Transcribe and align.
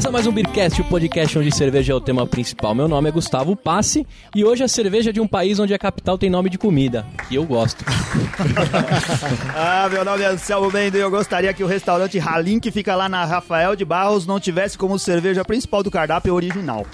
E 0.00 0.02
começa 0.02 0.12
mais 0.12 0.26
um 0.26 0.32
Beercast, 0.32 0.80
o 0.80 0.84
podcast 0.84 1.38
onde 1.38 1.54
cerveja 1.54 1.92
é 1.92 1.94
o 1.94 2.00
tema 2.00 2.26
principal. 2.26 2.74
Meu 2.74 2.88
nome 2.88 3.10
é 3.10 3.12
Gustavo 3.12 3.54
Passe 3.54 4.06
e 4.34 4.42
hoje 4.42 4.64
a 4.64 4.68
cerveja 4.68 5.10
é 5.10 5.12
de 5.12 5.20
um 5.20 5.28
país 5.28 5.58
onde 5.58 5.74
a 5.74 5.78
capital 5.78 6.16
tem 6.16 6.30
nome 6.30 6.48
de 6.48 6.56
comida, 6.56 7.06
que 7.28 7.34
eu 7.34 7.44
gosto. 7.44 7.84
ah, 9.54 9.90
meu 9.92 10.02
nome 10.02 10.22
é 10.22 10.28
Anselmo 10.28 10.72
Mendo 10.72 10.96
e 10.96 11.00
eu 11.00 11.10
gostaria 11.10 11.52
que 11.52 11.62
o 11.62 11.66
restaurante 11.66 12.18
Halim, 12.18 12.58
que 12.58 12.70
fica 12.70 12.96
lá 12.96 13.10
na 13.10 13.26
Rafael 13.26 13.76
de 13.76 13.84
Barros, 13.84 14.26
não 14.26 14.40
tivesse 14.40 14.78
como 14.78 14.98
cerveja 14.98 15.44
principal 15.44 15.82
do 15.82 15.90
cardápio 15.90 16.32
original. 16.32 16.86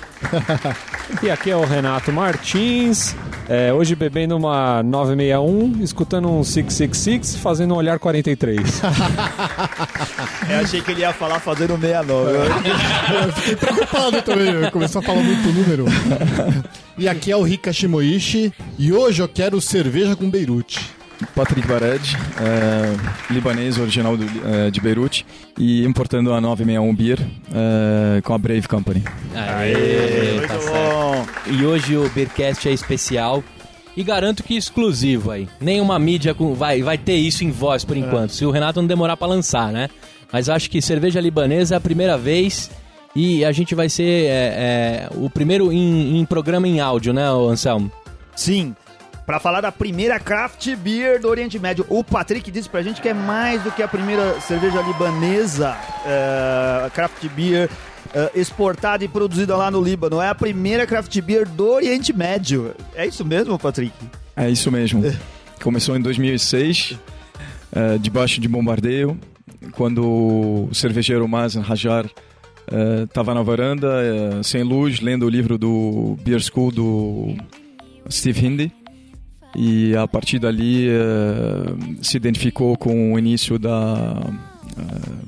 e 1.23 1.31
aqui 1.31 1.53
é 1.53 1.57
o 1.57 1.65
Renato 1.65 2.13
Martins, 2.13 3.15
é, 3.49 3.73
hoje 3.73 3.95
bebendo 3.95 4.37
uma 4.37 4.83
961, 4.83 5.83
escutando 5.83 6.29
um 6.29 6.43
666, 6.43 7.37
fazendo 7.37 7.75
um 7.75 7.77
olhar 7.77 7.99
43. 7.99 8.83
eu 10.51 10.59
achei 10.61 10.81
que 10.81 10.91
ele 10.91 11.01
ia 11.01 11.13
falar 11.13 11.41
fazendo 11.41 11.79
69. 11.79 12.33
Eu 12.33 13.33
fiquei 13.33 13.57
preocupado 13.57 14.23
também, 14.23 14.71
começou 14.71 15.01
a 15.01 15.03
falar 15.03 15.23
muito 15.23 15.49
número. 15.53 15.85
E 16.99 17.07
aqui 17.11 17.31
é 17.31 17.37
o 17.37 17.43
Rika 17.43 17.75
Shimoishi 17.75 18.51
e 18.79 18.91
hoje 18.91 19.21
eu 19.21 19.29
quero 19.29 19.61
cerveja 19.61 20.17
com 20.17 20.31
Beirute. 20.31 20.96
Patrick 21.35 21.67
Bared, 21.67 22.17
é, 22.41 23.33
libanês 23.33 23.79
original 23.79 24.17
do, 24.17 24.27
é, 24.47 24.71
de 24.71 24.81
Beirute 24.81 25.25
e 25.59 25.85
importando 25.85 26.33
a 26.33 26.41
961 26.41 26.95
Beer 26.95 27.19
é, 27.53 28.21
com 28.21 28.35
a 28.35 28.39
Brave 28.39 28.69
Company. 28.69 29.03
Aê, 29.35 29.75
Aê 29.75 30.47
tá 30.47 30.55
bom. 30.55 31.27
E 31.47 31.65
hoje 31.65 31.97
o 31.97 32.09
Beercast 32.11 32.69
é 32.69 32.73
especial 32.73 33.43
e 33.97 34.05
garanto 34.05 34.43
que 34.43 34.55
exclusivo 34.55 35.31
aí. 35.31 35.49
Nenhuma 35.61 35.99
mídia 35.99 36.35
com, 36.35 36.55
vai, 36.55 36.83
vai 36.83 36.99
ter 36.99 37.17
isso 37.17 37.45
em 37.45 37.51
voz 37.51 37.85
por 37.85 37.97
enquanto, 37.97 38.31
se 38.31 38.45
o 38.45 38.51
Renato 38.51 38.81
não 38.81 38.87
demorar 38.87 39.17
para 39.17 39.29
lançar, 39.29 39.73
né? 39.73 39.89
Mas 40.31 40.49
acho 40.49 40.69
que 40.69 40.83
cerveja 40.83 41.21
libanesa 41.21 41.75
é 41.75 41.79
a 41.79 41.81
primeira 41.81 42.19
vez 42.19 42.71
e 43.15 43.43
a 43.45 43.53
gente 43.53 43.75
vai 43.75 43.89
ser 43.89 44.27
é, 44.27 44.29
é, 44.29 45.09
o 45.15 45.31
primeiro 45.31 45.73
em, 45.73 46.19
em, 46.19 46.25
programa 46.27 46.69
em 46.69 46.81
áudio, 46.81 47.15
né, 47.15 47.27
Anselmo? 47.27 47.91
Sim. 48.35 48.75
Para 49.27 49.41
falar 49.41 49.61
da 49.61 49.73
primeira 49.73 50.21
craft 50.21 50.77
beer 50.77 51.21
do 51.21 51.29
Oriente 51.29 51.59
Médio. 51.59 51.85
O 51.89 52.05
Patrick 52.05 52.49
disse 52.49 52.69
pra 52.69 52.81
gente 52.81 53.03
que 53.03 53.09
é 53.09 53.15
mais 53.15 53.61
do 53.61 53.73
que 53.73 53.83
a 53.83 53.89
primeira 53.89 54.41
cerveja 54.41 54.81
libanesa 54.81 55.77
uh, 56.05 56.89
craft 56.93 57.27
beer 57.35 57.69
uh, 57.69 58.39
exportada 58.39 59.05
e 59.05 59.09
produzida 59.09 59.57
lá 59.57 59.69
no 59.69 59.83
Líbano. 59.83 60.21
É 60.21 60.29
a 60.29 60.35
primeira 60.35 60.87
craft 60.87 61.21
beer 61.21 61.49
do 61.49 61.67
Oriente 61.67 62.13
Médio. 62.13 62.73
É 62.95 63.05
isso 63.05 63.25
mesmo, 63.25 63.59
Patrick? 63.59 63.93
É 64.37 64.49
isso 64.49 64.71
mesmo. 64.71 65.03
Começou 65.61 65.97
em 65.97 66.01
2006, 66.01 66.93
uh, 66.93 67.99
debaixo 67.99 68.41
de 68.41 68.47
bombardeio 68.47 69.19
quando 69.73 70.07
o 70.07 70.71
cervejeiro 70.73 71.27
Mazen 71.27 71.65
Hajar 71.69 72.07
estava 73.05 73.33
na 73.35 73.43
varanda, 73.43 73.89
sem 74.43 74.63
luz, 74.63 75.01
lendo 75.01 75.25
o 75.25 75.29
livro 75.29 75.57
do 75.57 76.17
Beer 76.21 76.41
School 76.41 76.71
do 76.71 77.37
Steve 78.11 78.45
Hindy. 78.45 78.86
E 79.57 79.97
a 79.97 80.07
partir 80.07 80.39
dali 80.39 80.89
uh, 80.89 82.05
se 82.05 82.17
identificou 82.17 82.77
com 82.77 83.15
o 83.15 83.19
início 83.19 83.59
da, 83.59 84.15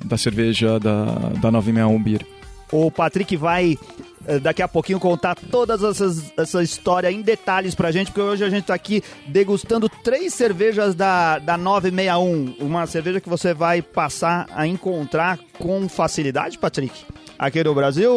da 0.04 0.18
cerveja 0.18 0.78
da, 0.78 1.04
da 1.40 1.50
961 1.50 2.02
Beer. 2.02 2.26
O 2.70 2.90
Patrick 2.90 3.34
vai 3.36 3.78
eh, 4.26 4.38
daqui 4.38 4.60
a 4.60 4.68
pouquinho 4.68 5.00
contar 5.00 5.34
todas 5.34 5.82
essas, 5.82 6.30
essa 6.36 6.62
história 6.62 7.10
em 7.10 7.22
detalhes 7.22 7.74
pra 7.74 7.90
gente, 7.90 8.08
porque 8.08 8.20
hoje 8.20 8.44
a 8.44 8.50
gente 8.50 8.64
tá 8.64 8.74
aqui 8.74 9.02
degustando 9.26 9.88
três 9.88 10.34
cervejas 10.34 10.94
da, 10.94 11.38
da 11.38 11.56
961. 11.56 12.56
Uma 12.60 12.86
cerveja 12.86 13.22
que 13.22 13.28
você 13.28 13.54
vai 13.54 13.80
passar 13.80 14.46
a 14.54 14.66
encontrar 14.66 15.38
com 15.58 15.88
facilidade, 15.88 16.58
Patrick? 16.58 16.92
Aqui 17.38 17.64
no 17.64 17.74
Brasil, 17.74 18.12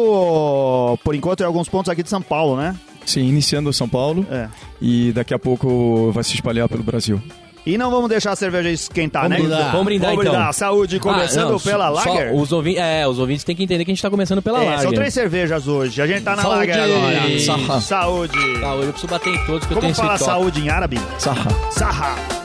por 1.02 1.14
enquanto, 1.14 1.40
em 1.40 1.46
alguns 1.46 1.68
pontos 1.68 1.88
aqui 1.88 2.02
de 2.02 2.10
São 2.10 2.20
Paulo, 2.20 2.56
né? 2.56 2.76
Sim, 3.04 3.28
iniciando 3.28 3.72
São 3.72 3.88
Paulo 3.88 4.26
é. 4.30 4.48
e 4.80 5.12
daqui 5.12 5.34
a 5.34 5.38
pouco 5.38 6.10
vai 6.12 6.22
se 6.24 6.34
espalhar 6.34 6.68
pelo 6.68 6.82
Brasil. 6.82 7.20
E 7.64 7.78
não 7.78 7.90
vamos 7.90 8.08
deixar 8.08 8.32
a 8.32 8.36
cerveja 8.36 8.68
esquentar, 8.70 9.22
vamos 9.22 9.38
né? 9.38 9.44
Brindar. 9.44 9.70
Vamos 9.70 9.84
brindar, 9.84 10.10
vamos 10.10 10.24
brindar. 10.24 10.40
então. 10.42 10.52
Saúde, 10.52 10.98
começando 10.98 11.48
ah, 11.48 11.52
não, 11.52 11.60
pela 11.60 11.88
Lager. 11.88 12.34
os, 12.34 12.50
ouvintes, 12.50 12.82
é, 12.82 13.06
os 13.06 13.18
ouvintes 13.20 13.44
têm 13.44 13.54
que 13.54 13.62
entender 13.62 13.84
que 13.84 13.92
a 13.92 13.94
gente 13.94 14.02
tá 14.02 14.10
começando 14.10 14.42
pela 14.42 14.62
é, 14.62 14.66
Lager. 14.66 14.82
São 14.82 14.92
três 14.92 15.14
cervejas 15.14 15.68
hoje. 15.68 16.02
A 16.02 16.06
gente 16.06 16.22
tá 16.22 16.34
na 16.34 16.42
saúde. 16.42 16.58
Lager 16.58 16.82
agora. 16.82 17.38
Saha. 17.38 17.80
Saúde. 17.80 18.60
Saúde. 18.60 18.86
Eu 18.86 18.92
preciso 18.92 19.10
bater 19.10 19.30
em 19.32 19.46
todos 19.46 19.66
que 19.66 19.74
Como 19.74 19.86
eu 19.86 19.94
tenho 19.94 19.94
fala 19.94 20.18
saúde 20.18 20.60
em 20.60 20.68
árabe? 20.68 21.00
Saha. 21.18 21.48
Saha. 21.70 22.41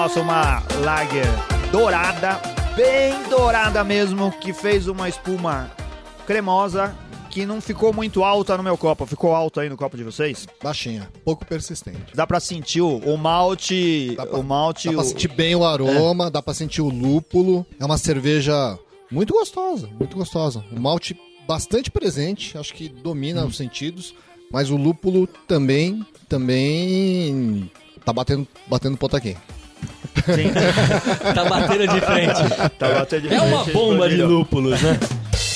Nossa, 0.00 0.22
uma 0.22 0.62
Lager 0.82 1.26
dourada, 1.70 2.40
bem 2.74 3.22
dourada 3.28 3.84
mesmo, 3.84 4.32
que 4.40 4.50
fez 4.50 4.88
uma 4.88 5.10
espuma 5.10 5.70
cremosa 6.26 6.96
que 7.28 7.44
não 7.44 7.60
ficou 7.60 7.92
muito 7.92 8.24
alta 8.24 8.56
no 8.56 8.62
meu 8.62 8.78
copo. 8.78 9.04
Ficou 9.04 9.34
alta 9.34 9.60
aí 9.60 9.68
no 9.68 9.76
copo 9.76 9.98
de 9.98 10.02
vocês? 10.02 10.46
Baixinha, 10.62 11.10
pouco 11.22 11.44
persistente. 11.44 12.14
Dá 12.14 12.26
pra 12.26 12.40
sentir 12.40 12.80
o, 12.80 12.96
o 12.96 13.18
malte. 13.18 14.14
Dá 14.16 14.24
pra, 14.24 14.38
o 14.38 14.42
malte. 14.42 14.86
Dá 14.88 14.92
o... 14.92 14.94
pra 14.94 15.04
sentir 15.04 15.28
bem 15.28 15.54
o 15.54 15.66
aroma, 15.66 16.28
é. 16.28 16.30
dá 16.30 16.40
pra 16.40 16.54
sentir 16.54 16.80
o 16.80 16.88
lúpulo. 16.88 17.66
É 17.78 17.84
uma 17.84 17.98
cerveja 17.98 18.78
muito 19.10 19.34
gostosa, 19.34 19.90
muito 19.98 20.16
gostosa. 20.16 20.64
O 20.72 20.80
malte 20.80 21.14
bastante 21.46 21.90
presente, 21.90 22.56
acho 22.56 22.72
que 22.72 22.88
domina 22.88 23.44
hum. 23.44 23.48
os 23.48 23.56
sentidos. 23.58 24.14
Mas 24.50 24.70
o 24.70 24.76
lúpulo 24.76 25.26
também, 25.46 26.06
também 26.26 27.70
tá 28.02 28.14
batendo, 28.14 28.48
batendo 28.66 28.96
ponto 28.96 29.14
aqui. 29.14 29.36
Sim. 30.26 30.50
tá 31.34 31.44
batendo 31.44 31.86
de 31.86 32.00
frente. 32.00 32.70
Tá 32.78 32.88
batendo 32.88 33.28
de 33.28 33.34
é 33.34 33.40
uma 33.40 33.64
bomba 33.64 34.08
de 34.08 34.22
lúpulos, 34.22 34.80
né? 34.80 34.98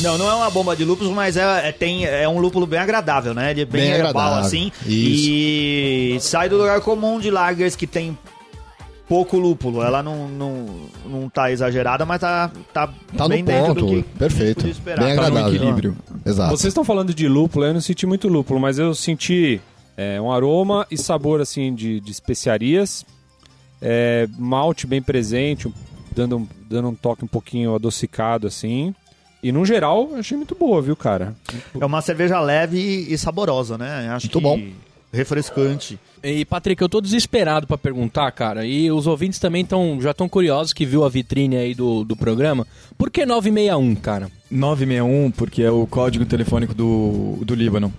Não, 0.00 0.18
não 0.18 0.28
é 0.28 0.34
uma 0.34 0.50
bomba 0.50 0.74
de 0.74 0.84
lúpulos, 0.84 1.12
mas 1.12 1.36
é, 1.36 1.68
é, 1.68 1.72
tem, 1.72 2.04
é 2.04 2.28
um 2.28 2.38
lúpulo 2.38 2.66
bem 2.66 2.80
agradável, 2.80 3.32
né? 3.32 3.52
Ele 3.52 3.62
é 3.62 3.64
bem, 3.64 3.82
bem 3.82 3.90
herbal, 3.92 4.08
agradável. 4.08 4.46
assim. 4.46 4.72
Isso. 4.86 5.30
E 5.30 6.18
sai 6.20 6.48
do 6.48 6.56
lugar 6.56 6.80
comum 6.80 7.20
de 7.20 7.30
lagers 7.30 7.76
que 7.76 7.86
tem 7.86 8.16
pouco 9.08 9.38
lúpulo. 9.38 9.82
Ela 9.82 10.02
não, 10.02 10.28
não, 10.28 10.66
não 11.06 11.28
tá 11.28 11.52
exagerada, 11.52 12.04
mas 12.04 12.20
tá, 12.20 12.50
tá, 12.72 12.92
tá 13.16 13.28
bem 13.28 13.42
no 13.42 13.52
ponto. 13.52 13.74
do 13.74 13.86
que 13.86 14.02
Perfeito. 14.18 14.66
Esperar. 14.66 15.04
Bem 15.04 15.12
agradável. 15.12 15.42
Tá 15.42 15.48
no 15.48 15.56
equilíbrio. 15.56 15.96
Exato. 16.24 16.50
Vocês 16.50 16.70
estão 16.70 16.84
falando 16.84 17.14
de 17.14 17.28
lúpulo, 17.28 17.64
eu 17.64 17.74
não 17.74 17.80
senti 17.80 18.06
muito 18.06 18.28
lúpulo, 18.28 18.58
mas 18.58 18.78
eu 18.78 18.94
senti 18.94 19.60
é, 19.96 20.20
um 20.20 20.32
aroma 20.32 20.86
e 20.90 20.98
sabor 20.98 21.40
assim 21.40 21.74
de, 21.74 22.00
de 22.00 22.10
especiarias 22.10 23.04
é, 23.86 24.26
malte 24.38 24.86
bem 24.86 25.02
presente, 25.02 25.70
dando, 26.16 26.48
dando 26.70 26.88
um 26.88 26.94
toque 26.94 27.22
um 27.22 27.28
pouquinho 27.28 27.74
adocicado 27.74 28.46
assim. 28.46 28.94
E 29.42 29.52
no 29.52 29.66
geral, 29.66 30.14
achei 30.14 30.38
muito 30.38 30.54
boa, 30.54 30.80
viu, 30.80 30.96
cara? 30.96 31.36
É 31.78 31.84
uma 31.84 32.00
cerveja 32.00 32.40
leve 32.40 32.78
e 32.78 33.18
saborosa, 33.18 33.76
né? 33.76 34.08
Acho 34.08 34.24
muito 34.24 34.38
que 34.38 34.42
bom. 34.42 34.58
Refrescante. 35.12 35.98
E, 36.22 36.46
Patrick, 36.46 36.80
eu 36.80 36.88
tô 36.88 36.98
desesperado 36.98 37.66
para 37.66 37.76
perguntar, 37.76 38.32
cara. 38.32 38.64
E 38.64 38.90
os 38.90 39.06
ouvintes 39.06 39.38
também 39.38 39.62
tão, 39.64 40.00
já 40.00 40.12
estão 40.12 40.28
curiosos 40.30 40.72
que 40.72 40.86
viu 40.86 41.04
a 41.04 41.08
vitrine 41.10 41.56
aí 41.56 41.74
do, 41.74 42.04
do 42.04 42.16
programa. 42.16 42.66
Por 42.96 43.10
que 43.10 43.26
961, 43.26 43.94
cara? 43.96 44.30
961, 44.50 45.30
porque 45.30 45.62
é 45.62 45.70
o 45.70 45.86
código 45.86 46.24
telefônico 46.24 46.72
do, 46.74 47.38
do 47.42 47.54
Líbano. 47.54 47.92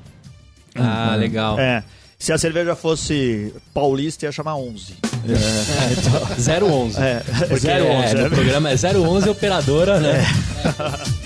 Ah, 0.74 1.12
uhum. 1.13 1.19
legal. 1.19 1.59
É. 1.59 1.83
Se 2.18 2.33
a 2.33 2.38
cerveja 2.39 2.75
fosse 2.75 3.54
paulista, 3.71 4.25
ia 4.25 4.31
chamar 4.31 4.56
11. 4.56 4.95
É, 5.33 5.94
então, 5.94 6.68
011. 6.68 7.00
É, 7.00 7.24
Porque 7.48 7.68
011. 7.68 7.68
É, 7.68 8.24
no 8.24 8.30
programa 8.30 8.69
é 8.69 8.75
011 8.75 9.30
operadora, 9.30 10.00
né? 10.00 10.22
É. 10.22 11.25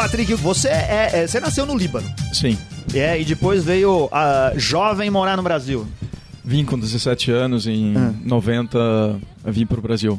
Patrick, 0.00 0.32
você 0.34 0.68
é, 0.68 1.10
é, 1.12 1.26
você 1.26 1.38
nasceu 1.40 1.66
no 1.66 1.76
Líbano. 1.76 2.10
Sim. 2.32 2.56
É, 2.94 3.20
e 3.20 3.24
depois 3.24 3.62
veio 3.62 4.08
a 4.10 4.52
jovem 4.56 5.10
morar 5.10 5.36
no 5.36 5.42
Brasil. 5.42 5.86
Vim 6.42 6.64
com 6.64 6.78
17 6.78 7.30
anos, 7.30 7.66
em 7.66 7.96
hum. 7.96 8.14
90 8.24 9.18
vim 9.44 9.66
para 9.66 9.78
o 9.78 9.82
Brasil. 9.82 10.18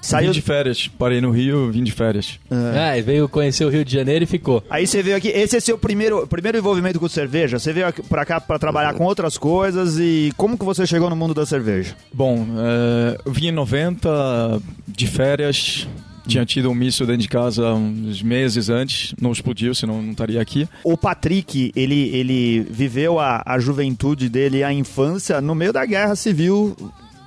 Saiu... 0.00 0.28
Vim 0.28 0.32
de 0.32 0.42
férias, 0.42 0.88
parei 0.98 1.20
no 1.20 1.30
Rio, 1.30 1.70
vim 1.70 1.82
de 1.82 1.92
férias. 1.92 2.38
É, 2.50 3.00
veio 3.02 3.28
conhecer 3.28 3.64
o 3.64 3.68
Rio 3.68 3.84
de 3.84 3.92
Janeiro 3.92 4.24
e 4.24 4.26
ficou. 4.26 4.62
Aí 4.70 4.86
você 4.86 5.02
veio 5.02 5.16
aqui, 5.16 5.28
esse 5.28 5.56
é 5.56 5.60
seu 5.60 5.76
primeiro, 5.76 6.26
primeiro 6.26 6.58
envolvimento 6.58 7.00
com 7.00 7.08
cerveja? 7.08 7.58
Você 7.58 7.72
veio 7.72 7.92
pra 8.08 8.24
cá 8.24 8.40
pra 8.40 8.58
trabalhar 8.58 8.94
com 8.94 9.04
outras 9.04 9.36
coisas 9.36 9.98
e 9.98 10.32
como 10.36 10.56
que 10.56 10.64
você 10.64 10.86
chegou 10.86 11.10
no 11.10 11.16
mundo 11.16 11.34
da 11.34 11.44
cerveja? 11.44 11.96
Bom, 12.12 12.46
é, 12.58 13.18
eu 13.24 13.32
vim 13.32 13.48
em 13.48 13.52
90, 13.52 14.60
de 14.86 15.06
férias, 15.06 15.88
tinha 16.28 16.44
tido 16.44 16.70
um 16.70 16.74
míssil 16.74 17.06
dentro 17.06 17.22
de 17.22 17.28
casa 17.28 17.72
uns 17.72 18.22
meses 18.22 18.68
antes, 18.68 19.14
não 19.20 19.32
explodiu, 19.32 19.74
senão 19.74 20.02
não 20.02 20.12
estaria 20.12 20.40
aqui. 20.40 20.68
O 20.84 20.96
Patrick, 20.96 21.72
ele, 21.74 22.08
ele 22.14 22.60
viveu 22.70 23.18
a, 23.18 23.42
a 23.44 23.58
juventude 23.58 24.28
dele, 24.28 24.62
a 24.62 24.72
infância, 24.72 25.40
no 25.40 25.54
meio 25.54 25.72
da 25.72 25.84
guerra 25.84 26.14
civil 26.14 26.76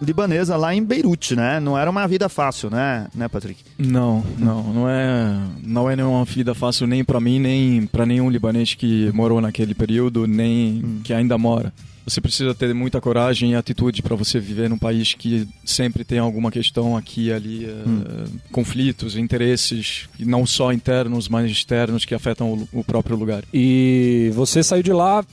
libanesa 0.02 0.58
lá 0.58 0.74
em 0.74 0.84
Beirute, 0.84 1.36
né? 1.36 1.60
Não 1.60 1.78
era 1.78 1.90
uma 1.90 2.08
vida 2.08 2.28
fácil, 2.28 2.70
né, 2.70 3.08
né, 3.14 3.28
Patrick? 3.28 3.62
Não, 3.78 4.24
não, 4.38 4.64
não 4.74 4.90
é, 4.90 5.40
não 5.64 5.90
é 5.90 5.96
nenhuma 5.96 6.26
vida 6.26 6.54
fácil 6.54 6.88
nem 6.88 7.04
para 7.04 7.20
mim, 7.20 7.40
nem 7.40 7.86
para 7.86 8.06
nenhum 8.06 8.30
libanês 8.30 8.74
que 8.74 9.12
morou 9.14 9.40
naquele 9.40 9.74
período, 9.74 10.26
nem 10.26 10.82
hum. 10.84 11.02
que 11.04 11.14
ainda 11.14 11.38
mora. 11.38 11.72
Você 12.04 12.20
precisa 12.20 12.56
ter 12.56 12.74
muita 12.74 13.00
coragem 13.00 13.52
e 13.52 13.56
atitude 13.56 14.02
para 14.02 14.16
você 14.16 14.40
viver 14.40 14.68
num 14.70 14.78
país 14.78 15.14
que 15.14 15.48
sempre 15.64 16.04
tem 16.04 16.18
alguma 16.18 16.50
questão 16.50 16.98
aqui 16.98 17.28
e 17.28 17.34
ali, 17.34 17.68
hum. 17.68 18.02
uh, 18.02 18.42
conflitos, 18.52 19.16
interesses, 19.16 20.10
não 20.20 20.46
só 20.46 20.74
internos, 20.74 21.30
mas 21.30 21.52
externos 21.52 22.04
que 22.04 22.16
afetam 22.16 22.54
o, 22.54 22.80
o 22.80 22.84
próprio 22.84 23.16
lugar. 23.16 23.44
E 23.54 24.32
você 24.34 24.64
saiu 24.64 24.82
de 24.82 24.92
lá 24.92 25.24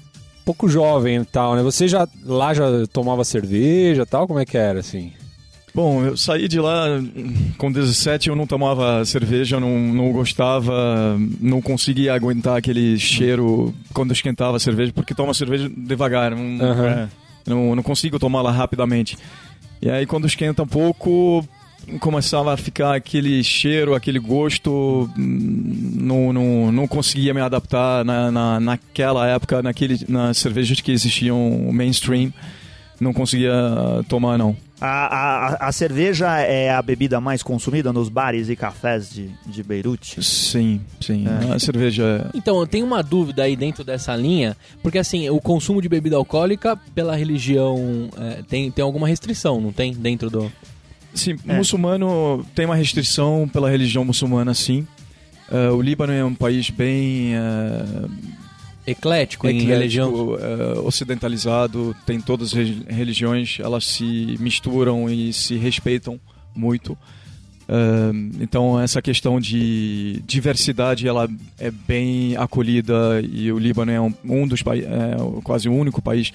pouco 0.49 0.67
jovem 0.67 1.21
e 1.21 1.25
tal, 1.27 1.55
né? 1.55 1.63
Você 1.63 1.87
já 1.87 2.09
lá 2.25 2.55
já 2.55 2.65
tomava 2.91 3.23
cerveja 3.23 4.07
tal? 4.07 4.27
Como 4.27 4.41
é 4.41 4.47
que 4.47 4.57
era, 4.57 4.81
assim? 4.81 5.13
Bom, 5.75 6.03
eu 6.03 6.17
saí 6.17 6.49
de 6.49 6.59
lá 6.59 6.87
com 7.59 7.71
17, 7.71 8.31
eu 8.31 8.35
não 8.35 8.47
tomava 8.47 9.05
cerveja, 9.05 9.61
não, 9.61 9.79
não 9.79 10.11
gostava, 10.11 11.19
não 11.39 11.61
conseguia 11.61 12.15
aguentar 12.15 12.57
aquele 12.57 12.99
cheiro 12.99 13.75
quando 13.93 14.13
esquentava 14.13 14.57
a 14.57 14.61
cerveja, 14.61 14.91
porque 14.91 15.15
toma 15.15 15.35
cerveja 15.35 15.71
devagar, 15.77 16.31
não, 16.31 16.41
uhum. 16.41 16.85
é, 16.87 17.09
não, 17.47 17.77
não 17.77 17.83
consigo 17.83 18.19
tomá-la 18.19 18.51
rapidamente. 18.51 19.19
E 19.83 19.91
aí 19.91 20.07
quando 20.07 20.27
esquenta 20.27 20.63
um 20.63 20.67
pouco, 20.67 21.47
começava 22.01 22.53
a 22.53 22.57
ficar 22.57 22.95
aquele 22.95 23.43
cheiro, 23.43 23.95
aquele 23.95 24.19
gosto, 24.19 25.11
hum, 25.17 25.93
não, 25.97 26.33
não, 26.33 26.73
não 26.73 26.89
conseguia 26.89 27.33
me 27.33 27.41
adaptar 27.41 28.05
na, 28.05 28.31
na, 28.31 28.61
naquela 28.61 29.27
época, 29.27 29.63
naquele, 29.63 30.05
nas 30.09 30.39
cervejas 30.39 30.81
que 30.81 30.93
existiam 30.93 31.71
mainstream, 31.73 32.33
não 33.01 33.13
conseguia 33.13 33.53
tomar 34.09 34.37
não. 34.37 34.57
A, 34.81 34.87
a, 34.87 35.69
a 35.69 35.73
cerveja 35.73 36.39
é 36.39 36.71
a 36.71 36.81
bebida 36.81 37.21
mais 37.21 37.43
consumida 37.43 37.93
nos 37.93 38.09
bares 38.09 38.49
e 38.49 38.55
cafés 38.55 39.11
de, 39.11 39.29
de 39.45 39.63
Beirute? 39.63 40.23
Sim, 40.23 40.81
sim. 41.01 41.27
É. 41.27 41.55
A 41.55 41.59
cerveja 41.59 42.05
é... 42.05 42.39
Então, 42.39 42.61
eu 42.61 42.67
tenho 42.67 42.87
uma 42.87 43.03
dúvida 43.03 43.43
aí 43.43 43.57
dentro 43.57 43.83
dessa 43.83 44.15
linha, 44.15 44.57
porque 44.81 44.99
assim, 44.99 45.29
o 45.31 45.41
consumo 45.41 45.83
de 45.83 45.89
bebida 45.89 46.15
alcoólica 46.15 46.77
pela 46.95 47.17
religião 47.17 48.09
é, 48.17 48.43
tem, 48.49 48.71
tem 48.71 48.85
alguma 48.85 49.09
restrição, 49.09 49.61
não 49.61 49.73
tem? 49.73 49.93
Dentro 49.93 50.31
do... 50.31 50.53
Sim, 51.19 51.37
é. 51.49 51.57
muçulmano 51.57 52.47
tem 52.55 52.65
uma 52.65 52.77
restrição 52.77 53.49
pela 53.53 53.69
religião 53.69 54.05
muçulmana, 54.05 54.55
sim. 54.55 54.87
Uh, 55.51 55.75
o 55.75 55.83
Líbano 55.83 56.13
é 56.13 56.25
um 56.25 56.35
país 56.35 56.71
bem 56.71 57.33
uh, 57.35 58.11
eclético, 58.87 59.47
eclético 59.47 59.47
em 59.47 59.61
religião 59.63 60.13
uh, 60.13 60.87
ocidentalizado, 60.87 61.97
tem 62.07 62.21
todas 62.21 62.55
as 62.55 62.69
religiões, 62.87 63.59
elas 63.59 63.85
se 63.87 64.37
misturam 64.39 65.09
e 65.11 65.33
se 65.33 65.57
respeitam 65.57 66.21
muito. 66.55 66.97
então 68.41 68.81
essa 68.81 69.01
questão 69.01 69.39
de 69.39 70.23
diversidade 70.27 71.07
ela 71.07 71.29
é 71.59 71.71
bem 71.71 72.37
acolhida 72.37 73.21
e 73.23 73.53
o 73.53 73.59
Líbano 73.59 73.93
é 73.93 74.01
um, 74.01 74.13
um 74.25 74.47
dos 74.47 74.63
países, 74.63 74.89
é 74.89 75.17
quase 75.43 75.69
o 75.69 75.73
único 75.73 76.01
país 76.03 76.33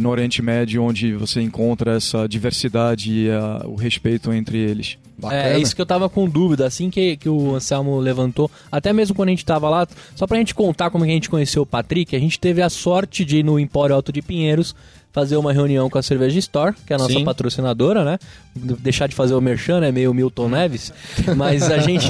no 0.00 0.08
Oriente 0.08 0.42
Médio, 0.42 0.82
onde 0.82 1.12
você 1.14 1.40
encontra 1.40 1.96
essa 1.96 2.26
diversidade 2.28 3.12
e 3.12 3.28
uh, 3.28 3.68
o 3.68 3.74
respeito 3.74 4.32
entre 4.32 4.58
eles. 4.58 4.98
Bacana. 5.20 5.42
É, 5.42 5.58
isso 5.58 5.74
que 5.74 5.82
eu 5.82 5.86
tava 5.86 6.08
com 6.08 6.28
dúvida, 6.28 6.66
assim 6.66 6.90
que, 6.90 7.16
que 7.16 7.28
o 7.28 7.54
Anselmo 7.54 7.98
levantou, 7.98 8.50
até 8.70 8.92
mesmo 8.92 9.14
quando 9.14 9.28
a 9.28 9.32
gente 9.32 9.44
tava 9.44 9.68
lá, 9.68 9.86
só 10.14 10.26
pra 10.26 10.38
gente 10.38 10.54
contar 10.54 10.90
como 10.90 11.04
a 11.04 11.06
gente 11.06 11.28
conheceu 11.28 11.62
o 11.62 11.66
Patrick, 11.66 12.16
a 12.16 12.18
gente 12.18 12.38
teve 12.38 12.62
a 12.62 12.70
sorte 12.70 13.24
de 13.24 13.38
ir 13.38 13.44
no 13.44 13.58
Empório 13.58 13.94
Alto 13.94 14.12
de 14.12 14.22
Pinheiros, 14.22 14.74
fazer 15.12 15.36
uma 15.36 15.52
reunião 15.52 15.90
com 15.90 15.98
a 15.98 16.02
Cerveja 16.02 16.38
Store, 16.38 16.74
que 16.86 16.92
é 16.92 16.96
a 16.96 16.98
nossa 16.98 17.12
Sim. 17.12 17.24
patrocinadora, 17.24 18.04
né? 18.04 18.18
Deixar 18.54 19.08
de 19.08 19.14
fazer 19.14 19.34
o 19.34 19.40
merchan, 19.40 19.84
é 19.84 19.90
meio 19.90 20.14
Milton 20.14 20.48
Neves, 20.48 20.92
mas 21.36 21.68
a 21.70 21.78
gente, 21.78 22.08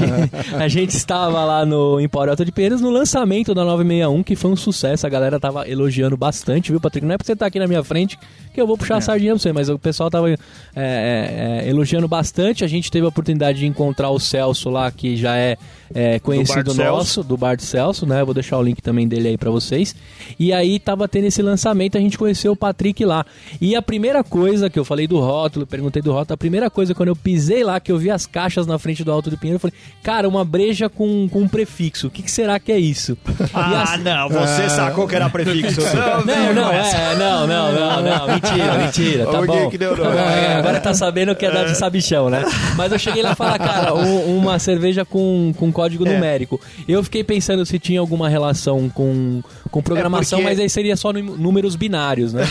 a 0.55 0.67
gente 0.67 0.95
estava 0.95 1.43
lá 1.43 1.65
no 1.65 1.99
Empório 1.99 2.31
Alto 2.31 2.45
de 2.45 2.51
Pinheiros 2.51 2.79
no 2.79 2.89
lançamento 2.89 3.53
da 3.53 3.63
961, 3.63 4.23
que 4.23 4.35
foi 4.35 4.51
um 4.51 4.55
sucesso, 4.55 5.05
a 5.07 5.09
galera 5.09 5.39
tava 5.39 5.67
elogiando 5.67 6.15
bastante, 6.15 6.71
viu, 6.71 6.79
Patrick? 6.79 7.05
Não 7.05 7.15
é 7.15 7.17
porque 7.17 7.27
você 7.27 7.35
tá 7.35 7.47
aqui 7.47 7.59
na 7.59 7.67
minha 7.67 7.83
frente 7.83 8.17
que 8.53 8.61
eu 8.61 8.67
vou 8.67 8.77
puxar 8.77 8.95
é. 8.95 8.97
a 8.97 9.01
sardinha 9.01 9.33
pra 9.33 9.39
você, 9.39 9.51
mas 9.51 9.69
o 9.69 9.79
pessoal 9.79 10.09
tava 10.09 10.29
é, 10.29 10.37
é, 10.75 11.63
é, 11.65 11.69
elogiando 11.69 12.07
bastante, 12.07 12.63
a 12.63 12.67
gente 12.67 12.91
teve 12.91 13.00
a 13.05 13.09
oportunidade 13.09 13.59
de 13.59 13.67
encontrar 13.67 14.09
o 14.09 14.19
Celso 14.19 14.69
lá, 14.69 14.91
que 14.91 15.15
já 15.17 15.35
é, 15.35 15.57
é 15.93 16.19
conhecido 16.19 16.73
do 16.73 16.73
nosso, 16.73 17.13
Celso. 17.15 17.23
do 17.23 17.37
Bar 17.37 17.55
de 17.55 17.63
Celso, 17.63 18.05
né? 18.05 18.21
Eu 18.21 18.25
vou 18.25 18.33
deixar 18.33 18.57
o 18.57 18.63
link 18.63 18.81
também 18.81 19.07
dele 19.07 19.29
aí 19.29 19.37
para 19.37 19.51
vocês. 19.51 19.95
E 20.39 20.53
aí 20.53 20.79
tava 20.79 21.07
tendo 21.07 21.25
esse 21.25 21.41
lançamento, 21.41 21.97
a 21.97 22.01
gente 22.01 22.17
conheceu 22.17 22.51
o 22.51 22.55
Patrick 22.55 23.03
lá. 23.05 23.25
E 23.59 23.75
a 23.75 23.81
primeira 23.81 24.23
coisa 24.23 24.69
que 24.69 24.79
eu 24.79 24.85
falei 24.85 25.07
do 25.07 25.19
rótulo, 25.19 25.65
perguntei 25.65 26.01
do 26.01 26.11
rótulo, 26.11 26.33
a 26.33 26.37
primeira 26.37 26.69
coisa 26.69 26.93
quando 26.93 27.09
eu 27.09 27.15
pisei 27.15 27.63
lá, 27.63 27.79
que 27.79 27.91
eu 27.91 27.97
vi 27.97 28.09
as 28.09 28.25
caixas 28.25 28.65
na 28.65 28.77
frente 28.79 29.03
do 29.03 29.11
Alto 29.11 29.29
do 29.29 29.37
Pinheiro, 29.37 29.55
eu 29.55 29.59
falei, 29.59 29.75
cara, 30.03 30.27
uma 30.27 30.45
breja 30.45 30.89
com, 30.89 31.27
com 31.29 31.41
um 31.41 31.47
prefixo, 31.47 32.07
o 32.07 32.09
que, 32.09 32.23
que 32.23 32.31
será 32.31 32.59
que 32.59 32.71
é 32.71 32.79
isso? 32.79 33.17
Ah, 33.53 33.95
as... 33.95 34.03
não, 34.03 34.29
você 34.29 34.63
ah. 34.63 34.69
sacou 34.69 35.07
que 35.07 35.15
era 35.15 35.29
prefixo. 35.29 35.81
não, 36.25 36.25
não, 36.25 36.53
não, 36.53 36.71
é, 36.71 37.15
não, 37.17 37.47
não, 37.47 37.73
não, 37.73 38.01
não, 38.01 38.27
mentira, 38.27 38.77
mentira, 38.77 39.25
tá 39.25 39.41
bom. 39.41 39.69
Que 39.69 39.77
deu, 39.77 39.95
não. 39.95 40.11
É, 40.13 40.55
agora 40.55 40.79
tá 40.79 40.93
sabendo 40.93 41.35
que 41.35 41.45
é 41.45 41.51
dar 41.51 41.65
de 41.65 41.77
sabichão, 41.77 42.29
né? 42.29 42.43
Mas 42.75 42.90
eu 42.91 42.99
cheguei 42.99 43.23
lá 43.23 43.31
e 43.31 43.35
falar, 43.35 43.57
cara, 43.57 43.93
um, 43.93 44.37
uma 44.37 44.59
cerveja 44.59 45.05
com, 45.05 45.53
com 45.57 45.71
código 45.71 46.07
é. 46.07 46.13
numérico. 46.13 46.59
Eu 46.87 47.03
fiquei 47.03 47.23
pensando 47.23 47.65
se 47.65 47.79
tinha 47.79 47.99
alguma 47.99 48.29
relação 48.29 48.89
com, 48.89 49.41
com 49.69 49.81
programação, 49.81 50.39
é 50.39 50.41
porque... 50.41 50.55
mas 50.55 50.59
aí 50.59 50.69
seria 50.69 50.95
só 50.95 51.11
números 51.13 51.75
binários, 51.75 52.33
né? 52.33 52.43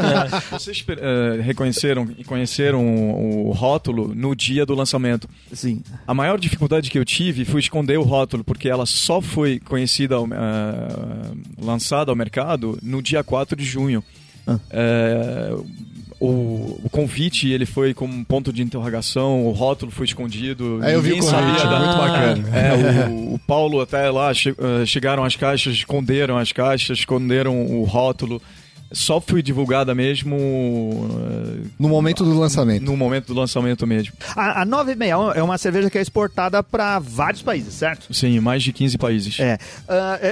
Vocês 0.50 0.80
uh, 0.80 1.42
reconheceram 1.42 2.08
e 2.16 2.24
conheceram 2.24 2.86
o, 2.86 3.48
o, 3.48 3.52
rótulo 3.52 4.14
no 4.14 4.34
dia 4.34 4.64
do 4.64 4.74
lançamento. 4.74 5.28
Sim. 5.52 5.82
A 6.06 6.14
maior 6.14 6.38
dificuldade 6.38 6.90
que 6.90 6.98
eu 6.98 7.04
tive 7.04 7.44
foi 7.44 7.60
esconder 7.60 7.98
o 7.98 8.02
rótulo, 8.02 8.44
porque 8.44 8.68
ela 8.68 8.86
só 8.86 9.20
foi 9.20 9.58
conhecida, 9.60 10.20
uh, 10.20 10.26
lançada 11.60 12.10
ao 12.12 12.16
mercado 12.16 12.78
no 12.82 13.02
dia 13.02 13.22
4 13.22 13.56
de 13.56 13.64
junho. 13.64 14.02
Ah. 14.46 14.58
Uh, 14.72 15.66
o, 16.20 16.80
o, 16.84 16.88
convite 16.90 17.48
ele 17.48 17.64
foi 17.64 17.94
como 17.94 18.12
um 18.12 18.24
ponto 18.24 18.52
de 18.52 18.62
interrogação, 18.62 19.46
o 19.46 19.52
rótulo 19.52 19.92
foi 19.92 20.04
escondido. 20.06 20.82
É, 20.82 20.94
eu 20.94 21.00
vi 21.00 21.12
o 21.12 21.18
convite, 21.18 21.30
sabia 21.30 21.64
da... 21.64 21.78
muito 21.78 21.96
bacana. 21.96 22.56
É, 22.56 23.06
o, 23.08 23.34
o, 23.34 23.38
Paulo 23.38 23.80
até 23.80 24.10
lá 24.10 24.34
che, 24.34 24.50
uh, 24.50 24.84
chegaram 24.84 25.22
as 25.24 25.36
caixas, 25.36 25.74
esconderam 25.74 26.36
as 26.36 26.50
caixas, 26.50 26.98
esconderam 26.98 27.66
o 27.66 27.84
rótulo 27.84 28.42
só 28.92 29.20
foi 29.20 29.42
divulgada 29.42 29.94
mesmo. 29.94 30.36
No 31.78 31.88
momento 31.88 32.24
do 32.24 32.38
lançamento. 32.38 32.84
No 32.84 32.96
momento 32.96 33.26
do 33.26 33.34
lançamento 33.34 33.86
mesmo. 33.86 34.14
A, 34.34 34.62
a 34.62 34.64
961 34.64 35.32
é 35.32 35.42
uma 35.42 35.58
cerveja 35.58 35.90
que 35.90 35.98
é 35.98 36.00
exportada 36.00 36.62
para 36.62 36.98
vários 36.98 37.42
países, 37.42 37.74
certo? 37.74 38.12
Sim, 38.12 38.40
mais 38.40 38.62
de 38.62 38.72
15 38.72 38.98
países. 38.98 39.40
É. 39.40 39.58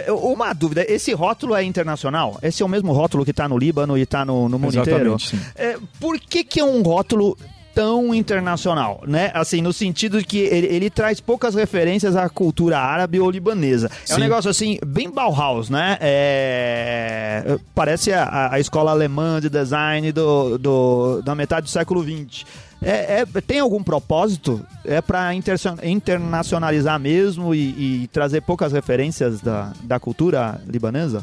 Uh, 0.08 0.14
uma 0.32 0.52
dúvida: 0.52 0.84
esse 0.88 1.12
rótulo 1.12 1.54
é 1.54 1.62
internacional? 1.62 2.38
Esse 2.42 2.62
é 2.62 2.66
o 2.66 2.68
mesmo 2.68 2.92
rótulo 2.92 3.24
que 3.24 3.30
está 3.30 3.48
no 3.48 3.58
Líbano 3.58 3.96
e 3.98 4.02
está 4.02 4.24
no, 4.24 4.48
no 4.48 4.58
mundo 4.58 4.74
Exatamente, 4.74 5.00
inteiro? 5.00 5.18
Sim. 5.18 5.38
É, 5.54 5.78
por 6.00 6.18
que, 6.18 6.42
que 6.42 6.60
é 6.60 6.64
um 6.64 6.82
rótulo 6.82 7.36
tão 7.76 8.14
internacional, 8.14 9.02
né? 9.06 9.30
Assim, 9.34 9.60
no 9.60 9.70
sentido 9.70 10.18
de 10.18 10.24
que 10.24 10.38
ele, 10.38 10.66
ele 10.68 10.88
traz 10.88 11.20
poucas 11.20 11.54
referências 11.54 12.16
à 12.16 12.26
cultura 12.26 12.78
árabe 12.78 13.20
ou 13.20 13.30
libanesa. 13.30 13.90
É 14.04 14.06
Sim. 14.06 14.14
um 14.14 14.18
negócio 14.18 14.50
assim, 14.50 14.78
bem 14.86 15.10
Bauhaus, 15.10 15.68
né? 15.68 15.98
É... 16.00 17.58
Parece 17.74 18.14
a, 18.14 18.54
a 18.54 18.58
escola 18.58 18.92
alemã 18.92 19.42
de 19.42 19.50
design 19.50 20.10
do, 20.10 20.56
do, 20.56 21.20
da 21.20 21.34
metade 21.34 21.66
do 21.66 21.70
século 21.70 22.02
XX. 22.02 22.46
É, 22.80 23.20
é, 23.20 23.40
tem 23.42 23.60
algum 23.60 23.82
propósito? 23.82 24.64
É 24.82 25.02
para 25.02 25.34
internacionalizar 25.34 26.98
mesmo 26.98 27.54
e, 27.54 28.04
e, 28.04 28.08
trazer 28.08 28.40
poucas 28.40 28.72
referências 28.72 29.42
da, 29.42 29.74
da 29.82 30.00
cultura 30.00 30.58
libanesa? 30.66 31.22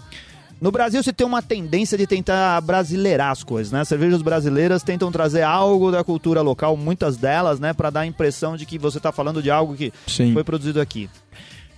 No 0.63 0.71
Brasil, 0.71 1.03
você 1.03 1.11
tem 1.11 1.27
uma 1.27 1.41
tendência 1.41 1.97
de 1.97 2.07
tentar 2.07 2.61
brasileirar 2.61 3.31
as 3.31 3.43
coisas, 3.43 3.69
né? 3.69 3.81
As 3.81 3.87
cervejas 3.89 4.21
brasileiras 4.21 4.81
tentam 4.81 5.11
trazer 5.11 5.41
algo 5.41 5.91
da 5.91 6.05
cultura 6.05 6.41
local, 6.41 6.77
muitas 6.77 7.17
delas, 7.17 7.59
né? 7.59 7.73
Para 7.73 7.89
dar 7.89 7.99
a 7.99 8.05
impressão 8.05 8.55
de 8.55 8.65
que 8.65 8.79
você 8.79 8.97
está 8.97 9.11
falando 9.11 9.43
de 9.43 9.51
algo 9.51 9.75
que 9.75 9.91
Sim. 10.07 10.31
foi 10.31 10.41
produzido 10.41 10.79
aqui. 10.79 11.09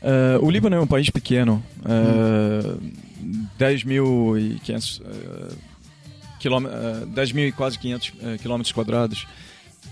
Uh, 0.04 0.46
o 0.46 0.52
Líbano 0.52 0.76
é 0.76 0.80
um 0.80 0.86
país 0.86 1.10
pequeno, 1.10 1.64
uh, 1.80 2.78
hum. 2.80 3.48
10.500 3.60 5.02
uh, 5.02 7.02
uh, 7.02 7.06
10 7.08 7.32
mil 7.32 7.48
e 7.48 7.52
quase 7.52 7.80
500 7.80 8.10
uh, 8.10 8.14
quilômetros 8.40 8.72
quadrados. 8.72 9.26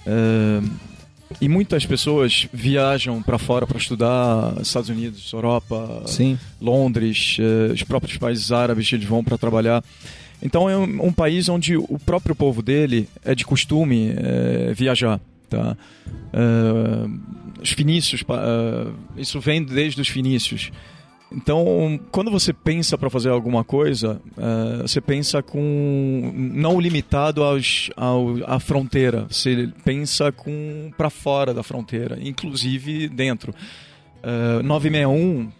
Uh, 0.06 0.70
e 1.42 1.50
muitas 1.50 1.86
pessoas 1.86 2.48
viajam 2.52 3.22
para 3.22 3.38
fora 3.38 3.68
para 3.68 3.78
estudar, 3.78 4.56
Estados 4.62 4.90
Unidos, 4.90 5.32
Europa, 5.32 6.04
Sim. 6.06 6.38
Londres, 6.62 7.38
eh, 7.40 7.74
os 7.74 7.84
próprios 7.84 8.18
países 8.18 8.52
árabes 8.52 8.92
eles 8.92 9.06
vão 9.06 9.24
para 9.24 9.38
trabalhar. 9.38 9.84
Então 10.42 10.70
é 10.70 10.78
um, 10.78 11.08
um, 11.08 11.14
país 11.14 11.48
onde 11.48 11.78
o 11.78 11.98
próprio 12.06 12.36
povo 12.36 12.62
dele 12.62 13.08
é 13.24 13.34
de 13.34 13.46
costume 13.46 14.14
é, 14.16 14.74
viajar. 14.74 15.20
Tá? 15.50 15.78
Uh, 16.34 17.20
os 17.62 17.70
finícios, 17.72 18.24
isso 19.16 19.40
vem 19.40 19.64
desde 19.64 20.02
os 20.02 20.08
finícios. 20.10 20.72
Então, 21.36 22.00
quando 22.12 22.30
você 22.30 22.54
pensa 22.54 22.98
para 22.98 23.10
fazer 23.10 23.30
alguma 23.30 23.64
coisa, 23.64 24.22
uh, 24.38 24.82
você 24.84 25.02
pensa 25.02 25.42
com 25.42 26.32
não 26.36 26.80
limitado 26.80 27.44
aos, 27.44 27.90
ao, 27.96 28.36
à 28.46 28.60
fronteira. 28.60 29.26
Você 29.30 29.70
pensa 29.84 30.32
com 30.32 30.92
para 30.96 31.10
fora 31.10 31.54
da 31.54 31.64
fronteira, 31.64 32.20
inclusive 32.22 33.08
dentro. 33.10 33.54
Uh, 34.24 34.62
961 34.64 35.52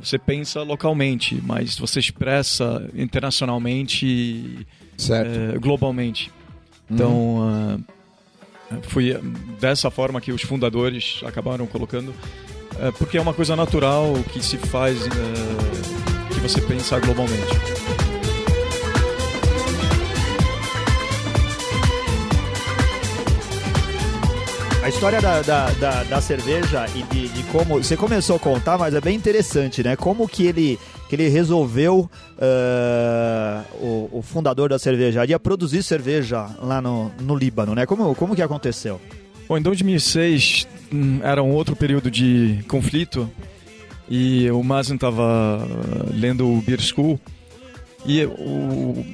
você 0.00 0.18
pensa 0.18 0.62
localmente, 0.62 1.40
mas 1.44 1.76
você 1.76 2.00
expressa 2.00 2.88
internacionalmente, 2.94 4.66
uh, 4.98 5.60
globalmente. 5.60 6.30
Então, 6.90 7.12
uhum. 7.12 7.74
uh, 7.76 8.82
foi 8.82 9.18
dessa 9.60 9.90
forma 9.90 10.20
que 10.20 10.32
os 10.32 10.42
fundadores 10.42 11.20
acabaram 11.24 11.66
colocando 11.66 12.14
é, 12.80 12.90
porque 12.92 13.16
é 13.16 13.20
uma 13.20 13.34
coisa 13.34 13.54
natural 13.54 14.12
que 14.32 14.44
se 14.44 14.56
faz, 14.58 15.06
é, 15.06 16.34
que 16.34 16.40
você 16.40 16.60
pensa 16.60 16.98
globalmente. 17.00 17.84
A 24.84 24.88
história 24.90 25.18
da, 25.18 25.40
da, 25.40 25.70
da, 25.70 26.02
da 26.02 26.20
cerveja 26.20 26.86
e 26.94 27.02
de, 27.04 27.28
de, 27.28 27.42
como. 27.44 27.82
Você 27.82 27.96
começou 27.96 28.36
a 28.36 28.38
contar, 28.38 28.76
mas 28.76 28.92
é 28.92 29.00
bem 29.00 29.16
interessante, 29.16 29.82
né? 29.82 29.96
Como 29.96 30.28
que 30.28 30.46
ele, 30.46 30.78
que 31.08 31.16
ele 31.16 31.26
resolveu, 31.28 32.00
uh, 32.36 33.74
o, 33.82 34.18
o, 34.18 34.22
fundador 34.22 34.68
da 34.68 34.78
cervejaria, 34.78 35.40
produzir 35.40 35.82
cerveja 35.82 36.50
lá 36.60 36.82
no, 36.82 37.10
no 37.18 37.34
Líbano, 37.34 37.74
né? 37.74 37.86
Como, 37.86 38.14
como 38.14 38.36
que 38.36 38.42
aconteceu? 38.42 39.00
Bom, 39.48 39.58
em 39.58 39.62
2006 39.62 40.66
hum, 40.92 41.20
era 41.22 41.42
um 41.42 41.50
outro 41.50 41.76
período 41.76 42.10
de 42.10 42.64
conflito 42.68 43.30
e 44.08 44.50
o 44.50 44.62
Mazen 44.62 44.94
estava 44.96 45.66
lendo 46.12 46.48
o 46.48 46.60
Beer 46.62 46.80
School 46.80 47.20
e 48.06 48.24
o, 48.24 49.04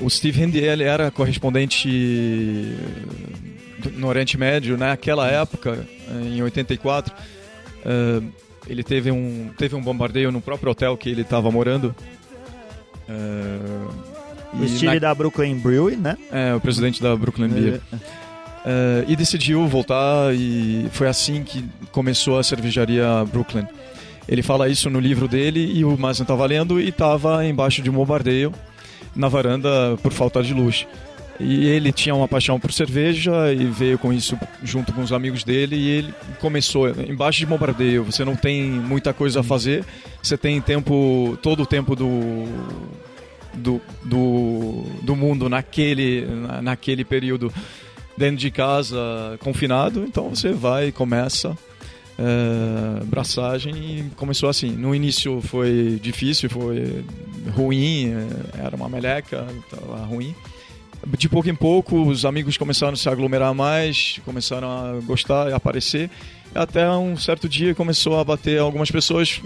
o 0.00 0.10
Steve 0.10 0.42
Handy 0.42 0.58
ele 0.58 0.84
era 0.84 1.10
correspondente 1.10 1.88
no 3.94 4.08
Oriente 4.08 4.36
Médio 4.36 4.76
naquela 4.76 5.28
época, 5.28 5.86
em 6.22 6.42
84. 6.42 7.14
Uh, 7.14 8.26
ele 8.66 8.82
teve 8.82 9.10
um, 9.10 9.50
teve 9.56 9.74
um 9.74 9.80
bombardeio 9.80 10.32
no 10.32 10.40
próprio 10.40 10.72
hotel 10.72 10.96
que 10.96 11.08
ele 11.08 11.22
estava 11.22 11.50
morando. 11.50 11.94
O 14.52 14.68
Steve 14.68 14.94
na... 14.94 14.98
da 14.98 15.14
Brooklyn 15.14 15.56
Brewery, 15.58 15.96
né? 15.96 16.16
É, 16.32 16.54
o 16.54 16.60
presidente 16.60 17.00
da 17.02 17.14
Brooklyn 17.14 17.48
Beer. 17.48 17.80
É. 17.92 18.25
Uh, 18.66 19.06
e 19.06 19.14
decidiu 19.14 19.64
voltar 19.68 20.34
e 20.34 20.88
foi 20.90 21.06
assim 21.06 21.44
que 21.44 21.64
começou 21.92 22.36
a 22.36 22.42
cervejaria 22.42 23.24
Brooklyn. 23.30 23.64
Ele 24.28 24.42
fala 24.42 24.68
isso 24.68 24.90
no 24.90 24.98
livro 24.98 25.28
dele 25.28 25.70
e 25.72 25.84
o 25.84 25.96
Mazen 25.96 26.24
estava 26.24 26.44
lendo 26.46 26.80
e 26.80 26.88
estava 26.88 27.46
embaixo 27.46 27.80
de 27.80 27.88
um 27.88 27.92
bombardeio 27.92 28.52
na 29.14 29.28
varanda 29.28 29.96
por 30.02 30.12
falta 30.12 30.42
de 30.42 30.52
luz. 30.52 30.84
E 31.38 31.66
ele 31.66 31.92
tinha 31.92 32.12
uma 32.12 32.26
paixão 32.26 32.58
por 32.58 32.72
cerveja 32.72 33.52
e 33.52 33.66
veio 33.66 33.98
com 33.98 34.12
isso 34.12 34.36
junto 34.64 34.92
com 34.92 35.00
os 35.00 35.12
amigos 35.12 35.44
dele 35.44 35.76
e 35.76 35.88
ele 35.88 36.14
começou 36.40 36.88
embaixo 36.88 37.38
de 37.38 37.46
bombardeio. 37.46 38.02
Você 38.02 38.24
não 38.24 38.34
tem 38.34 38.64
muita 38.64 39.12
coisa 39.12 39.40
a 39.40 39.42
fazer, 39.44 39.84
você 40.20 40.36
tem 40.36 40.60
tempo, 40.60 41.38
todo 41.40 41.62
o 41.62 41.66
tempo 41.66 41.94
do 41.94 42.46
do, 43.54 43.80
do, 44.04 44.84
do 45.02 45.16
mundo 45.16 45.48
naquele 45.48 46.26
naquele 46.62 47.04
período 47.04 47.50
dentro 48.16 48.36
de 48.36 48.50
casa, 48.50 48.96
confinado, 49.40 50.04
então 50.04 50.30
você 50.30 50.52
vai 50.52 50.88
e 50.88 50.92
começa 50.92 51.56
é, 52.18 53.04
braçagem 53.04 53.74
e 53.74 54.10
começou 54.16 54.48
assim. 54.48 54.70
No 54.70 54.94
início 54.94 55.40
foi 55.42 55.98
difícil, 56.02 56.48
foi 56.48 57.04
ruim, 57.54 58.12
é, 58.12 58.64
era 58.64 58.76
uma 58.76 58.88
meleca, 58.88 59.46
estava 59.64 60.04
ruim. 60.04 60.34
De 61.18 61.28
pouco 61.28 61.48
em 61.48 61.54
pouco, 61.54 62.02
os 62.02 62.24
amigos 62.24 62.56
começaram 62.56 62.94
a 62.94 62.96
se 62.96 63.08
aglomerar 63.08 63.54
mais, 63.54 64.18
começaram 64.24 64.68
a 64.68 65.00
gostar 65.04 65.50
e 65.50 65.52
aparecer. 65.52 66.10
Até 66.54 66.88
um 66.90 67.16
certo 67.16 67.48
dia 67.48 67.74
começou 67.74 68.18
a 68.18 68.24
bater 68.24 68.58
algumas 68.58 68.90
pessoas 68.90 69.40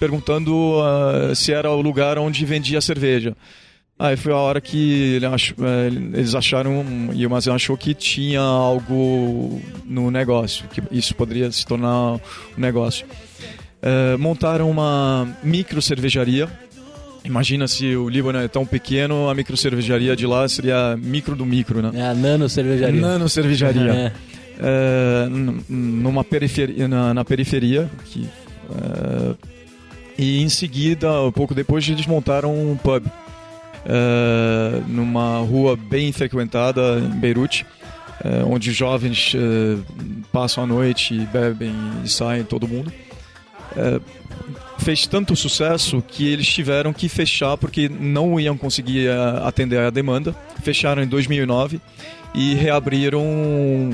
perguntando 0.00 0.52
uh, 0.52 1.34
se 1.34 1.52
era 1.52 1.70
o 1.70 1.80
lugar 1.80 2.18
onde 2.18 2.44
vendia 2.44 2.80
cerveja. 2.80 3.36
Aí 3.98 4.14
foi 4.14 4.32
a 4.32 4.36
hora 4.36 4.60
que 4.60 5.14
ele 5.14 5.24
ach, 5.24 5.54
é, 5.58 5.86
eles 5.86 6.34
acharam, 6.34 6.84
e 7.14 7.26
o 7.26 7.30
Mazen 7.30 7.54
achou 7.54 7.78
que 7.78 7.94
tinha 7.94 8.40
algo 8.42 9.60
no 9.86 10.10
negócio, 10.10 10.68
que 10.68 10.82
isso 10.92 11.14
poderia 11.14 11.50
se 11.50 11.64
tornar 11.64 12.16
um 12.16 12.20
negócio. 12.58 13.06
É, 13.80 14.16
montaram 14.18 14.70
uma 14.70 15.26
micro 15.42 15.80
cervejaria. 15.80 16.46
Imagina 17.24 17.66
se 17.66 17.96
o 17.96 18.08
Líbano 18.08 18.38
é 18.38 18.46
tão 18.48 18.66
pequeno, 18.66 19.30
a 19.30 19.34
micro 19.34 19.56
cervejaria 19.56 20.14
de 20.14 20.26
lá 20.26 20.46
seria 20.46 20.96
micro 20.96 21.34
do 21.34 21.46
micro, 21.46 21.80
né? 21.80 21.90
É 21.94 22.02
a 22.02 22.14
nano 22.14 22.50
cervejaria. 22.50 23.00
Nano 23.00 23.28
cervejaria. 23.28 23.92
é. 24.12 24.12
É, 24.58 25.28
numa 25.68 26.22
periferia, 26.22 26.86
na, 26.88 27.12
na 27.12 27.24
periferia, 27.24 27.90
que, 28.06 28.26
é, 28.70 29.34
e 30.18 30.42
em 30.42 30.48
seguida, 30.48 31.22
um 31.22 31.32
pouco 31.32 31.54
depois, 31.54 31.86
eles 31.88 32.06
montaram 32.06 32.54
um 32.54 32.76
pub 32.76 33.04
uh, 33.86 34.84
numa 34.88 35.38
rua 35.38 35.76
bem 35.76 36.12
frequentada 36.12 36.98
em 36.98 37.18
Beirute, 37.18 37.64
uh, 38.24 38.52
onde 38.52 38.72
jovens 38.72 39.34
uh, 39.34 39.82
passam 40.32 40.64
a 40.64 40.66
noite 40.66 41.14
bebem 41.32 41.72
e 42.04 42.08
saem 42.08 42.44
todo 42.44 42.68
mundo. 42.68 42.92
fez 44.78 45.06
tanto 45.06 45.34
sucesso 45.36 46.02
que 46.06 46.32
eles 46.32 46.46
tiveram 46.46 46.92
que 46.92 47.08
fechar 47.08 47.56
porque 47.56 47.88
não 47.88 48.38
iam 48.38 48.56
conseguir 48.56 49.08
atender 49.44 49.80
a 49.80 49.90
demanda. 49.90 50.34
Fecharam 50.62 51.02
em 51.02 51.06
2009 51.06 51.80
e 52.34 52.54
reabriram 52.54 53.24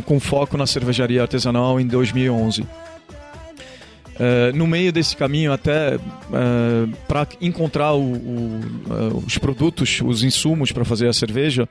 com 0.04 0.18
foco 0.20 0.56
na 0.56 0.66
cervejaria 0.66 1.22
artesanal 1.22 1.80
em 1.80 1.86
2011. 1.86 2.64
Uh, 4.12 4.54
no 4.54 4.66
meio 4.66 4.92
desse 4.92 5.16
caminho, 5.16 5.52
até 5.52 5.96
uh, 5.96 6.00
eh, 6.34 6.96
para 7.08 7.26
encontrar 7.40 7.94
o, 7.94 8.12
o, 8.12 8.60
uh, 8.90 9.24
os 9.26 9.38
produtos, 9.38 10.00
os 10.04 10.22
insumos 10.22 10.70
para 10.70 10.84
fazer 10.84 11.08
a 11.08 11.12
cerveja, 11.12 11.68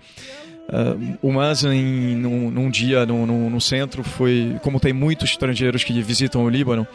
o 1.22 1.34
Mazen, 1.34 2.16
num, 2.16 2.50
num 2.50 2.70
dia 2.70 3.06
no, 3.06 3.26
no, 3.26 3.50
no, 3.50 3.60
centro, 3.60 4.04
foi. 4.04 4.56
Como 4.64 4.80
tem 4.80 4.94
muitos 4.94 5.32
estrangeiros 5.32 5.84
que 5.84 6.02
visitam 6.02 6.46
o 6.46 6.50
Líbano, 6.50 6.88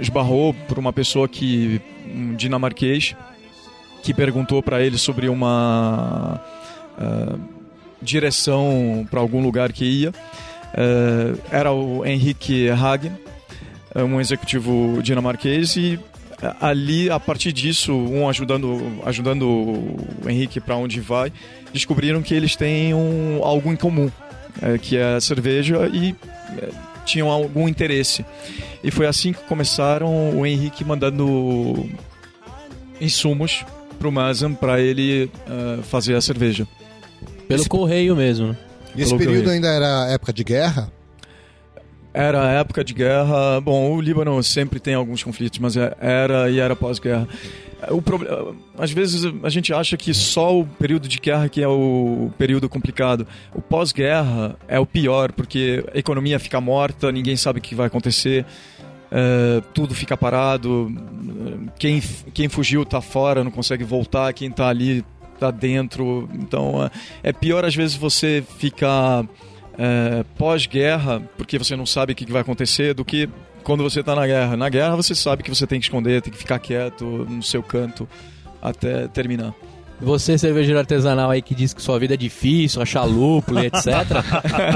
esbarrou 0.00 0.52
por 0.66 0.80
uma 0.80 0.92
pessoa 0.92 1.28
que. 1.28 1.80
um 2.12 2.34
dinamarquês, 2.34 3.14
que 4.02 4.12
perguntou 4.12 4.60
para 4.64 4.82
ele 4.82 4.98
sobre 4.98 5.28
uma 5.28 6.40
direção 8.02 9.06
para 9.08 9.20
algum 9.20 9.40
lugar 9.40 9.72
que 9.72 9.84
ia. 9.84 10.12
era 11.52 11.70
o 11.70 12.04
Henrique 12.04 12.68
Hagen 12.68 13.12
um 13.94 14.20
executivo 14.20 15.00
dinamarquês 15.02 15.76
e 15.76 15.98
é, 16.42 16.54
ali 16.60 17.08
a 17.08 17.18
partir 17.18 17.50
disso 17.50 17.94
um 17.94 18.28
ajudando 18.28 19.00
ajudando 19.06 19.48
o 19.48 20.28
Henrique 20.28 20.60
para 20.60 20.76
onde 20.76 21.00
vai 21.00 21.32
descobriram 21.72 22.20
que 22.20 22.34
eles 22.34 22.54
têm 22.54 22.92
um, 22.92 23.40
algo 23.42 23.72
em 23.72 23.76
comum 23.76 24.10
é, 24.60 24.76
que 24.76 24.98
é 24.98 25.14
a 25.14 25.20
cerveja 25.20 25.88
e 25.90 26.14
é, 26.58 26.68
tinham 27.06 27.30
algum 27.30 27.66
interesse 27.66 28.22
e 28.84 28.90
foi 28.90 29.06
assim 29.06 29.32
que 29.32 29.42
começaram 29.44 30.38
o 30.38 30.44
Henrique 30.44 30.84
mandando 30.84 31.88
insumos 33.00 33.64
para 33.98 34.08
o 34.08 34.12
Mazan 34.12 34.52
para 34.52 34.78
ele 34.78 35.30
uh, 35.48 35.82
fazer 35.84 36.16
a 36.16 36.20
cerveja 36.20 36.68
pelo 37.48 37.60
esse, 37.60 37.68
correio 37.68 38.14
mesmo 38.14 38.48
né? 38.48 38.56
e 38.94 39.00
esse 39.00 39.16
período 39.16 39.44
correio. 39.44 39.52
ainda 39.52 39.68
era 39.68 40.10
época 40.10 40.34
de 40.34 40.44
guerra 40.44 40.92
era 42.16 42.50
época 42.52 42.82
de 42.82 42.94
guerra. 42.94 43.60
Bom, 43.60 43.94
o 43.94 44.00
Líbano 44.00 44.42
sempre 44.42 44.80
tem 44.80 44.94
alguns 44.94 45.22
conflitos, 45.22 45.58
mas 45.58 45.76
é, 45.76 45.94
era 46.00 46.50
e 46.50 46.58
era 46.58 46.74
pós-guerra. 46.74 47.28
O 47.90 48.00
problema, 48.00 48.56
às 48.78 48.90
vezes 48.90 49.30
a 49.42 49.50
gente 49.50 49.72
acha 49.74 49.98
que 49.98 50.14
só 50.14 50.58
o 50.58 50.66
período 50.66 51.06
de 51.08 51.18
guerra 51.18 51.46
que 51.46 51.62
é 51.62 51.68
o 51.68 52.30
período 52.38 52.70
complicado. 52.70 53.26
O 53.54 53.60
pós-guerra 53.60 54.56
é 54.66 54.80
o 54.80 54.86
pior, 54.86 55.30
porque 55.30 55.84
a 55.94 55.98
economia 55.98 56.38
fica 56.38 56.58
morta, 56.58 57.12
ninguém 57.12 57.36
sabe 57.36 57.58
o 57.58 57.62
que 57.62 57.74
vai 57.74 57.88
acontecer. 57.88 58.46
É, 59.10 59.62
tudo 59.74 59.94
fica 59.94 60.16
parado, 60.16 60.90
quem, 61.78 62.02
quem 62.32 62.48
fugiu 62.48 62.82
está 62.82 63.02
fora, 63.02 63.44
não 63.44 63.50
consegue 63.50 63.84
voltar, 63.84 64.32
quem 64.32 64.48
está 64.48 64.68
ali 64.68 65.04
está 65.34 65.50
dentro. 65.50 66.30
Então 66.32 66.82
é, 66.82 66.90
é 67.28 67.32
pior 67.32 67.62
às 67.62 67.76
vezes 67.76 67.94
você 67.94 68.42
ficar 68.58 69.26
é, 69.78 70.24
pós-guerra, 70.36 71.20
porque 71.36 71.58
você 71.58 71.76
não 71.76 71.86
sabe 71.86 72.12
o 72.12 72.16
que 72.16 72.30
vai 72.30 72.42
acontecer, 72.42 72.94
do 72.94 73.04
que 73.04 73.28
quando 73.62 73.82
você 73.82 74.00
está 74.00 74.14
na 74.14 74.26
guerra. 74.26 74.56
Na 74.56 74.68
guerra 74.68 74.96
você 74.96 75.14
sabe 75.14 75.42
que 75.42 75.50
você 75.50 75.66
tem 75.66 75.80
que 75.80 75.86
esconder, 75.86 76.22
tem 76.22 76.32
que 76.32 76.38
ficar 76.38 76.58
quieto 76.58 77.04
no 77.04 77.42
seu 77.42 77.62
canto 77.62 78.08
até 78.62 79.08
terminar. 79.08 79.54
Você, 80.00 80.36
cervejeiro 80.36 80.78
artesanal 80.78 81.30
aí 81.30 81.40
que 81.40 81.54
diz 81.54 81.72
que 81.72 81.80
sua 81.80 81.98
vida 81.98 82.14
é 82.14 82.16
difícil, 82.16 82.82
achar 82.82 83.04
lúpulo 83.04 83.60
e 83.60 83.66
etc. 83.72 83.84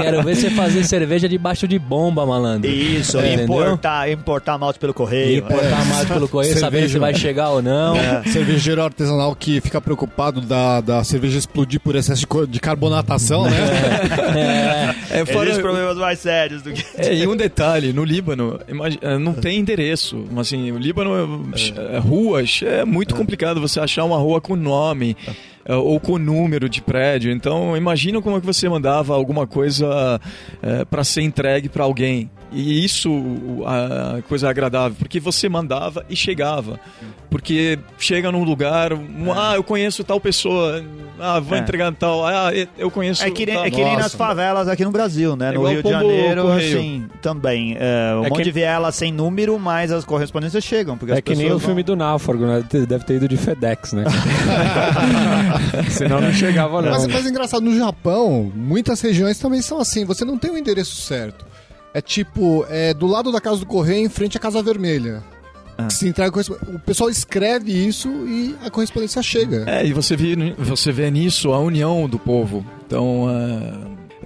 Quero 0.01 0.23
ver 0.23 0.35
você 0.35 0.49
fazer 0.49 0.83
cerveja 0.83 1.29
debaixo 1.29 1.67
de 1.67 1.77
bomba, 1.77 2.25
malandro. 2.25 2.69
Isso, 2.69 3.19
É, 3.19 3.35
importar, 3.35 4.09
importar 4.09 4.57
malte 4.57 4.79
pelo 4.79 4.93
correio. 4.93 5.39
Importar 5.39 5.85
mais 5.85 6.07
pelo 6.07 6.27
correio, 6.27 6.53
saber 6.57 6.77
Cerveja. 6.77 6.93
se 6.93 6.99
vai 6.99 7.13
chegar 7.15 7.49
ou 7.51 7.61
não. 7.61 7.95
Cervejeiro 8.31 8.81
artesanal 8.83 9.35
que 9.35 9.61
fica 9.61 9.79
preocupado 9.79 10.41
da, 10.41 10.81
da 10.81 11.03
cerveja 11.03 11.37
explodir 11.37 11.79
por 11.79 11.95
excesso 11.95 12.25
de, 12.47 12.59
carbonatação, 12.59 13.43
né? 13.43 13.57
É, 14.35 14.95
É, 15.11 15.25
fora- 15.25 15.43
Existem 15.45 15.61
problemas 15.61 15.97
mais 15.97 16.19
sérios 16.19 16.61
do 16.61 16.71
que... 16.71 16.83
É, 16.97 17.13
e 17.13 17.27
um 17.27 17.35
detalhe, 17.35 17.91
no 17.93 18.03
Líbano, 18.03 18.59
eh, 19.01 19.17
não 19.17 19.33
tem 19.33 19.59
endereço. 19.59 20.25
Assim, 20.37 20.71
o 20.71 20.77
Líbano, 20.77 21.51
é. 21.93 21.97
ruas, 21.99 22.61
é 22.63 22.85
muito 22.85 23.15
complicado 23.15 23.59
você 23.61 23.79
achar 23.79 24.03
uma 24.03 24.17
rua 24.17 24.39
com 24.41 24.55
nome 24.55 25.15
ou 25.67 25.99
com 25.99 26.17
número 26.17 26.67
de 26.67 26.81
prédio. 26.81 27.31
Então, 27.31 27.77
imagina 27.77 28.21
como 28.21 28.37
é 28.37 28.39
que 28.39 28.45
você 28.45 28.67
mandava 28.67 29.13
alguma 29.13 29.45
coisa 29.45 30.19
para 30.89 31.03
ser 31.03 31.21
entregue 31.21 31.69
para 31.69 31.83
alguém. 31.83 32.29
E 32.53 32.83
isso, 32.83 33.09
a 33.65 34.21
coisa 34.27 34.49
agradável, 34.49 34.95
porque 34.99 35.19
você 35.21 35.47
mandava 35.47 36.05
e 36.09 36.15
chegava. 36.17 36.79
Porque 37.29 37.79
chega 37.97 38.29
num 38.29 38.43
lugar, 38.43 38.91
um, 38.91 39.31
ah, 39.31 39.53
eu 39.55 39.63
conheço 39.63 40.03
tal 40.03 40.19
pessoa, 40.19 40.83
ah, 41.17 41.39
vou 41.39 41.57
É. 41.57 41.61
entregar 41.61 41.93
tal, 41.93 42.25
ah, 42.27 42.51
eu 42.77 42.91
conheço 42.91 43.23
É 43.23 43.31
que, 43.31 43.45
nem, 43.45 43.55
tal. 43.55 43.63
é 43.65 43.71
que 43.71 43.81
nem 43.81 43.95
nas 43.95 44.13
favelas 44.13 44.67
aqui 44.67 44.83
no 44.83 44.91
Brasil, 44.91 45.33
né? 45.37 45.49
É 45.49 45.51
no 45.53 45.65
Rio 45.65 45.81
de 45.81 45.89
Janeiro, 45.89 46.41
correio. 46.41 46.77
assim, 46.77 47.05
também. 47.21 47.77
É, 47.79 48.15
um 48.15 48.25
É 48.25 48.29
monte 48.29 48.39
que- 48.39 48.43
de 48.43 48.51
viela 48.51 48.91
sem 48.91 49.13
número, 49.13 49.57
mas 49.57 49.89
as 49.93 50.03
correspondências 50.03 50.61
chegam. 50.61 50.97
Porque 50.97 51.13
É 51.13 51.15
as 51.15 51.21
que 51.21 51.29
nem 51.33 51.45
o 51.45 51.49
pessoas 51.51 51.63
filme 51.63 51.83
vão- 51.83 51.95
do 51.95 51.95
Náufrago, 51.95 52.45
né? 52.45 52.65
Deve 52.85 53.05
ter 53.05 53.13
ido 53.15 53.29
de 53.29 53.37
FedEx, 53.37 53.93
né? 53.93 54.03
Senão 55.89 56.19
não 56.21 56.33
chegava, 56.33 56.81
não. 56.81 56.91
Mas, 56.91 57.07
mas 57.07 57.25
é 57.25 57.29
engraçado, 57.29 57.63
no 57.63 57.77
Japão, 57.77 58.51
muitas 58.53 58.99
regiões 59.01 59.37
também 59.39 59.61
são 59.61 59.79
assim. 59.79 60.03
Você 60.05 60.25
não 60.25 60.37
tem 60.37 60.51
o 60.51 60.57
endereço 60.57 60.95
certo. 60.97 61.45
É 61.93 62.01
tipo, 62.01 62.65
é 62.69 62.93
do 62.93 63.05
lado 63.07 63.31
da 63.31 63.41
casa 63.41 63.59
do 63.59 63.65
correio, 63.65 64.05
em 64.05 64.09
frente 64.09 64.37
à 64.37 64.39
Casa 64.39 64.61
Vermelha. 64.63 65.21
Ah. 65.77 65.89
Se 65.89 66.07
entrega 66.07 66.31
corresp- 66.31 66.51
o 66.73 66.79
pessoal 66.79 67.09
escreve 67.09 67.71
isso 67.71 68.07
e 68.27 68.55
a 68.63 68.69
correspondência 68.69 69.21
chega. 69.23 69.63
É, 69.67 69.85
e 69.85 69.91
você 69.93 70.15
vê, 70.15 70.35
você 70.57 70.91
vê 70.91 71.09
nisso 71.11 71.51
a 71.51 71.59
união 71.59 72.07
do 72.07 72.17
povo. 72.19 72.65
Então, 72.85 73.25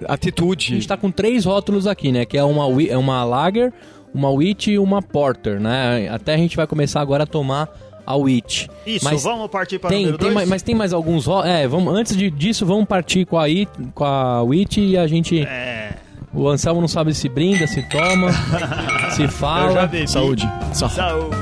a 0.06 0.10
A 0.10 0.14
atitude. 0.14 0.74
gente 0.74 0.86
tá 0.86 0.96
com 0.96 1.10
três 1.10 1.44
rótulos 1.44 1.86
aqui, 1.86 2.12
né? 2.12 2.24
Que 2.24 2.36
é 2.36 2.44
uma, 2.44 2.64
é 2.84 2.96
uma 2.96 3.24
Lager, 3.24 3.72
uma 4.14 4.30
Witch 4.30 4.68
e 4.68 4.78
uma 4.78 5.00
Porter, 5.02 5.58
né? 5.58 6.08
Até 6.10 6.34
a 6.34 6.36
gente 6.36 6.56
vai 6.56 6.66
começar 6.66 7.00
agora 7.00 7.24
a 7.24 7.26
tomar 7.26 7.68
a 8.06 8.14
Witch. 8.14 8.66
Isso, 8.86 9.04
Mas 9.04 9.22
vamos 9.24 9.48
partir 9.48 9.78
para 9.80 9.88
o 9.88 9.90
Tem, 9.90 10.00
número 10.02 10.18
tem 10.18 10.30
mais, 10.30 10.48
mas 10.48 10.62
tem 10.62 10.74
mais 10.74 10.92
alguns 10.92 11.26
rótulos. 11.26 11.56
É, 11.56 11.66
vamos, 11.66 11.92
antes 11.94 12.16
de- 12.16 12.30
disso, 12.30 12.64
vamos 12.66 12.84
partir 12.86 13.24
com 13.24 13.38
a, 13.38 13.48
I, 13.48 13.66
com 13.94 14.04
a 14.04 14.42
Witch 14.42 14.76
e 14.76 14.96
a 14.98 15.06
gente. 15.06 15.40
É, 15.40 15.94
O 16.36 16.48
Anselmo 16.48 16.80
não 16.82 16.88
sabe 16.88 17.14
se 17.14 17.28
brinda, 17.28 17.66
se 17.66 17.82
toma, 17.84 18.30
se 19.10 19.22
eu 19.22 19.26
já 19.26 19.32
fala. 19.32 19.86
bebi. 19.86 20.06
Saúde. 20.06 20.46
Sa- 20.72 20.88
Saúde. 20.90 21.34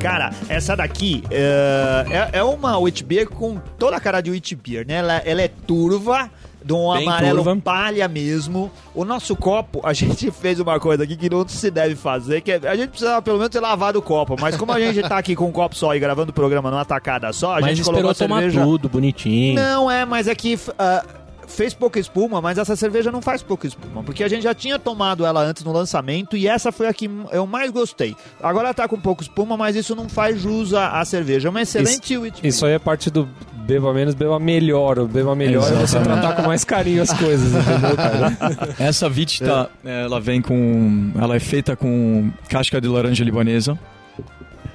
Cara, 0.00 0.30
essa 0.48 0.76
daqui 0.76 1.24
é, 1.30 2.04
é, 2.32 2.38
é 2.38 2.42
uma 2.42 2.78
wheat 2.78 3.02
beer 3.02 3.28
com 3.28 3.58
toda 3.78 3.96
a 3.96 4.00
cara 4.00 4.20
de 4.20 4.30
wheat 4.30 4.54
beer, 4.54 4.86
né? 4.86 4.94
Ela, 4.96 5.14
ela 5.18 5.42
é 5.42 5.48
turva, 5.48 6.30
de 6.66 6.72
um 6.72 6.92
Bem 6.92 7.02
amarelo 7.06 7.44
turva. 7.44 7.60
palha 7.62 8.08
mesmo. 8.08 8.70
O 8.92 9.04
nosso 9.04 9.36
copo, 9.36 9.80
a 9.84 9.92
gente 9.94 10.30
fez 10.32 10.58
uma 10.58 10.80
coisa 10.80 11.04
aqui 11.04 11.16
que 11.16 11.30
não 11.30 11.46
se 11.46 11.70
deve 11.70 11.94
fazer, 11.94 12.40
que 12.40 12.50
é, 12.50 12.60
a 12.64 12.74
gente 12.74 12.90
precisava 12.90 13.22
pelo 13.22 13.38
menos 13.38 13.50
ter 13.50 13.60
lavado 13.60 14.00
o 14.00 14.02
copo. 14.02 14.36
Mas 14.40 14.56
como 14.56 14.72
a 14.72 14.80
gente 14.80 15.00
tá 15.02 15.16
aqui 15.16 15.36
com 15.36 15.46
um 15.46 15.52
copo 15.52 15.76
só 15.76 15.94
e 15.94 16.00
gravando 16.00 16.30
o 16.30 16.34
programa 16.34 16.68
numa 16.70 16.84
tacada 16.84 17.32
só, 17.32 17.56
a 17.56 17.60
Mas 17.60 17.76
gente 17.76 17.84
colocou 17.84 18.10
a 18.10 18.14
tomar 18.14 18.40
cerveja... 18.40 18.64
tudo, 18.64 18.88
bonitinho. 18.88 19.54
Não, 19.54 19.88
é, 19.88 20.04
mas 20.04 20.26
é 20.26 20.34
que 20.34 20.58
ah, 20.76 21.04
fez 21.46 21.72
pouca 21.72 21.98
espuma, 21.98 22.40
mas 22.40 22.58
essa 22.58 22.76
cerveja 22.76 23.10
não 23.12 23.22
faz 23.22 23.42
pouca 23.42 23.66
espuma, 23.66 24.02
porque 24.02 24.24
a 24.24 24.28
gente 24.28 24.42
já 24.42 24.54
tinha 24.54 24.78
tomado 24.78 25.24
ela 25.24 25.40
antes 25.40 25.62
no 25.64 25.72
lançamento 25.72 26.36
e 26.36 26.46
essa 26.46 26.72
foi 26.72 26.86
a 26.88 26.94
que 26.94 27.10
eu 27.32 27.46
mais 27.46 27.70
gostei. 27.70 28.16
Agora 28.42 28.68
ela 28.68 28.74
tá 28.74 28.88
com 28.88 28.98
pouca 28.98 29.22
espuma, 29.22 29.56
mas 29.56 29.76
isso 29.76 29.94
não 29.94 30.08
faz 30.08 30.40
jus 30.40 30.74
à, 30.74 31.00
à 31.00 31.04
cerveja. 31.04 31.48
É 31.48 31.50
uma 31.50 31.62
excelente 31.62 32.16
wheat 32.16 32.40
beer. 32.42 32.48
Isso 32.48 32.66
aí 32.66 32.72
é 32.72 32.78
parte 32.78 33.10
do 33.10 33.28
beba 33.66 33.92
menos, 33.92 34.14
beba 34.14 34.38
melhor. 34.38 34.98
O 34.98 35.06
beba 35.06 35.34
melhor 35.34 35.70
é 35.70 35.74
você 35.74 35.98
tratar 36.00 36.34
com 36.34 36.42
mais 36.42 36.64
carinho 36.64 37.02
as 37.02 37.12
coisas, 37.12 37.52
entendeu, 37.52 37.96
cara? 37.96 38.36
Essa 38.78 39.08
Vit 39.08 39.42
tá, 39.42 39.68
ela 39.84 40.20
vem 40.20 40.40
com, 40.40 41.10
ela 41.20 41.36
é 41.36 41.40
feita 41.40 41.76
com 41.76 42.30
casca 42.48 42.80
de 42.80 42.88
laranja 42.88 43.24
libanesa, 43.24 43.78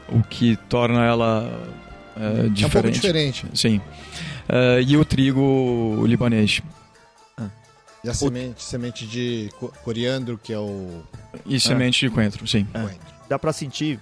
o 0.10 0.22
que 0.22 0.58
torna 0.68 1.06
ela 1.06 1.50
é, 2.22 2.40
É 2.40 2.44
um 2.68 2.70
pouco 2.70 2.92
diferente. 2.92 2.94
diferente. 2.94 3.46
Sim. 3.54 3.82
É, 4.50 4.82
e 4.82 4.98
o 4.98 5.04
trigo 5.06 6.04
libanês. 6.06 6.62
E 8.04 8.10
a 8.10 8.14
semente, 8.16 8.64
semente 8.64 9.06
de 9.06 9.50
co- 9.60 9.72
coriandro, 9.84 10.40
que 10.42 10.52
é 10.52 10.58
o 10.58 11.04
E 11.46 11.60
semente 11.60 12.00
de 12.08 12.10
coentro, 12.12 12.48
sim. 12.48 12.66
coentro. 12.74 12.98
Dá 13.30 13.38
pra 13.38 13.54
sentir 13.54 14.00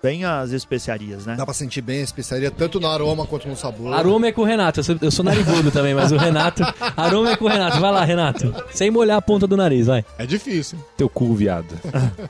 bem 0.00 0.24
as 0.24 0.52
especiarias, 0.52 1.26
né? 1.26 1.34
Dá 1.36 1.44
pra 1.44 1.52
sentir 1.52 1.80
bem 1.82 2.00
a 2.00 2.04
especiaria, 2.04 2.52
tanto 2.52 2.78
no 2.78 2.86
aroma 2.88 3.26
quanto 3.26 3.48
no 3.48 3.56
sabor. 3.56 3.92
Aroma 3.94 4.28
é 4.28 4.32
com 4.32 4.42
o 4.42 4.44
Renato. 4.44 4.78
Eu 4.78 4.84
sou, 4.84 4.96
eu 5.02 5.10
sou 5.10 5.24
narigudo 5.24 5.72
também, 5.72 5.92
mas 5.92 6.12
o 6.12 6.16
Renato. 6.16 6.62
Aroma 6.96 7.32
é 7.32 7.36
com 7.36 7.46
o 7.46 7.48
Renato. 7.48 7.80
Vai 7.80 7.90
lá, 7.90 8.04
Renato. 8.04 8.54
Sem 8.70 8.92
molhar 8.92 9.18
a 9.18 9.22
ponta 9.22 9.44
do 9.46 9.56
nariz, 9.56 9.88
vai. 9.88 10.04
É 10.18 10.24
difícil. 10.24 10.78
Teu 10.96 11.08
cu, 11.08 11.34
viado. 11.34 11.74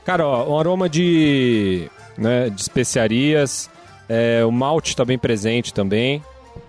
Cara, 0.03 0.25
ó, 0.25 0.51
um 0.55 0.59
aroma 0.59 0.89
de, 0.89 1.87
né, 2.17 2.49
de 2.49 2.59
especiarias. 2.59 3.69
É, 4.13 4.45
o 4.45 4.51
malte 4.51 4.95
tá 4.95 5.03
bem 5.03 5.17
presente 5.17 5.73
também. 5.73 6.19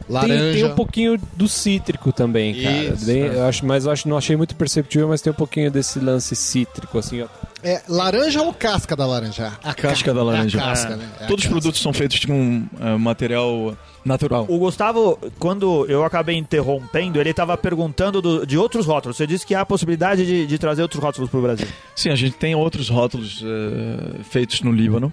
Tem, 0.06 0.14
Laranja. 0.14 0.52
tem 0.52 0.64
um 0.64 0.74
pouquinho 0.74 1.18
do 1.34 1.48
cítrico 1.48 2.12
também, 2.12 2.54
cara. 2.62 2.76
Isso, 2.94 3.06
Bem- 3.06 3.22
é. 3.22 3.36
eu 3.36 3.44
acho, 3.46 3.64
mas 3.66 3.86
eu 3.86 3.92
acho, 3.92 4.06
não 4.08 4.18
achei 4.18 4.36
muito 4.36 4.54
perceptível, 4.54 5.08
mas 5.08 5.22
tem 5.22 5.30
um 5.30 5.36
pouquinho 5.36 5.70
desse 5.70 5.98
lance 5.98 6.36
cítrico, 6.36 6.98
assim, 6.98 7.22
ó. 7.22 7.26
É 7.62 7.80
laranja 7.88 8.42
ou 8.42 8.52
casca 8.52 8.94
da 8.94 9.06
laranja? 9.06 9.52
A 9.62 9.72
casca 9.72 10.12
da 10.12 10.22
laranja. 10.22 10.58
É 10.58 10.60
a 10.60 10.64
casca, 10.64 10.96
né? 10.96 11.08
É 11.20 11.24
a 11.24 11.26
Todos 11.26 11.44
os 11.46 11.50
produtos 11.50 11.80
são 11.80 11.92
feitos 11.94 12.22
com 12.24 12.64
é, 12.78 12.96
material 12.98 13.74
natural. 14.04 14.44
O 14.48 14.58
Gustavo, 14.58 15.18
quando 15.38 15.86
eu 15.88 16.04
acabei 16.04 16.36
interrompendo, 16.36 17.18
ele 17.18 17.30
estava 17.30 17.56
perguntando 17.56 18.20
do- 18.20 18.46
de 18.46 18.58
outros 18.58 18.84
rótulos. 18.84 19.16
Você 19.16 19.26
disse 19.26 19.46
que 19.46 19.54
há 19.54 19.62
a 19.62 19.66
possibilidade 19.66 20.26
de, 20.26 20.46
de 20.46 20.58
trazer 20.58 20.82
outros 20.82 21.02
rótulos 21.02 21.30
para 21.30 21.38
o 21.38 21.42
Brasil. 21.42 21.66
Sim, 21.96 22.10
a 22.10 22.16
gente 22.16 22.36
tem 22.36 22.54
outros 22.54 22.90
rótulos 22.90 23.42
é, 23.42 24.22
feitos 24.24 24.60
no 24.60 24.70
Líbano 24.70 25.10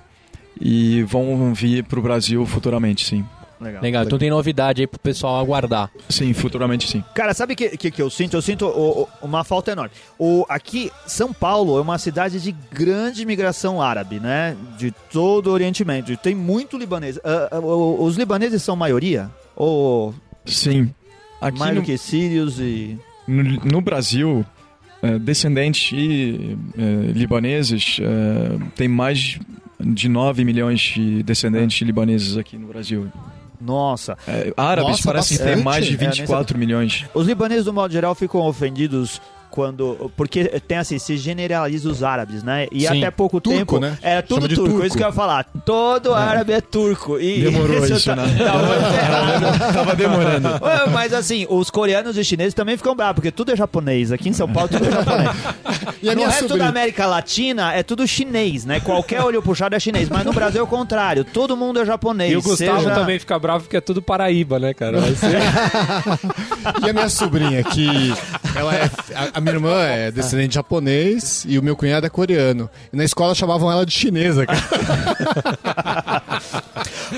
e 0.62 1.04
vão 1.04 1.54
vir 1.54 1.84
para 1.84 2.00
o 2.00 2.02
Brasil 2.02 2.46
futuramente, 2.46 3.06
sim. 3.06 3.26
Legal. 3.60 3.82
Legal, 3.84 4.04
então 4.06 4.18
tem 4.18 4.30
novidade 4.32 4.82
aí 4.82 4.88
pro 4.88 5.00
pessoal 5.00 5.40
aguardar. 5.40 5.92
Sim, 6.10 6.34
futuramente 6.34 6.90
sim. 6.90 7.04
Cara, 7.14 7.32
sabe 7.32 7.54
o 7.54 7.56
que, 7.56 7.78
que, 7.78 7.92
que 7.92 8.02
eu 8.02 8.10
sinto? 8.10 8.36
Eu 8.36 8.42
sinto 8.42 8.66
o- 8.66 9.02
o- 9.04 9.08
uma 9.22 9.44
falta 9.44 9.72
enorme. 9.72 9.92
O, 10.18 10.44
aqui, 10.50 10.92
São 11.06 11.32
Paulo 11.32 11.78
é 11.78 11.82
uma 11.82 12.00
cidade 12.00 12.40
de 12.42 12.52
grande 12.72 13.24
migração 13.24 13.80
árabe, 13.80 14.20
né? 14.20 14.58
De 14.80 14.90
todo 15.12 15.48
o 15.48 15.52
Oriente 15.54 15.86
Médio. 15.86 16.18
Tem 16.18 16.34
muito 16.34 16.76
libanês. 16.76 17.20
Ah, 17.24 17.60
o- 17.60 18.04
os 18.04 18.18
libaneses 18.18 18.64
são 18.64 18.76
maioria? 18.76 19.30
Ou 19.56 20.12
Sim. 20.44 20.90
Aqui 21.40 21.60
mais 21.60 21.76
no, 21.76 21.82
do 21.82 21.86
que 21.86 21.96
sírios 22.00 22.60
e... 22.60 22.98
no, 23.28 23.44
no 23.44 23.80
Brasil, 23.80 24.44
é, 25.04 25.20
descendentes 25.20 25.92
e, 25.94 26.58
é, 26.76 27.12
libaneses, 27.12 28.00
é, 28.02 28.58
tem 28.76 28.88
mais 28.88 29.38
de 29.84 30.08
9 30.10 30.44
milhões 30.46 30.80
de 30.82 31.24
descendentes 31.24 31.82
libaneses 31.86 32.38
aqui 32.38 32.58
no 32.58 32.68
Brasil. 32.68 33.08
Nossa. 33.60 34.18
É, 34.28 34.52
árabes 34.58 34.92
Nossa, 34.92 35.04
parece 35.04 35.34
que 35.34 35.38
tem 35.38 35.48
bastante. 35.48 35.64
mais 35.66 35.86
de 35.86 35.94
É, 35.94 35.98
nem 35.98 36.10
24 36.10 36.58
milhões. 36.58 37.06
Os 37.14 37.28
libaneses, 37.28 37.66
do 37.66 37.74
modo 37.74 37.92
geral, 37.92 38.16
ficam 38.16 38.42
ofendidos 38.42 39.22
quando. 39.52 40.12
Porque 40.18 40.46
tem 40.68 40.78
assim, 40.78 40.98
se 40.98 41.18
generaliza 41.18 41.88
os 41.90 42.02
árabes, 42.02 42.42
né? 42.42 42.68
E 42.72 42.82
Sim. 42.88 42.98
até 43.04 43.12
pouco 43.12 43.40
Turco, 43.42 43.58
tempo. 43.60 43.80
né? 43.80 43.98
É 44.02 44.22
tudo 44.22 44.48
turco, 44.48 44.64
turco. 44.72 44.86
isso 44.88 44.98
que 44.98 45.04
eu 45.04 45.08
ia 45.08 45.14
falar. 45.14 45.46
Todo 45.66 46.14
árabe 46.14 46.54
é 46.54 46.62
turco. 46.62 47.20
E 47.20 47.42
Demorou 47.42 47.86
isso, 47.86 48.06
tá, 48.06 48.16
né? 48.16 48.24
tá 48.38 48.46
errado. 48.56 49.74
Tava 49.74 49.96
demorando. 49.96 50.48
Ué, 50.64 50.88
Mas 50.92 51.14
assim, 51.14 51.46
os 51.50 51.70
coreanos 51.70 52.18
e 52.18 52.24
chineses 52.24 52.54
também 52.54 52.78
ficam 52.78 52.96
bravos, 52.96 53.16
porque 53.16 53.32
tudo 53.32 53.52
é 53.52 53.56
japonês. 53.56 54.12
Aqui 54.12 54.30
em 54.30 54.34
São 54.34 54.48
Paulo 54.52 54.70
tudo 54.70 54.86
é 54.88 54.92
japonês. 54.92 55.30
E 56.02 56.16
no 56.16 56.24
resto 56.26 56.42
sobrinha? 56.48 56.64
da 56.64 56.70
América 56.70 57.06
Latina 57.06 57.74
é 57.74 57.84
tudo 57.84 58.08
chinês, 58.08 58.66
né? 58.66 58.80
Qualquer 58.80 59.22
olho 59.22 59.40
puxado 59.42 59.76
é 59.76 59.80
chinês. 59.80 60.10
Mas 60.10 60.26
no 60.26 60.34
Brasil 60.34 60.60
é 60.62 60.64
o 60.64 60.68
contrário. 60.68 61.24
Todo 61.24 61.56
mundo 61.56 61.80
é 61.80 61.86
japonês. 61.86 62.32
E 62.32 62.36
o 62.38 62.42
Gustavo 62.42 62.80
seja- 62.80 62.96
também 62.96 63.20
fica 63.20 63.38
bravo 63.38 63.66
porque 63.66 63.78
é 63.78 63.82
tudo 63.82 64.02
Paraíba, 64.02 64.58
né, 64.58 64.74
cara? 64.74 65.00
Ser- 65.16 65.38
E 66.86 66.90
a 66.90 66.94
minha 66.94 67.10
sobrinha, 67.10 67.64
que 67.64 67.88
ela 68.56 68.74
é. 68.76 68.90
A, 69.34 69.41
a 69.42 69.44
minha 69.44 69.56
irmã 69.56 69.82
é 69.84 70.12
descendente 70.12 70.56
japonês 70.56 71.44
e 71.48 71.58
o 71.60 71.64
meu 71.64 71.76
cunhado 71.76 72.06
é 72.06 72.10
coreano. 72.10 72.70
E 72.94 72.98
na 72.98 73.04
escola 73.04 73.34
chamavam 73.36 73.70
ela 73.72 73.86
de 73.86 73.92
chinesa, 73.92 74.46
cara. 74.46 74.62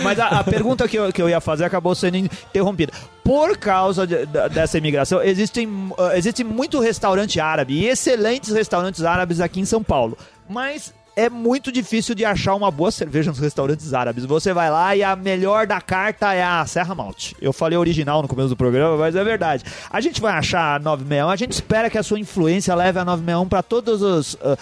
Mas 0.04 0.20
a, 0.20 0.28
a 0.40 0.44
pergunta 0.44 0.88
que 0.88 0.98
eu, 0.98 1.12
que 1.14 1.22
eu 1.22 1.30
ia 1.30 1.40
fazer 1.40 1.66
acabou 1.66 1.94
sendo 1.96 2.18
interrompida. 2.18 2.92
Por 3.24 3.58
causa 3.58 4.06
de- 4.08 4.26
da- 4.26 4.48
dessa 4.48 4.78
imigração, 4.78 5.22
existem, 5.22 5.68
uh, 5.68 6.12
existe 6.16 6.44
muito 6.44 6.80
restaurante 6.80 7.40
árabe 7.40 7.74
e 7.74 7.88
excelentes 7.88 8.52
restaurantes 8.54 9.04
árabes 9.04 9.40
aqui 9.40 9.60
em 9.60 9.66
São 9.66 9.84
Paulo. 9.84 10.18
Mas 10.50 10.94
é 11.16 11.30
muito 11.30 11.72
difícil 11.72 12.16
de 12.16 12.26
achar 12.26 12.56
uma 12.56 12.72
boa 12.72 12.92
cerveja 12.92 13.32
nos 13.32 13.40
restaurantes 13.40 13.94
árabes. 13.94 14.26
Você 14.26 14.54
vai 14.54 14.70
lá 14.70 14.96
e 14.96 15.04
a 15.04 15.16
melhor 15.16 15.68
da 15.68 15.80
carta 15.80 16.34
é 16.34 16.44
a 16.44 16.66
Serra 16.66 16.96
Malte. 16.96 17.36
Eu 17.42 17.54
falei 17.54 17.78
original 17.78 18.22
no 18.22 18.28
começo 18.28 18.50
do 18.50 18.58
programa, 18.58 18.98
mas 18.98 19.16
é 19.16 19.24
verdade. 19.24 19.64
A 19.90 20.02
gente 20.02 20.20
vai 20.20 20.34
achar 20.34 20.76
a 20.76 20.80
961, 20.80 21.30
a 21.30 21.36
gente 21.36 21.52
espera 21.52 21.90
que 21.90 21.98
a 21.98 22.04
sua 22.04 22.20
influência 22.20 22.74
leve 22.76 23.00
a 23.00 23.06
961 23.06 23.48
para 23.48 23.64
todos 23.64 24.02
os, 24.02 24.34
uh, 24.36 24.58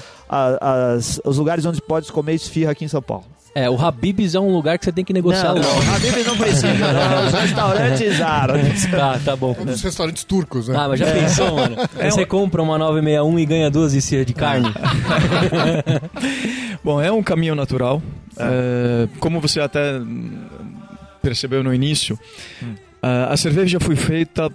os 1.23 1.37
lugares 1.37 1.65
onde 1.65 1.81
pode 1.81 2.11
comer 2.11 2.33
esfirra 2.33 2.71
aqui 2.71 2.85
em 2.85 2.89
São 2.89 3.01
Paulo. 3.01 3.25
É, 3.53 3.69
o 3.69 3.75
Habib's 3.77 4.33
é 4.33 4.39
um 4.39 4.49
lugar 4.53 4.79
que 4.79 4.85
você 4.85 4.93
tem 4.93 5.03
que 5.03 5.11
negociar 5.11 5.53
Não, 5.53 5.61
logo. 5.61 5.83
não, 5.83 5.95
Habib 5.95 6.25
não 6.25 6.37
precisa, 6.37 6.73
não. 6.73 7.27
Os 7.27 7.33
restaurantes 7.33 8.21
árabes. 8.21 8.85
Tá, 8.91 9.19
tá 9.25 9.35
bom. 9.35 9.53
Um 9.59 9.65
dos 9.65 9.81
restaurantes 9.81 10.23
turcos, 10.23 10.69
né? 10.69 10.77
Ah, 10.79 10.87
mas 10.87 10.99
já 10.99 11.11
pensou, 11.11 11.55
mano? 11.55 11.75
Você 12.01 12.25
compra 12.25 12.61
uma 12.61 12.77
961 12.77 13.39
e 13.39 13.45
ganha 13.45 13.69
duas 13.69 13.93
esfirras 13.93 14.25
de 14.25 14.33
carne? 14.33 14.71
Bom, 16.83 17.01
é 17.01 17.11
um 17.11 17.21
caminho 17.21 17.55
natural. 17.55 18.01
É, 18.37 19.07
como 19.19 19.39
você 19.39 19.59
até 19.59 19.99
hum, 19.99 20.31
percebeu 21.21 21.63
no 21.63 21.73
início, 21.73 22.17
a- 23.01 23.33
a 23.33 23.37
cerveja 23.37 23.79
foi 23.79 23.95
feita 23.95 24.49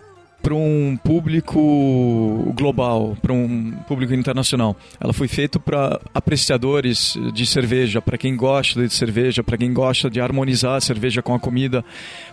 para 0.46 0.54
um 0.54 0.96
público 1.02 2.52
global, 2.56 3.16
para 3.20 3.32
um 3.32 3.72
público 3.88 4.14
internacional. 4.14 4.76
Ela 5.00 5.12
foi 5.12 5.26
feita 5.26 5.58
para 5.58 6.00
apreciadores 6.14 7.18
de 7.34 7.44
cerveja, 7.44 8.00
para 8.00 8.16
quem 8.16 8.36
gosta 8.36 8.86
de 8.86 8.94
cerveja, 8.94 9.42
para 9.42 9.58
quem 9.58 9.74
gosta 9.74 10.08
de 10.08 10.20
harmonizar 10.20 10.76
a 10.76 10.80
cerveja 10.80 11.20
com 11.20 11.34
a 11.34 11.40
comida, 11.40 11.84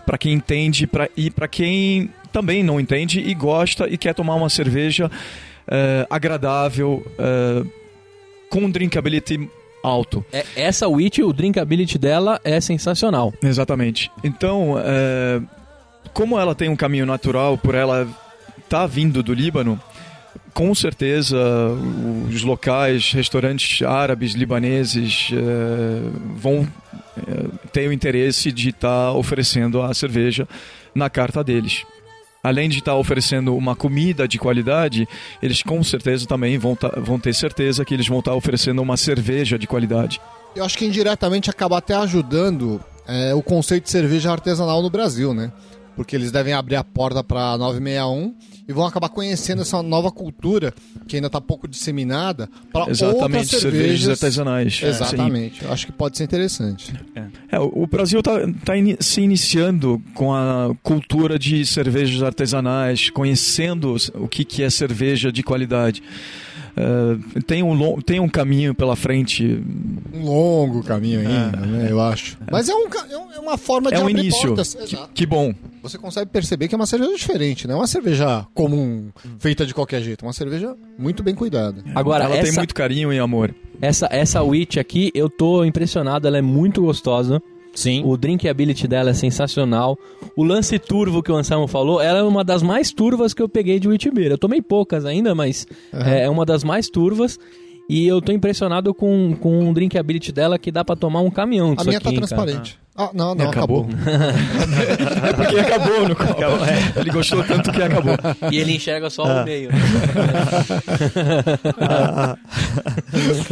para 0.06 0.16
quem 0.16 0.32
entende 0.32 0.86
pra, 0.86 1.08
e 1.16 1.28
para 1.28 1.48
quem 1.48 2.08
também 2.32 2.62
não 2.62 2.78
entende 2.78 3.18
e 3.18 3.34
gosta 3.34 3.88
e 3.88 3.98
quer 3.98 4.14
tomar 4.14 4.36
uma 4.36 4.48
cerveja 4.48 5.10
eh, 5.66 6.06
agradável, 6.08 7.04
eh, 7.18 7.64
com 8.48 8.70
drinkability 8.70 9.50
alto. 9.82 10.24
É, 10.32 10.44
essa 10.54 10.86
witch, 10.86 11.18
o 11.18 11.32
drinkability 11.32 11.98
dela 11.98 12.40
é 12.44 12.60
sensacional. 12.60 13.34
Exatamente. 13.42 14.08
Então, 14.22 14.76
é, 14.78 15.42
como 16.12 16.38
ela 16.38 16.54
tem 16.54 16.68
um 16.68 16.76
caminho 16.76 17.06
natural 17.06 17.56
por 17.58 17.74
ela 17.74 18.06
estar 18.58 18.86
vindo 18.86 19.22
do 19.22 19.32
Líbano, 19.32 19.80
com 20.52 20.74
certeza 20.74 21.36
os 22.32 22.42
locais, 22.42 23.12
restaurantes 23.12 23.82
árabes, 23.82 24.32
libaneses 24.34 25.30
é, 25.32 25.36
vão 26.36 26.66
é, 27.16 27.68
ter 27.72 27.88
o 27.88 27.92
interesse 27.92 28.52
de 28.52 28.68
estar 28.70 29.12
oferecendo 29.12 29.82
a 29.82 29.92
cerveja 29.92 30.46
na 30.94 31.10
carta 31.10 31.42
deles. 31.42 31.84
Além 32.42 32.68
de 32.68 32.78
estar 32.78 32.94
oferecendo 32.94 33.56
uma 33.56 33.74
comida 33.74 34.28
de 34.28 34.38
qualidade, 34.38 35.08
eles 35.42 35.62
com 35.62 35.82
certeza 35.82 36.26
também 36.26 36.58
vão, 36.58 36.76
tá- 36.76 36.92
vão 36.98 37.18
ter 37.18 37.34
certeza 37.34 37.84
que 37.84 37.94
eles 37.94 38.06
vão 38.06 38.18
estar 38.20 38.34
oferecendo 38.34 38.82
uma 38.82 38.96
cerveja 38.96 39.58
de 39.58 39.66
qualidade. 39.66 40.20
Eu 40.54 40.64
acho 40.64 40.76
que 40.78 40.84
indiretamente 40.84 41.50
acaba 41.50 41.78
até 41.78 41.94
ajudando 41.94 42.80
é, 43.08 43.34
o 43.34 43.42
conceito 43.42 43.84
de 43.84 43.90
cerveja 43.90 44.30
artesanal 44.30 44.80
no 44.82 44.90
Brasil, 44.90 45.34
né? 45.34 45.50
Porque 45.96 46.16
eles 46.16 46.32
devem 46.32 46.52
abrir 46.52 46.76
a 46.76 46.82
porta 46.84 47.22
para 47.22 47.56
961 47.58 48.34
e 48.66 48.72
vão 48.72 48.84
acabar 48.86 49.08
conhecendo 49.10 49.62
essa 49.62 49.82
nova 49.82 50.10
cultura 50.10 50.72
que 51.06 51.16
ainda 51.16 51.26
está 51.28 51.40
pouco 51.40 51.68
disseminada 51.68 52.48
para 52.72 52.80
outras 52.82 53.00
Exatamente, 53.02 53.46
cervejas, 53.48 53.60
cervejas 53.60 54.08
artesanais. 54.08 54.76
Sim. 54.78 54.86
Exatamente. 54.86 55.62
Eu 55.64 55.72
acho 55.72 55.86
que 55.86 55.92
pode 55.92 56.16
ser 56.16 56.24
interessante. 56.24 56.92
É, 57.50 57.58
o 57.60 57.84
o 57.84 57.86
Brasil 57.86 58.18
está 58.20 58.32
se 59.00 59.20
iniciando 59.20 60.02
com 60.14 60.32
a 60.34 60.74
cultura 60.82 61.38
de 61.38 61.64
cervejas 61.66 62.22
artesanais, 62.22 63.10
conhecendo 63.10 63.94
o 64.14 64.26
que, 64.26 64.44
que 64.44 64.62
é 64.62 64.70
cerveja 64.70 65.30
de 65.30 65.42
qualidade. 65.42 66.02
É, 66.76 67.40
tem, 67.42 67.62
um 67.62 67.72
long, 67.72 68.00
tem 68.00 68.18
um 68.18 68.28
caminho 68.28 68.74
pela 68.74 68.96
frente. 68.96 69.62
Um 70.12 70.24
longo 70.24 70.82
caminho 70.82 71.20
ainda, 71.20 71.58
né? 71.60 71.86
Eu 71.90 72.00
acho. 72.00 72.36
Mas 72.50 72.68
é, 72.68 72.74
um, 72.74 72.88
é 73.10 73.18
um- 73.18 73.32
é 73.32 73.38
uma 73.38 73.56
forma 73.56 73.90
de 73.90 73.96
É 73.96 74.00
um 74.00 74.08
abrir 74.08 74.18
início. 74.18 74.54
Que, 74.86 74.96
que 75.14 75.26
bom. 75.26 75.54
Você 75.84 75.98
consegue 75.98 76.30
perceber 76.30 76.66
que 76.66 76.74
é 76.74 76.78
uma 76.78 76.86
cerveja 76.86 77.14
diferente, 77.14 77.68
não 77.68 77.74
é 77.74 77.78
uma 77.80 77.86
cerveja 77.86 78.46
comum, 78.54 79.10
feita 79.38 79.66
de 79.66 79.74
qualquer 79.74 80.00
jeito. 80.00 80.24
É 80.24 80.26
uma 80.26 80.32
cerveja 80.32 80.74
muito 80.98 81.22
bem 81.22 81.34
cuidada. 81.34 81.84
Agora, 81.94 82.24
Ela 82.24 82.36
tem 82.36 82.48
essa, 82.48 82.60
muito 82.60 82.74
carinho 82.74 83.12
e 83.12 83.18
amor. 83.18 83.54
essa, 83.82 84.08
essa 84.10 84.42
witch 84.42 84.78
aqui, 84.78 85.12
eu 85.14 85.28
tô 85.28 85.62
impressionado, 85.62 86.26
ela 86.26 86.38
é 86.38 86.42
muito 86.42 86.80
gostosa. 86.80 87.38
Sim. 87.74 88.02
O 88.06 88.16
drinkability 88.16 88.88
dela 88.88 89.10
é 89.10 89.14
sensacional. 89.14 89.98
O 90.34 90.42
lance 90.42 90.78
turvo 90.78 91.22
que 91.22 91.30
o 91.30 91.36
Anselmo 91.36 91.66
falou, 91.66 92.00
ela 92.00 92.20
é 92.20 92.22
uma 92.22 92.42
das 92.42 92.62
mais 92.62 92.90
turvas 92.90 93.34
que 93.34 93.42
eu 93.42 93.48
peguei 93.48 93.78
de 93.78 93.86
Witbier. 93.86 94.30
Eu 94.30 94.38
tomei 94.38 94.62
poucas 94.62 95.04
ainda, 95.04 95.34
mas 95.34 95.66
é, 95.92 96.22
é 96.22 96.30
uma 96.30 96.46
das 96.46 96.64
mais 96.64 96.88
turvas. 96.88 97.38
E 97.88 98.06
eu 98.06 98.20
tô 98.22 98.32
impressionado 98.32 98.94
com, 98.94 99.36
com 99.38 99.68
o 99.70 99.74
drinkability 99.74 100.32
dela 100.32 100.58
que 100.58 100.72
dá 100.72 100.82
pra 100.84 100.96
tomar 100.96 101.20
um 101.20 101.30
caminhão 101.30 101.74
A 101.76 101.84
minha 101.84 101.98
aqui, 101.98 102.04
tá 102.04 102.10
hein, 102.10 102.16
cara. 102.20 102.26
transparente. 102.26 102.78
Ah, 102.96 103.10
não, 103.12 103.34
não, 103.34 103.48
Acabou. 103.48 103.88
acabou. 103.90 103.98
É 105.28 105.32
porque 105.32 105.58
acabou 105.58 106.08
no 106.08 106.14
copo. 106.16 106.40
Ele 106.96 107.10
gostou 107.10 107.42
tanto 107.42 107.72
que 107.72 107.82
acabou. 107.82 108.14
E 108.52 108.56
ele 108.56 108.76
enxerga 108.76 109.10
só 109.10 109.24
o 109.24 109.44
meio. 109.44 109.68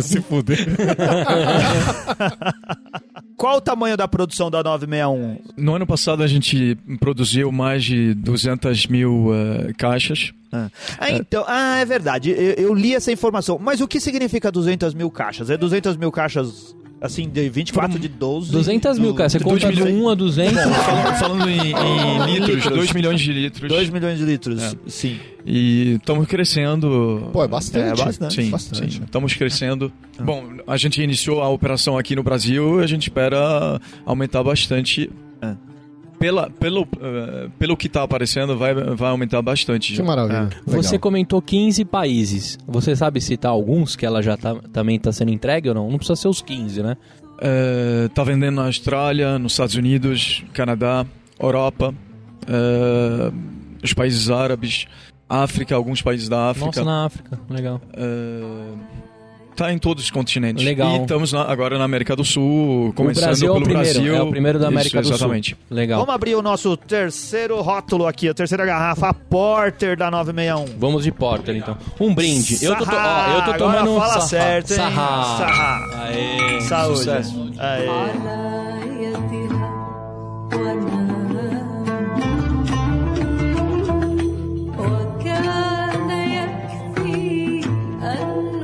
Se 0.00 0.20
fuder. 0.22 0.64
Qual 3.42 3.56
o 3.56 3.60
tamanho 3.60 3.96
da 3.96 4.06
produção 4.06 4.48
da 4.48 4.62
961? 4.62 5.38
No 5.56 5.74
ano 5.74 5.84
passado 5.84 6.22
a 6.22 6.28
gente 6.28 6.78
produziu 7.00 7.50
mais 7.50 7.82
de 7.82 8.14
200 8.14 8.86
mil 8.86 9.34
eh, 9.34 9.72
caixas. 9.76 10.32
Ah, 10.52 10.70
então, 11.10 11.44
ah, 11.48 11.78
é 11.78 11.84
verdade. 11.84 12.30
Eu, 12.30 12.66
eu 12.66 12.72
li 12.72 12.94
essa 12.94 13.10
informação. 13.10 13.58
Mas 13.60 13.80
o 13.80 13.88
que 13.88 13.98
significa 13.98 14.48
200 14.52 14.94
mil 14.94 15.10
caixas? 15.10 15.50
É 15.50 15.56
200 15.56 15.96
mil 15.96 16.12
caixas, 16.12 16.72
assim, 17.02 17.28
de 17.28 17.48
24 17.48 17.98
de 17.98 18.08
12? 18.08 18.52
200 18.52 18.98
mil, 18.98 19.14
cara. 19.14 19.28
Você 19.28 19.40
conta 19.40 19.72
de 19.72 19.82
milhões. 19.82 20.02
1 20.04 20.08
a 20.08 20.14
200. 20.14 20.54
Falando, 20.54 21.18
falando 21.18 21.50
em, 21.50 21.72
em 21.72 22.38
litros, 22.38 22.64
2 22.64 22.92
milhões 22.92 23.20
de 23.20 23.32
litros. 23.32 23.68
2 23.68 23.90
milhões 23.90 24.18
de 24.18 24.24
litros, 24.24 24.76
sim. 24.86 25.18
E 25.44 25.94
estamos 25.94 26.28
crescendo. 26.28 27.28
Pô, 27.32 27.42
é 27.42 27.48
bastante. 27.48 28.00
É 28.00 28.04
bastante. 28.04 28.34
Sim, 28.34 28.50
bastante. 28.50 28.94
sim, 28.94 29.02
estamos 29.04 29.34
crescendo. 29.34 29.92
Bom, 30.20 30.44
a 30.66 30.76
gente 30.76 31.02
iniciou 31.02 31.42
a 31.42 31.48
operação 31.48 31.98
aqui 31.98 32.14
no 32.14 32.22
Brasil 32.22 32.80
e 32.80 32.84
a 32.84 32.86
gente 32.86 33.08
espera 33.08 33.80
aumentar 34.06 34.42
bastante. 34.44 35.10
É. 35.40 35.71
Pela, 36.22 36.48
pelo, 36.50 36.86
eh, 37.00 37.48
pelo 37.58 37.76
que 37.76 37.88
está 37.88 38.04
aparecendo, 38.04 38.56
vai, 38.56 38.72
vai 38.72 39.10
aumentar 39.10 39.42
bastante. 39.42 39.94
Que 39.94 40.02
maravilha. 40.04 40.50
Você 40.64 40.90
Legal. 40.90 41.00
comentou 41.00 41.42
15 41.42 41.84
países. 41.84 42.56
Você 42.64 42.94
sabe 42.94 43.20
citar 43.20 43.50
alguns 43.50 43.96
que 43.96 44.06
ela 44.06 44.22
já 44.22 44.36
tá, 44.36 44.54
também 44.72 44.94
está 44.94 45.10
sendo 45.10 45.32
entregue 45.32 45.68
ou 45.68 45.74
não? 45.74 45.90
Não 45.90 45.98
precisa 45.98 46.14
ser 46.14 46.28
os 46.28 46.40
15, 46.40 46.80
né? 46.80 46.96
Eh, 47.40 48.08
tá 48.14 48.22
vendendo 48.22 48.54
na 48.54 48.66
Austrália, 48.66 49.36
nos 49.36 49.54
Estados 49.54 49.74
Unidos, 49.74 50.44
Canadá, 50.52 51.04
Europa, 51.40 51.92
eh, 52.46 53.32
os 53.82 53.92
países 53.92 54.30
árabes, 54.30 54.86
África, 55.28 55.74
alguns 55.74 56.00
países 56.02 56.28
da 56.28 56.50
África. 56.50 56.66
Nossa, 56.66 56.84
na 56.84 57.04
África. 57.04 57.40
Legal. 57.50 57.80
Tá 59.56 59.72
em 59.72 59.78
todos 59.78 60.04
os 60.04 60.10
continentes. 60.10 60.64
Legal. 60.64 60.96
E 60.96 61.00
estamos 61.02 61.32
na- 61.32 61.42
agora 61.44 61.78
na 61.78 61.84
América 61.84 62.14
do 62.16 62.24
Sul, 62.24 62.92
começando 62.94 63.24
o 63.24 63.26
Brasil 63.26 63.48
é 63.48 63.50
o 63.50 63.54
pelo 63.54 63.64
primeiro. 63.64 63.92
Brasil. 63.94 64.16
É 64.16 64.22
o 64.22 64.30
primeiro 64.30 64.58
da 64.58 64.68
América 64.68 65.00
Isso, 65.00 65.10
do 65.10 65.14
exatamente. 65.16 65.50
Sul. 65.50 65.58
Legal. 65.76 66.00
Vamos 66.00 66.14
abrir 66.14 66.34
o 66.34 66.42
nosso 66.42 66.76
terceiro 66.76 67.60
rótulo 67.60 68.06
aqui, 68.06 68.28
a 68.28 68.34
terceira 68.34 68.64
garrafa, 68.64 69.08
a 69.08 69.14
Porter 69.14 69.96
da 69.96 70.10
961. 70.10 70.78
Vamos 70.78 71.04
de 71.04 71.12
Porter, 71.12 71.56
então. 71.56 71.76
Um 72.00 72.14
brinde. 72.14 72.64
Eu 72.64 72.76
tô, 72.76 72.84
to- 72.84 72.90
ó, 72.94 73.28
eu 73.38 73.42
tô 73.44 73.52
tomando 73.58 73.76
Agora 73.78 73.90
um 73.90 73.98
fala 74.00 74.08
sarra. 74.14 74.26
certo, 74.26 74.70
hein? 74.70 74.76
Sarra. 74.76 75.36
Sarra. 75.38 76.04
Aê, 76.06 76.60
Saúde. 76.62 76.98
sucesso. 76.98 77.52
Aê. 77.58 77.86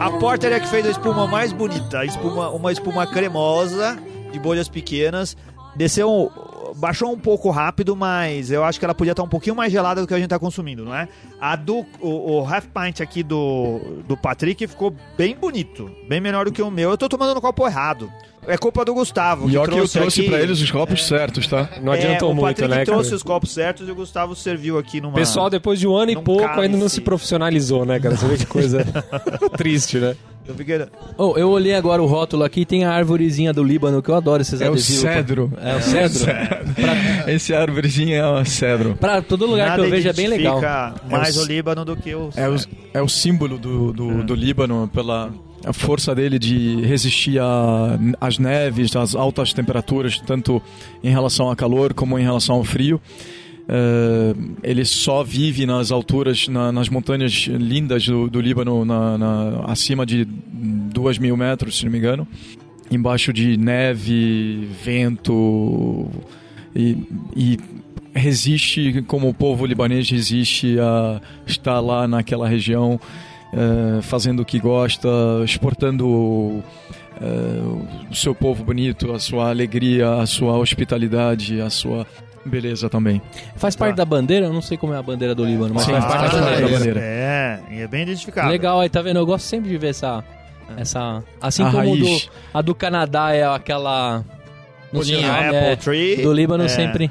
A 0.09 0.11
Porter 0.19 0.51
é 0.55 0.59
que 0.59 0.67
fez 0.67 0.87
a 0.87 0.91
espuma 0.91 1.27
mais 1.27 1.53
bonita, 1.53 2.03
espuma, 2.03 2.49
uma 2.49 2.73
espuma 2.73 3.07
cremosa, 3.07 3.99
de 4.33 4.39
bolhas 4.39 4.67
pequenas. 4.67 5.37
Desceu, 5.77 6.11
um- 6.11 6.73
baixou 6.77 7.13
um 7.13 7.19
pouco 7.19 7.51
rápido, 7.51 7.95
mas 7.95 8.51
eu 8.51 8.65
acho 8.65 8.79
que 8.79 8.87
ela 8.87 8.95
podia 8.95 9.11
estar 9.13 9.23
um 9.23 9.29
pouquinho 9.29 9.55
mais 9.55 9.71
gelada 9.71 10.01
do 10.01 10.07
que 10.07 10.15
a 10.15 10.19
gente 10.19 10.31
tá 10.31 10.39
consumindo, 10.39 10.83
não 10.83 10.95
é? 10.95 11.09
A 11.39 11.55
do 11.57 11.85
o, 12.01 12.39
o 12.41 12.47
half 12.47 12.65
pint 12.69 13.03
aqui 13.03 13.23
do, 13.23 14.03
do 14.09 14.17
Patrick 14.17 14.67
ficou 14.67 14.95
bem 15.17 15.37
bonito, 15.37 15.91
bem 16.09 16.23
menor 16.23 16.47
do 16.47 16.53
que 16.53 16.63
o 16.63 16.71
meu. 16.71 16.89
Eu 16.91 16.97
tô 16.97 17.07
tomando 17.07 17.35
no 17.35 17.41
copo 17.43 17.67
errado. 17.67 18.11
É 18.49 18.57
culpa 18.57 18.85
do 18.85 18.95
Gustavo. 18.95 19.49
E 19.51 19.57
ó 19.57 19.65
que 19.65 19.71
eu 19.79 19.87
trouxe 19.89 20.21
aqui- 20.23 20.31
pra 20.31 20.41
eles 20.41 20.61
os 20.61 20.71
copos 20.71 21.07
certos, 21.07 21.47
tá? 21.47 21.69
Não 21.83 21.93
É, 21.93 21.99
adiantou 21.99 22.31
o 22.33 22.35
muito, 22.35 22.47
Patrick 22.63 22.69
né, 22.79 22.85
trouxe 22.85 23.11
cara? 23.11 23.17
os 23.17 23.23
copos 23.23 23.51
certos 23.53 23.87
e 23.89 23.91
o 23.91 23.95
Gustavo 23.95 24.35
serviu 24.35 24.79
aqui 24.79 25.01
numa. 25.01 25.13
O 25.13 25.17
pessoal, 25.17 25.51
depois 25.51 25.79
de 25.79 25.87
um 25.87 25.95
ano 25.95 26.11
e 26.13 26.17
pouco, 26.17 26.43
cálice. 26.43 26.61
ainda 26.63 26.77
não 26.79 26.89
se 26.89 27.01
profissionalizou, 27.01 27.85
né, 27.85 28.01
cara? 28.01 28.17
Você 28.17 28.27
vê 28.27 28.37
que 28.39 28.47
coisa 28.47 28.85
triste, 29.57 29.99
né? 29.99 30.17
Eu 30.47 30.55
fiquei... 30.55 30.81
Oh, 31.19 31.35
eu 31.37 31.51
olhei 31.51 31.75
agora 31.75 32.03
o 32.03 32.07
rótulo 32.07 32.43
aqui, 32.43 32.65
tem 32.65 32.83
a 32.87 32.91
árvorezinha 32.91 33.53
do 33.53 33.63
Líbano, 33.63 34.01
que 34.03 34.09
eu 34.11 34.15
adoro 34.15 34.41
esses 34.41 34.59
É 34.63 34.71
o 34.71 34.79
cedro. 34.79 35.53
É 35.63 35.77
o 35.77 35.83
cedro. 35.83 36.33
Esse 37.27 37.55
árvorezinho 37.55 38.15
é 38.15 38.27
o 38.41 38.43
cedro. 38.47 38.97
Pra 38.99 39.21
todo 39.21 39.45
lugar 39.45 39.69
Nada 39.69 39.83
que 39.83 39.89
eu 39.89 39.91
vejo 39.91 40.09
é 40.09 40.13
bem 40.15 40.27
legal. 40.27 40.59
mais 41.11 41.37
É 41.37 41.41
o 41.41 41.43
o- 41.43 41.47
Líbano 41.47 41.85
do 41.85 41.95
que 41.97 42.15
o... 42.15 42.31
É 42.35 42.49
o, 42.49 42.57
é 42.95 43.03
o 43.03 43.09
símbolo 43.09 43.59
do, 43.59 43.93
do, 43.93 44.25
do 44.25 44.35
Líbano 44.35 44.89
pela 44.91 45.31
a 45.69 45.73
força 45.73 46.15
dele 46.15 46.39
de 46.39 46.81
resistir 46.83 47.39
às 48.21 48.39
neves, 48.39 48.95
às 48.97 49.15
altas 49.15 49.53
temperaturas, 49.53 50.19
tanto 50.21 50.63
em 51.05 51.11
relação 51.11 51.49
ao 51.49 51.55
calor 51.57 51.93
como 51.95 52.19
em 52.19 52.23
relação 52.23 52.57
ao 52.57 52.65
frio. 52.65 53.01
Eh, 53.69 54.35
ele 54.63 54.85
só 54.85 55.23
vive 55.23 55.67
nas 55.67 55.93
alturas, 55.93 56.49
na- 56.49 56.73
nas 56.73 56.89
montanhas 56.89 57.33
lindas 57.49 58.07
do, 58.07 58.31
do 58.31 58.41
Líbano, 58.41 58.83
na- 58.85 59.19
na- 59.19 59.65
acima 59.67 60.07
de 60.07 60.25
2 60.25 61.19
mil 61.19 61.37
metros, 61.37 61.77
se 61.79 61.85
não 61.85 61.93
me 61.93 61.99
engano. 61.99 62.27
Embaixo 62.91 63.31
de 63.31 63.59
neve, 63.59 64.67
vento 64.83 66.09
e, 66.75 66.97
e 67.37 67.59
resiste 68.15 69.05
como 69.07 69.29
o 69.29 69.35
povo 69.35 69.67
libanês 69.67 70.09
resiste 70.09 70.79
a 70.81 71.21
estar 71.47 71.79
lá 71.81 72.09
naquela 72.09 72.49
região 72.49 72.99
eh, 73.53 74.01
fazendo 74.03 74.41
o 74.41 74.45
que 74.45 74.59
gosta, 74.59 75.09
exportando 75.45 76.63
eh, 77.21 78.07
o 78.11 78.15
seu 78.15 78.35
povo 78.35 78.65
bonito, 78.65 79.13
a 79.13 79.19
sua 79.19 79.49
alegria, 79.51 80.15
a 80.15 80.27
sua 80.27 80.57
hospitalidade, 80.57 81.61
a 81.61 81.71
sua 81.71 82.07
beleza 82.45 82.89
também. 82.89 83.21
Faz 83.57 83.77
parte 83.77 83.97
da 83.97 84.05
bandeira? 84.05 84.47
Eu 84.47 84.53
não 84.53 84.63
sei 84.63 84.77
como 84.77 84.95
é 84.95 84.97
a 84.97 85.03
bandeira 85.03 85.35
do 85.35 85.45
Líbano, 85.45 85.75
mas 85.75 85.85
Sim, 85.85 85.93
faz 85.93 86.05
parte 86.05 86.37
da 86.37 86.43
parte 86.43 86.63
da 86.63 86.69
bandeira. 86.69 87.01
É, 87.03 87.61
e 87.71 87.81
é 87.81 87.87
bem 87.87 88.03
identificado. 88.03 88.49
Legal, 88.49 88.81
aí 88.81 88.89
tá 88.89 89.03
vendo? 89.03 89.19
Eu 89.19 89.27
gosto 89.27 89.45
sempre 89.45 89.69
de 89.69 89.77
ver 89.77 89.89
essa. 89.89 90.25
essa 90.77 91.23
assim 91.41 91.63
A 91.63 91.71
como 91.71 91.93
o 91.93 91.97
do, 91.97 92.21
a 92.55 92.63
do 92.63 92.75
Canadá 92.75 93.33
é 93.33 93.45
aquela. 93.45 94.25
Não 94.93 95.03
sei 95.03 95.17
o 95.23 95.31
Apple 95.31 95.57
é, 95.57 95.77
Tree. 95.77 96.23
do 96.23 96.33
Líbano 96.33 96.65
É. 96.65 96.69
sempre. 96.69 97.11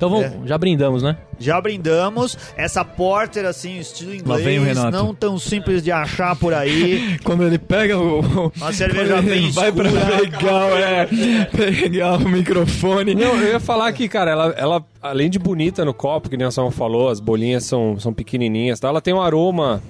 Então 0.00 0.08
vamos, 0.08 0.24
É. 0.24 0.32
já 0.46 0.56
brindamos, 0.56 1.02
né? 1.02 1.14
Já 1.38 1.60
brindamos. 1.60 2.34
Essa 2.56 2.82
porter, 2.82 3.44
assim, 3.44 3.78
estilo 3.78 4.14
inglês, 4.14 4.42
vem 4.42 4.58
não 4.90 5.14
tão 5.14 5.38
simples 5.38 5.82
de 5.82 5.92
achar 5.92 6.34
por 6.36 6.54
aí. 6.54 7.18
Quando 7.22 7.42
ele 7.44 7.58
pega 7.58 7.98
o. 7.98 8.50
Uma 8.56 8.72
cerveja 8.72 9.20
bem 9.20 9.44
ele 9.44 9.50
vai 9.50 9.70
pra 9.70 9.88
escura. 9.90 10.16
pegar, 10.16 10.70
é, 10.80 11.06
pegar 11.54 12.14
o 12.16 12.26
microfone. 12.30 13.14
Não, 13.14 13.36
eu 13.36 13.48
ia 13.52 13.60
falar 13.60 13.92
que, 13.92 14.08
cara, 14.08 14.30
ela, 14.30 14.54
ela, 14.56 14.84
além 15.02 15.28
de 15.28 15.38
bonita 15.38 15.84
no 15.84 15.92
copo, 15.92 16.30
que 16.30 16.36
nem 16.38 16.46
a 16.46 16.50
Samu 16.50 16.70
falou, 16.70 17.10
as 17.10 17.20
bolinhas 17.20 17.64
são, 17.64 18.00
são 18.00 18.10
pequenininhas, 18.10 18.80
tá? 18.80 18.88
ela 18.88 19.02
tem 19.02 19.12
um 19.12 19.20
aroma 19.20 19.82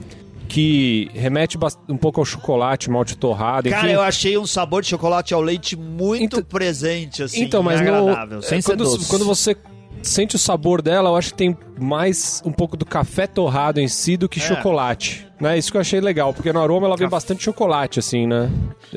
que 0.49 1.09
remete 1.15 1.57
um 1.89 1.97
pouco 1.97 2.21
ao 2.21 2.25
chocolate, 2.25 2.91
malte 2.91 3.17
torrado, 3.17 3.71
Cara, 3.71 3.85
enfim. 3.87 3.95
eu 3.95 4.03
achei 4.03 4.37
um 4.37 4.45
sabor 4.45 4.83
de 4.83 4.89
chocolate 4.89 5.33
ao 5.33 5.41
leite 5.41 5.77
muito 5.77 6.25
Então- 6.39 6.43
presente, 6.43 7.23
assim, 7.23 7.45
então, 7.45 7.63
mas 7.63 7.81
no, 7.81 7.87
agradável, 7.89 8.43
sem 8.43 8.59
é, 8.59 8.61
ser 8.61 8.73
quando, 8.73 8.83
doce. 8.83 9.09
quando 9.09 9.25
você 9.25 9.55
sente 10.03 10.37
o 10.37 10.39
sabor 10.39 10.81
dela, 10.83 11.11
eu 11.11 11.17
acho 11.17 11.31
que 11.33 11.39
tem 11.39 11.57
mais 11.79 12.43
um 12.45 12.53
pouco 12.53 12.77
do 12.77 12.85
café 12.87 13.27
torrado 13.27 13.81
em 13.81 13.89
si 13.89 14.17
do 14.17 14.29
que 14.29 14.39
É. 14.41 14.43
chocolate. 14.43 15.27
Né? 15.41 15.57
Isso 15.59 15.71
que 15.71 15.77
eu 15.77 15.81
achei 15.81 16.01
legal, 16.01 16.35
porque 16.35 16.53
no 16.53 16.61
aroma 16.61 16.87
ela 16.87 16.97
vem 16.97 17.07
Caf- 17.07 17.13
bastante 17.13 17.43
chocolate, 17.43 17.99
assim, 17.99 18.27
né? 18.27 18.51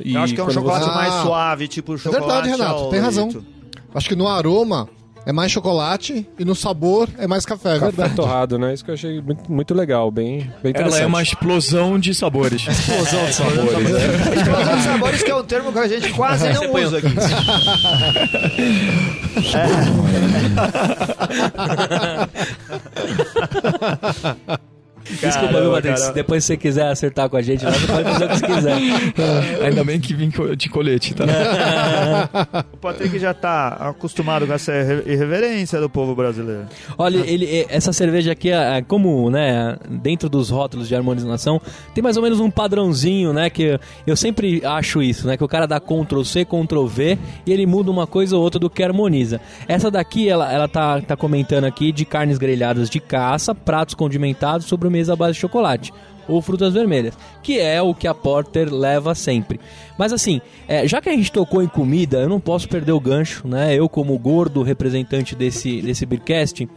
E 0.04 0.16
Eu 0.16 0.22
acho 0.22 0.34
que 0.34 0.42
é 0.42 0.44
um 0.44 0.50
chocolate 0.50 0.86
você- 0.86 0.92
mais 0.92 1.14
Ah, 1.14 1.22
suave, 1.24 1.68
tipo 1.68 1.98
chocolate 1.98 2.26
verdade, 2.28 2.50
Renato, 2.50 2.90
tem 2.90 3.00
razão. 3.00 3.28
leite. 3.30 3.48
Acho 3.96 4.10
que 4.10 4.16
no 4.16 4.28
aroma 4.28 4.90
é 5.26 5.32
mais 5.32 5.52
chocolate 5.52 6.28
e 6.38 6.44
no 6.46 6.54
sabor 6.56 7.08
é 7.18 7.26
mais 7.28 7.46
café, 7.46 7.78
é 7.78 7.80
Café 7.80 7.92
verdade. 7.92 8.16
torrado, 8.16 8.58
né? 8.60 8.74
Isso 8.74 8.84
que 8.84 8.92
eu 8.92 8.96
achei 8.96 9.22
muito, 9.22 9.50
muito 9.52 9.74
legal, 9.74 10.12
bem, 10.12 10.52
bem 10.62 10.72
interessante. 10.72 10.96
Ela 10.96 11.04
é 11.04 11.06
uma 11.06 11.22
explosão 11.24 11.98
de 12.00 12.14
sabores. 12.14 12.68
explosão 12.68 13.26
de 13.26 13.34
sabores, 13.34 13.90
né? 13.90 14.00
Explosão 14.36 14.76
de 14.78 14.84
sabores 14.84 15.24
que 15.24 15.32
é 15.32 15.36
um 15.36 15.44
termo 15.44 15.72
que 15.72 15.80
a 15.80 15.88
gente 15.88 16.12
quase 16.14 16.50
não 16.54 16.74
usa 16.74 16.98
aqui. 16.98 17.08
Desculpa, 25.10 25.62
viu, 25.62 25.72
Matrix? 25.72 26.02
cara. 26.02 26.14
Depois 26.14 26.44
se 26.44 26.48
você 26.48 26.58
quiser 26.58 26.88
acertar 26.88 27.30
com 27.30 27.38
a 27.38 27.42
gente, 27.42 27.64
você 27.66 27.88
pode 27.88 28.04
fazer 28.04 28.26
o 28.26 28.30
que 28.30 28.36
você 28.38 28.46
quiser. 28.48 28.78
Ainda 29.66 29.84
bem 29.84 30.00
que 30.00 30.14
vim 30.14 30.32
de 30.58 30.70
colete, 30.70 31.14
tá? 31.14 31.26
O 32.74 32.78
Patrick 32.78 33.18
já 33.20 33.34
tá 33.34 33.68
acostumado 33.90 34.46
com 34.48 34.54
essa 34.54 34.72
irre- 34.74 35.04
irreverência 35.14 35.80
do 35.80 35.90
povo 35.90 36.14
brasileiro. 36.16 36.64
Olha, 36.98 37.20
ele, 37.26 37.66
essa 37.70 37.94
cerveja 37.94 38.32
aqui, 38.34 38.50
é, 38.50 38.78
é, 38.78 38.82
como, 38.82 39.30
né, 39.30 39.78
dentro 39.90 40.28
dos 40.30 40.50
rótulos 40.50 40.88
de 40.88 40.96
harmonização, 40.96 41.62
tem 41.94 42.04
mais 42.04 42.18
ou 42.18 42.24
menos 42.24 42.40
um 42.40 42.50
padrãozinho, 42.52 43.32
né, 43.34 43.50
que 43.50 43.80
eu 44.06 44.16
sempre 44.16 44.62
acho 44.66 45.02
isso, 45.02 45.28
né, 45.28 45.38
que 45.38 45.44
o 45.44 45.48
cara 45.48 45.66
dá 45.66 45.80
Ctrl 45.80 46.24
C, 46.24 46.46
Ctrl 46.46 46.86
V 46.86 47.18
e 47.46 47.52
ele 47.54 47.66
muda 47.66 47.90
uma 47.92 48.06
coisa 48.06 48.36
ou 48.36 48.42
outra 48.44 48.60
do 48.60 48.70
que 48.70 48.84
harmoniza. 48.84 49.40
Essa 49.68 49.90
daqui, 49.90 50.28
ela, 50.30 50.52
ela 50.52 50.68
tá, 50.68 51.00
tá 51.02 51.16
comentando 51.16 51.66
aqui 51.66 51.92
de 51.92 52.04
carnes 52.06 52.38
grelhadas 52.38 52.90
de 52.90 53.00
caça, 53.00 53.56
pratos 53.56 53.96
condimentados, 53.96 54.66
sobremesa 54.94 55.14
à 55.14 55.16
base 55.16 55.34
de 55.34 55.40
chocolate 55.40 55.92
ou 56.26 56.42
frutas 56.42 56.74
vermelhas, 56.74 57.18
que 57.42 57.60
é 57.60 57.82
o 57.82 57.94
que 57.94 58.08
a 58.08 58.14
Porter 58.14 58.74
leva 58.74 59.14
sempre. 59.14 59.60
Mas 59.98 60.14
assim, 60.14 60.40
é, 60.68 60.88
já 60.88 61.02
que 61.02 61.10
a 61.10 61.12
gente 61.12 61.30
tocou 61.30 61.62
em 61.62 61.68
comida, 61.68 62.20
eu 62.20 62.30
não 62.30 62.40
posso 62.40 62.70
perder 62.70 62.94
o 62.94 63.00
gancho, 63.00 63.46
né? 63.46 63.76
Eu 63.76 63.90
como 63.90 64.18
gordo 64.18 64.64
representante 64.64 65.36
desse, 65.36 65.82
desse 65.82 66.06
Beercast, 66.06 66.70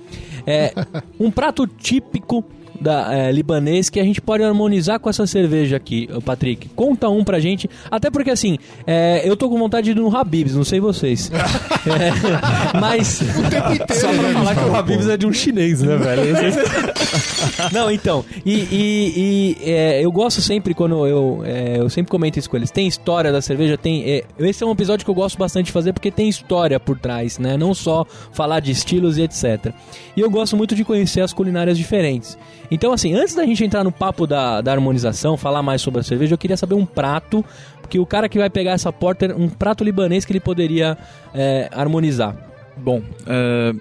é, 0.44 0.72
um 1.20 1.31
prato 1.31 1.64
típico 1.64 2.44
da, 2.80 3.12
é, 3.14 3.32
libanês 3.32 3.88
que 3.90 3.98
a 4.00 4.04
gente 4.04 4.20
pode 4.20 4.42
harmonizar 4.42 4.98
com 5.00 5.08
essa 5.10 5.26
cerveja 5.26 5.76
aqui, 5.76 6.08
Patrick. 6.24 6.68
Conta 6.70 7.08
um 7.08 7.24
pra 7.24 7.38
gente, 7.40 7.68
até 7.90 8.10
porque 8.10 8.30
assim, 8.30 8.58
é, 8.86 9.22
eu 9.24 9.36
tô 9.36 9.48
com 9.48 9.58
vontade 9.58 9.86
de 9.86 9.90
ir 9.92 9.94
no 10.02 10.14
Habib's, 10.14 10.54
não 10.54 10.64
sei 10.64 10.80
vocês. 10.80 11.30
É, 11.86 12.80
mas... 12.80 13.20
Só 13.94 14.08
pra 14.12 14.32
falar 14.32 14.54
que 14.56 14.64
o 14.64 14.74
Habib's 14.74 15.08
é 15.08 15.16
de 15.16 15.24
um 15.24 15.32
chinês, 15.32 15.80
né, 15.82 15.96
velho? 15.96 16.22
Não, 17.72 17.90
então, 17.90 18.24
e, 18.44 18.54
e- 18.54 19.12
e, 19.16 19.70
é, 19.70 20.04
eu 20.04 20.10
gosto 20.10 20.40
sempre 20.42 20.74
quando 20.74 21.06
eu, 21.06 21.42
é, 21.44 21.78
eu 21.78 21.88
sempre 21.88 22.10
comento 22.10 22.38
isso 22.38 22.50
com 22.50 22.56
eles. 22.56 22.70
Tem 22.72 22.86
história 22.86 23.30
da 23.32 23.40
cerveja, 23.40 23.76
tem. 23.78 24.02
é, 24.04 24.24
esse 24.40 24.62
é 24.64 24.66
um 24.66 24.72
episódio 24.72 25.04
que 25.04 25.10
eu 25.10 25.14
gosto 25.14 25.38
bastante 25.38 25.66
de 25.66 25.72
fazer 25.72 25.92
porque 25.92 26.10
tem 26.10 26.28
história 26.28 26.78
por 26.80 26.98
trás, 26.98 27.38
né? 27.38 27.56
Não 27.56 27.72
só 27.72 28.04
falar 28.32 28.60
de 28.60 28.72
estilos 28.72 29.16
e 29.18 29.22
etc. 29.22 29.72
E 30.16 30.20
eu 30.20 30.30
gosto 30.30 30.56
muito 30.56 30.74
de 30.74 30.84
conhecer 30.84 31.20
as 31.20 31.32
culinárias 31.32 31.78
diferentes. 31.78 32.36
Então, 32.70 32.92
assim, 32.92 33.14
antes 33.14 33.35
da 33.35 33.44
gente 33.44 33.62
entrar 33.64 33.85
no 33.85 33.92
papo 33.92 34.26
da, 34.26 34.61
da 34.61 34.72
harmonização, 34.72 35.37
falar 35.37 35.62
mais 35.62 35.81
sobre 35.83 36.00
a 36.00 36.02
cerveja, 36.02 36.35
eu 36.35 36.38
queria 36.38 36.57
saber 36.57 36.74
um 36.74 36.87
prato 36.87 37.44
que 37.88 37.98
o 37.98 38.07
cara 38.07 38.29
que 38.29 38.38
vai 38.38 38.50
pegar 38.50 38.72
essa 38.72 38.92
porter, 38.92 39.35
um 39.38 39.48
prato 39.48 39.85
libanês 39.85 40.24
que 40.24 40.33
ele 40.33 40.40
poderia 40.40 40.96
é, 41.33 41.68
harmonizar. 41.72 42.35
Bom, 42.76 43.00
eh, 43.26 43.72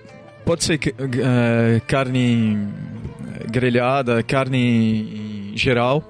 pode 0.46 0.64
ser 0.64 0.78
que- 0.78 0.94
eh, 1.00 1.82
carne 1.88 2.68
grelhada, 3.52 4.22
carne 4.24 5.52
em 5.54 5.58
geral, 5.58 6.04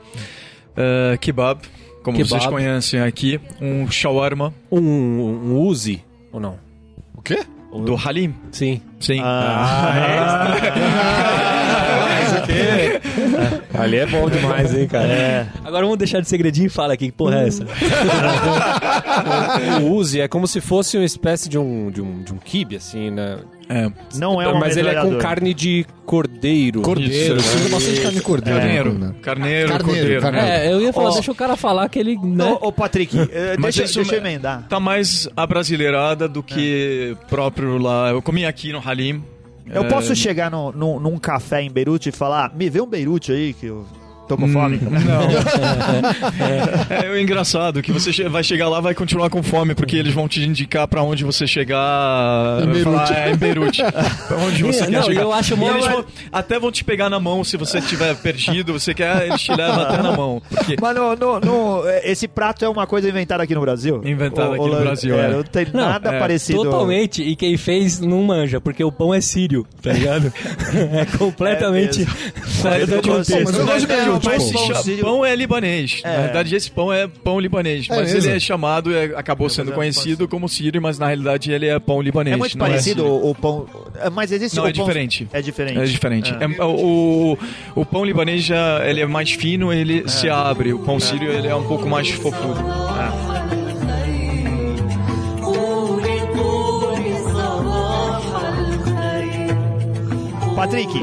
kebab, 1.21 1.61
como 2.03 2.17
Kebab. 2.17 2.29
vocês 2.29 2.45
conhecem 2.45 2.99
aqui, 2.99 3.39
um 3.61 3.89
shawarma 3.89 4.53
Um, 4.71 4.79
um 4.81 5.59
Uzi, 5.61 6.03
ou 6.31 6.39
não? 6.39 6.57
O 7.15 7.21
quê? 7.21 7.39
do 7.85 7.95
Halim. 7.95 8.33
Sim. 8.51 8.81
Sim. 8.99 9.21
Ali 13.73 13.97
é 13.97 14.05
bom 14.05 14.29
demais, 14.29 14.73
hein, 14.73 14.87
cara? 14.87 15.47
Agora 15.63 15.83
vamos 15.83 15.97
deixar 15.97 16.19
de 16.21 16.27
segredinho 16.29 16.67
e 16.67 16.69
fala 16.69 16.93
aqui, 16.93 17.07
que 17.07 17.11
porra 17.11 17.41
é 17.43 17.47
essa? 17.47 17.65
O 19.81 19.91
Uzi 19.93 20.21
é 20.21 20.27
como 20.27 20.47
se 20.47 20.61
fosse 20.61 20.97
uma 20.97 21.05
espécie 21.05 21.49
de 21.49 21.57
um, 21.57 21.89
de 21.91 22.01
um, 22.01 22.23
de 22.23 22.33
um 22.33 22.37
kibe, 22.37 22.75
assim, 22.75 23.09
né? 23.11 23.39
É. 23.67 23.89
Não 24.15 24.39
é 24.41 24.47
um 24.47 24.59
Mas 24.59 24.77
ele 24.77 24.89
é 24.89 25.01
com 25.01 25.15
carne 25.17 25.53
de 25.53 25.85
cordeiro. 26.05 26.81
Cordeiro. 26.81 27.37
Isso, 27.37 27.49
Você 27.49 27.55
usa 27.57 27.69
bastante 27.69 28.01
carne 28.01 28.17
de 28.17 28.23
cordeiro. 28.23 28.59
Carneiro. 28.59 28.93
né? 28.93 29.15
Carneiro, 29.23 29.69
Carneiro, 29.69 29.83
cordeiro. 29.99 30.21
carneiro. 30.21 30.47
É, 30.47 30.71
eu 30.71 30.81
ia 30.81 30.93
falar, 30.93 31.09
Ó. 31.09 31.13
deixa 31.13 31.31
o 31.31 31.35
cara 31.35 31.55
falar 31.55 31.89
que 31.89 31.97
ele. 31.97 32.15
Né? 32.23 32.57
Ô, 32.61 32.71
Patrick, 32.71 33.17
eh, 33.17 33.55
Mas 33.57 33.75
deixa, 33.75 33.89
isso 33.89 33.95
deixa 33.99 34.15
eu 34.15 34.17
é- 34.17 34.21
emendar. 34.21 34.67
Tá 34.69 34.79
mais 34.79 35.27
abrasileirada 35.35 36.27
do 36.27 36.43
que 36.43 37.17
próprio 37.27 37.77
lá. 37.79 38.09
Eu 38.11 38.21
comi 38.21 38.45
aqui 38.45 38.71
no 38.71 38.79
Halim. 38.79 39.23
Eu 39.67 39.83
É, 39.83 39.89
posso 39.89 40.15
chegar 40.15 40.51
no, 40.51 40.71
no- 40.71 40.99
num 40.99 41.17
café 41.17 41.61
em 41.61 41.71
Beirute 41.71 42.09
e 42.09 42.11
falar, 42.11 42.53
me 42.55 42.69
vê 42.69 42.79
um 42.81 42.85
Beirute 42.87 43.31
aí 43.31 43.53
que 43.53 43.65
eu 43.65 43.85
tô 44.27 44.35
com 44.37 44.45
Hum, 44.45 44.53
fome. 44.53 44.79
É, 46.89 47.09
o 47.09 47.17
engraçado 47.17 47.81
que 47.81 47.91
você 47.91 48.27
vai 48.29 48.43
chegar 48.43 48.67
lá 48.69 48.79
vai 48.79 48.93
continuar 48.93 49.29
com 49.29 49.41
fome, 49.43 49.73
porque 49.75 49.95
eles 49.95 50.13
vão 50.13 50.27
te 50.27 50.43
indicar 50.43 50.87
pra 50.87 51.01
onde 51.03 51.23
você 51.23 51.45
chegar. 51.47 52.61
Em 52.63 52.67
Beirute. 52.67 52.83
Falar, 52.83 53.17
é, 53.27 53.31
em 53.31 53.35
Beirute. 53.35 53.81
pra 54.27 54.37
onde 54.37 54.63
você 54.63 54.81
Não, 54.83 54.89
quer 54.91 55.03
chegar. 55.03 55.21
eu 55.21 55.33
acho 55.33 55.57
mó- 55.57 55.69
eles 55.71 55.85
vão- 55.87 56.05
até 56.31 56.59
vão 56.59 56.71
te 56.71 56.83
pegar 56.83 57.09
na 57.09 57.19
mão 57.19 57.43
se 57.43 57.57
você 57.57 57.79
estiver 57.79 58.15
perdido. 58.17 58.73
Você 58.73 58.93
quer, 58.93 59.27
eles 59.27 59.41
te 59.41 59.53
levam 59.53 59.81
até 59.81 60.01
na 60.01 60.11
mão. 60.11 60.41
Porque 60.49 60.75
Mas 60.81 60.95
no, 60.95 61.15
no- 61.15 61.39
no- 61.39 61.87
eh, 61.87 62.11
esse 62.11 62.27
prato 62.27 62.63
é 62.65 62.69
uma 62.69 62.85
coisa 62.87 63.07
inventada 63.09 63.43
aqui 63.43 63.55
no 63.55 63.61
Brasil? 63.61 64.01
Inventada 64.03 64.55
aqui 64.55 64.65
no 64.69 64.79
Brasil, 64.79 65.19
é, 65.19 65.25
é. 65.25 65.29
Não 65.29 65.43
tem 65.43 65.67
Não, 65.73 65.85
nada 65.85 66.11
é, 66.13 66.19
parecido. 66.19 66.63
Totalmente, 66.63 67.21
e 67.23 67.35
quem 67.35 67.57
fez 67.57 67.99
não 67.99 68.23
manja, 68.23 68.59
porque 68.61 68.83
o 68.83 68.91
pão 68.91 69.13
é 69.13 69.21
sírio, 69.21 69.65
tá 69.81 69.91
ligado? 69.91 70.31
é 70.93 71.05
completamente 71.17 72.07
É 72.63 72.81
eu 72.81 74.14
É. 74.14 74.14
Não, 74.15 74.19
tipo, 74.19 74.33
mas 74.33 74.51
pão 74.51 74.83
sírio- 74.83 75.05
pão 75.05 75.25
é 75.25 75.35
libanês. 75.35 76.01
É. 76.03 76.15
Na 76.17 76.23
verdade, 76.23 76.55
esse 76.55 76.69
pão 76.71 76.91
é 76.91 77.07
pão 77.07 77.39
libanês. 77.39 77.87
É 77.89 77.95
mas 77.95 78.13
mesmo? 78.13 78.29
ele 78.29 78.37
é 78.37 78.39
chamado, 78.39 78.93
é, 78.95 79.05
acabou 79.15 79.49
sendo 79.49 79.71
é 79.71 79.75
conhecido 79.75 80.05
como 80.05 80.09
sírio, 80.09 80.27
como 80.29 80.49
sírio, 80.49 80.81
mas 80.81 80.97
na 80.99 81.07
realidade 81.07 81.51
ele 81.51 81.67
é 81.67 81.79
pão 81.79 82.01
libanês. 82.01 82.33
É 82.33 82.37
muito 82.37 82.57
não 82.57 82.65
parecido 82.67 83.05
o, 83.05 83.29
o 83.31 83.35
pão. 83.35 83.65
é, 83.99 84.09
Mas 84.09 84.31
existe 84.31 84.55
Não, 84.57 84.63
o 84.63 84.67
é 84.67 84.73
pão- 84.73 84.85
diferente. 84.85 85.27
É 85.31 85.41
diferente. 85.41 85.79
É 85.79 85.83
diferente. 85.85 86.33
É. 86.33 86.43
É, 86.61 86.63
o, 86.63 87.37
o 87.75 87.85
pão 87.85 88.03
libanês 88.05 88.43
já 88.43 88.81
ele 88.87 89.01
é 89.01 89.05
mais 89.05 89.31
fino, 89.31 89.71
ele 89.71 90.07
se 90.09 90.29
abre. 90.29 90.73
O 90.73 90.79
pão 90.79 90.99
sírio 90.99 91.31
ele 91.31 91.47
é 91.47 91.55
um 91.55 91.67
pouco 91.67 91.87
mais 91.87 92.09
fofudo. 92.09 92.63
Patrick, 100.55 100.93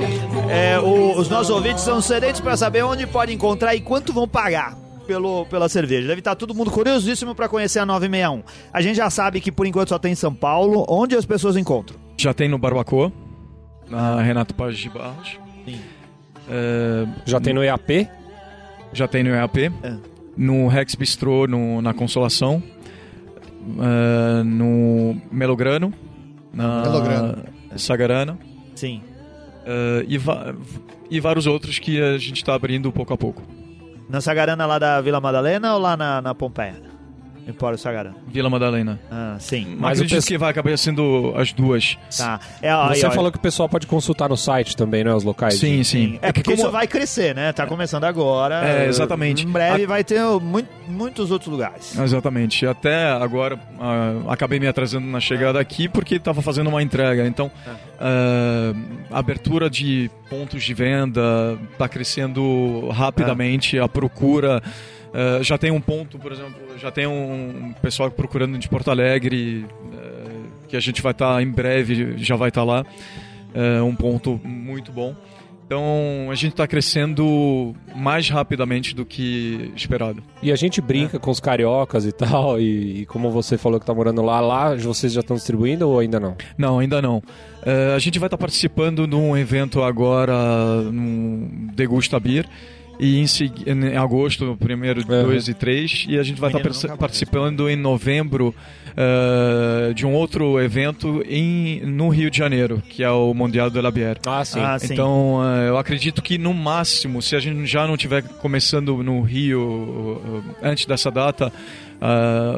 é, 0.52 0.78
o- 0.78 1.18
os 1.18 1.28
nossos 1.28 1.50
ouvintes 1.50 1.82
são 1.82 2.00
sedentos 2.00 2.40
para 2.40 2.56
saber 2.56 2.82
onde 2.84 3.06
pode 3.06 3.32
encontrar 3.32 3.74
e 3.74 3.80
quanto 3.80 4.12
vão 4.12 4.26
pagar. 4.28 4.76
Pelo, 5.06 5.44
pela 5.46 5.68
cerveja. 5.68 6.06
Deve 6.06 6.20
estar 6.20 6.36
todo 6.36 6.54
mundo 6.54 6.70
curiosíssimo 6.70 7.34
para 7.34 7.48
conhecer 7.48 7.80
a 7.80 7.86
961. 7.86 8.42
A 8.72 8.80
gente 8.80 8.96
já 8.96 9.10
sabe 9.10 9.40
que 9.40 9.50
por 9.50 9.66
enquanto 9.66 9.88
só 9.88 9.98
tem 9.98 10.12
em 10.12 10.14
São 10.14 10.32
Paulo. 10.32 10.86
Onde 10.88 11.16
as 11.16 11.26
pessoas 11.26 11.56
encontram? 11.56 11.98
Já 12.16 12.32
tem 12.32 12.48
no 12.48 12.56
Barbacoa, 12.56 13.10
na 13.90 14.22
Renato 14.22 14.54
Paz 14.54 14.78
de 14.78 14.88
Barros. 14.88 15.38
Sim. 15.66 15.80
É, 16.48 17.06
Já 17.26 17.40
tem 17.40 17.52
no 17.52 17.62
EAP? 17.64 18.08
já 18.92 19.08
tem 19.08 19.24
no 19.24 19.30
EAP. 19.30 19.72
É. 19.82 19.94
No 20.36 20.68
Rex 20.68 20.94
Bistrô, 20.94 21.46
no, 21.48 21.82
na 21.82 21.92
Consolação. 21.92 22.62
É, 23.80 24.42
no 24.44 25.16
Melograno. 25.30 25.92
Na 26.54 26.82
Melograno. 26.82 27.44
Sagarana. 27.76 28.38
Sim. 28.74 29.02
É, 29.64 30.04
e, 30.08 30.18
e 31.10 31.20
vários 31.20 31.46
outros 31.46 31.78
que 31.78 32.00
a 32.00 32.18
gente 32.18 32.36
está 32.36 32.54
abrindo 32.54 32.92
pouco 32.92 33.12
a 33.12 33.16
pouco. 33.16 33.42
Na 34.08 34.20
Sagarana 34.20 34.66
lá 34.66 34.78
da 34.78 35.00
Vila 35.00 35.20
Madalena 35.20 35.74
ou 35.74 35.80
lá 35.80 35.96
na, 35.96 36.20
na 36.20 36.34
Pompeia? 36.34 36.91
Empório 37.46 37.76
Sagarana. 37.76 38.14
Vila 38.28 38.48
Madalena. 38.48 39.00
Ah, 39.10 39.36
sim. 39.40 39.76
Mas 39.78 39.98
acredito 39.98 40.16
pesso- 40.16 40.28
que 40.28 40.38
vai 40.38 40.50
acabar 40.50 40.76
sendo 40.78 41.34
as 41.36 41.52
duas. 41.52 41.98
Tá. 42.16 42.38
É, 42.62 42.70
aí, 42.70 42.96
Você 43.00 43.06
ó, 43.06 43.10
falou 43.10 43.32
que 43.32 43.38
o 43.38 43.40
pessoal 43.40 43.68
pode 43.68 43.86
consultar 43.86 44.28
no 44.28 44.36
site 44.36 44.76
também, 44.76 45.02
né? 45.02 45.12
Os 45.12 45.24
locais. 45.24 45.54
Sim, 45.54 45.82
sim. 45.82 46.18
É 46.22 46.30
porque 46.32 46.50
como- 46.52 46.62
isso 46.62 46.70
vai 46.70 46.86
crescer, 46.86 47.34
né? 47.34 47.52
Tá 47.52 47.66
começando 47.66 48.04
agora. 48.04 48.64
É, 48.64 48.86
exatamente. 48.86 49.44
Em 49.44 49.50
breve 49.50 49.86
vai 49.86 50.04
ter 50.04 50.20
muito, 50.40 50.68
muitos 50.88 51.30
outros 51.32 51.50
lugares. 51.50 51.98
Exatamente. 51.98 52.64
Até 52.66 53.10
agora 53.10 53.58
ah, 53.80 54.12
acabei 54.28 54.60
me 54.60 54.68
atrasando 54.68 55.06
na 55.08 55.18
chegada 55.18 55.58
aqui 55.58 55.88
porque 55.88 56.14
estava 56.16 56.40
fazendo 56.42 56.68
uma 56.68 56.82
entrega. 56.82 57.26
Então, 57.26 57.50
ah, 57.98 58.72
a 59.10 59.18
abertura 59.18 59.68
de 59.68 60.10
pontos 60.30 60.62
de 60.62 60.74
venda 60.74 61.58
está 61.72 61.88
crescendo 61.88 62.88
rapidamente. 62.90 63.78
A 63.78 63.88
procura 63.88 64.62
ah, 65.12 65.42
já 65.42 65.58
tem 65.58 65.70
um 65.70 65.80
ponto, 65.80 66.18
por 66.18 66.32
exemplo, 66.32 66.78
já 66.78 66.90
tem 66.90 67.06
um 67.06 67.74
pessoal 67.82 68.10
procurando 68.10 68.58
de 68.58 68.68
Porto 68.68 68.90
Alegre 68.90 69.66
ah, 69.92 70.22
que 70.68 70.76
a 70.76 70.80
gente 70.80 71.02
vai 71.02 71.12
estar 71.12 71.42
em 71.42 71.50
breve, 71.50 72.16
já 72.18 72.36
vai 72.36 72.48
estar 72.48 72.64
lá. 72.64 72.84
É 73.54 73.82
um 73.82 73.94
ponto 73.94 74.40
muito 74.42 74.90
bom. 74.90 75.14
Então 75.66 76.30
a 76.30 76.34
gente 76.34 76.52
está 76.52 76.66
crescendo 76.66 77.74
mais 77.94 78.28
rapidamente 78.28 78.94
do 78.94 79.06
que 79.06 79.72
esperado. 79.76 80.22
E 80.42 80.52
a 80.52 80.56
gente 80.56 80.80
brinca 80.80 81.18
com 81.18 81.30
os 81.30 81.40
cariocas 81.40 82.04
e 82.04 82.12
tal, 82.12 82.60
e, 82.60 83.00
e 83.00 83.06
como 83.06 83.30
você 83.30 83.56
falou 83.56 83.80
que 83.80 83.86
tá 83.86 83.94
morando 83.94 84.20
lá, 84.20 84.40
lá 84.40 84.74
vocês 84.74 85.12
já 85.12 85.20
estão 85.20 85.36
distribuindo 85.36 85.88
ou 85.88 85.98
ainda 85.98 86.20
não? 86.20 86.36
Não, 86.58 86.78
ainda 86.78 87.00
não. 87.00 87.22
É, 87.64 87.94
a 87.94 87.98
gente 87.98 88.18
vai 88.18 88.26
estar 88.26 88.36
participando 88.36 89.06
de 89.06 89.14
um 89.14 89.34
evento 89.36 89.82
agora, 89.82 90.34
no 90.82 91.48
Degusta 91.72 92.20
Beer, 92.20 92.46
e 93.04 93.18
em, 93.18 93.26
segui- 93.26 93.64
em 93.68 93.96
agosto, 93.96 94.56
primeiro, 94.60 95.00
Uhum. 95.00 95.24
2 95.24 95.48
e 95.48 95.54
3, 95.54 96.06
e 96.08 96.18
a 96.18 96.22
gente 96.22 96.40
vai 96.40 96.50
estar 96.50 96.58
Menino, 96.60 96.78
mais. 96.88 96.98
participando 96.98 97.68
em 97.68 97.74
novembro 97.76 98.54
é, 98.96 99.92
de 99.94 100.06
um 100.06 100.12
outro 100.12 100.60
evento 100.60 101.22
em, 101.28 101.80
no 101.84 102.08
Rio 102.10 102.30
de 102.30 102.38
Janeiro, 102.38 102.82
que 102.88 103.02
é 103.02 103.10
o 103.10 103.32
Mundial 103.34 103.70
de 103.70 103.80
la 103.80 103.90
Bière. 103.90 104.20
Ah, 104.26 104.44
sim. 104.44 104.60
Ah, 104.60 104.78
sim. 104.78 104.92
Então, 104.92 105.40
eh, 105.42 105.68
eu 105.70 105.78
acredito 105.78 106.20
que 106.22 106.36
no 106.38 106.52
máximo, 106.54 107.20
se 107.22 107.34
a 107.34 107.40
gente 107.40 107.66
já 107.66 107.86
não 107.86 107.96
tiver 107.96 108.22
começando 108.22 109.02
no 109.02 109.20
Rio 109.22 110.20
eh, 110.62 110.68
antes 110.70 110.84
dessa 110.86 111.10
data, 111.10 111.52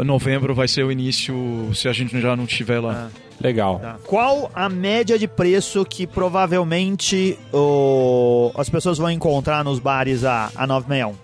novembro 0.04 0.54
vai 0.54 0.66
ser 0.66 0.84
o 0.84 0.90
início, 0.92 1.70
se 1.74 1.88
a 1.88 1.92
gente 1.92 2.18
já 2.20 2.34
não 2.36 2.44
estiver 2.44 2.80
lá. 2.80 3.10
Legal. 3.40 3.78
Tá. 3.80 3.96
Qual 4.06 4.50
a 4.54 4.68
média 4.68 5.18
de 5.18 5.26
preço 5.28 5.84
que 5.84 6.06
provavelmente 6.06 7.38
o- 7.52 8.50
as 8.56 8.68
pessoas 8.68 8.98
vão 8.98 9.10
encontrar 9.10 9.64
nos 9.64 9.78
bares 9.78 10.24
a, 10.24 10.50
a 10.54 10.66
961? 10.66 11.23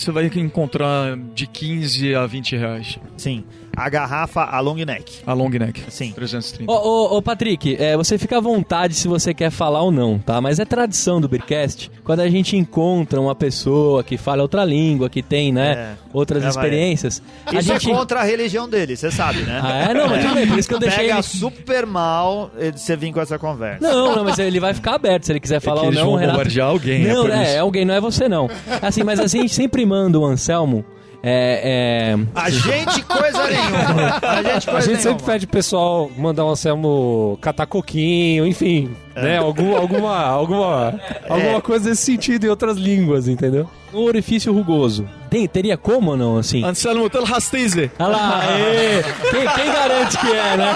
Você 0.00 0.10
vai 0.10 0.24
encontrar 0.36 1.14
de 1.34 1.46
15 1.46 2.14
a 2.14 2.26
20 2.26 2.56
reais 2.56 2.98
Sim. 3.18 3.44
A 3.76 3.88
garrafa, 3.88 4.42
a 4.42 4.58
long 4.60 4.74
neck. 4.74 5.20
a 5.24 5.32
long 5.32 5.48
neck. 5.48 5.84
Sim. 5.88 6.12
330. 6.12 6.70
Ô, 6.70 6.74
ô, 6.74 7.16
ô, 7.16 7.22
Patrick, 7.22 7.76
é, 7.76 7.96
você 7.96 8.18
fica 8.18 8.36
à 8.38 8.40
vontade 8.40 8.94
se 8.94 9.06
você 9.06 9.32
quer 9.32 9.50
falar 9.50 9.80
ou 9.82 9.92
não, 9.92 10.18
tá? 10.18 10.40
Mas 10.40 10.58
é 10.58 10.64
tradição 10.64 11.20
do 11.20 11.28
Beercast, 11.28 11.90
quando 12.02 12.20
a 12.20 12.28
gente 12.28 12.56
encontra 12.56 13.20
uma 13.20 13.34
pessoa 13.34 14.02
que 14.02 14.18
fala 14.18 14.42
outra 14.42 14.64
língua, 14.64 15.08
que 15.08 15.22
tem, 15.22 15.52
né, 15.52 15.72
É. 15.72 15.94
outras 16.12 16.42
vai. 16.42 16.50
experiências, 16.50 17.22
a 17.46 17.54
Isso 17.54 17.72
gente... 17.72 17.90
é 17.90 17.94
contra 17.94 18.20
a 18.20 18.24
religião 18.24 18.68
dele, 18.68 18.96
você 18.96 19.10
sabe, 19.10 19.42
né? 19.42 19.60
Ah, 19.62 19.90
é? 19.90 19.94
Não, 19.94 20.08
mas 20.08 20.24
tudo 20.24 20.34
bem, 20.34 20.46
por 20.48 20.58
isso 20.58 20.68
que 20.68 20.74
eu 20.74 20.78
deixei 20.80 21.04
Pega 21.04 21.14
ele... 21.14 21.22
super 21.22 21.86
mal 21.86 22.50
você 22.74 22.96
vir 22.96 23.12
com 23.12 23.20
essa 23.20 23.38
conversa. 23.38 23.80
Não, 23.80 24.16
não, 24.16 24.24
mas 24.24 24.38
ele 24.40 24.58
vai 24.58 24.74
ficar 24.74 24.96
aberto 24.96 25.24
se 25.26 25.32
ele 25.32 25.40
quiser 25.40 25.60
falar 25.60 25.80
que 25.82 25.86
ou 25.86 25.92
eles 25.92 26.00
não. 26.00 26.06
vão 26.06 26.14
o 26.14 26.18
Renato... 26.18 26.38
bombardear 26.38 26.68
alguém, 26.68 27.06
é 27.06 27.12
Não, 27.14 27.28
é, 27.28 27.54
é 27.54 27.58
alguém, 27.60 27.84
não 27.84 27.94
é 27.94 28.00
você 28.00 28.28
não. 28.28 28.50
Assim, 28.82 29.04
mas 29.04 29.20
assim, 29.20 29.38
a 29.38 29.42
gente 29.42 29.54
sempre 29.54 29.86
manda 29.90 30.18
o 30.18 30.24
Anselmo. 30.24 30.84
É, 31.22 32.14
é... 32.14 32.18
A 32.34 32.48
gente 32.48 33.02
coisa 33.02 33.46
nenhuma. 33.46 34.18
A 34.22 34.42
gente 34.42 34.68
A 34.68 34.72
coisa 34.72 34.90
gente 34.90 35.02
sempre 35.02 35.24
pede 35.24 35.46
pro 35.46 35.58
pessoal 35.58 36.10
mandar 36.16 36.46
um 36.46 36.50
Anselmo 36.50 37.38
catar 37.42 37.66
coquinho, 37.66 38.46
enfim, 38.46 38.90
né? 39.14 39.36
Algum, 39.36 39.76
alguma, 39.76 40.16
alguma, 40.18 40.98
alguma 41.28 41.60
coisa 41.60 41.90
desse 41.90 42.02
sentido 42.02 42.46
em 42.46 42.48
outras 42.48 42.78
línguas, 42.78 43.28
entendeu? 43.28 43.68
Um 43.92 44.04
orifício 44.04 44.52
rugoso. 44.52 45.06
Tem, 45.28 45.46
teria 45.46 45.76
como 45.76 46.12
ou 46.12 46.16
não, 46.16 46.38
assim? 46.38 46.64
Anselmo 46.64 47.10
Tel 47.10 47.24
Hastize. 47.24 47.90
Olha 47.98 48.08
lá, 48.08 48.40
aê. 48.40 49.02
Quem, 49.30 49.48
quem 49.48 49.72
garante 49.72 50.16
que 50.16 50.26
é, 50.26 50.56
né? 50.56 50.74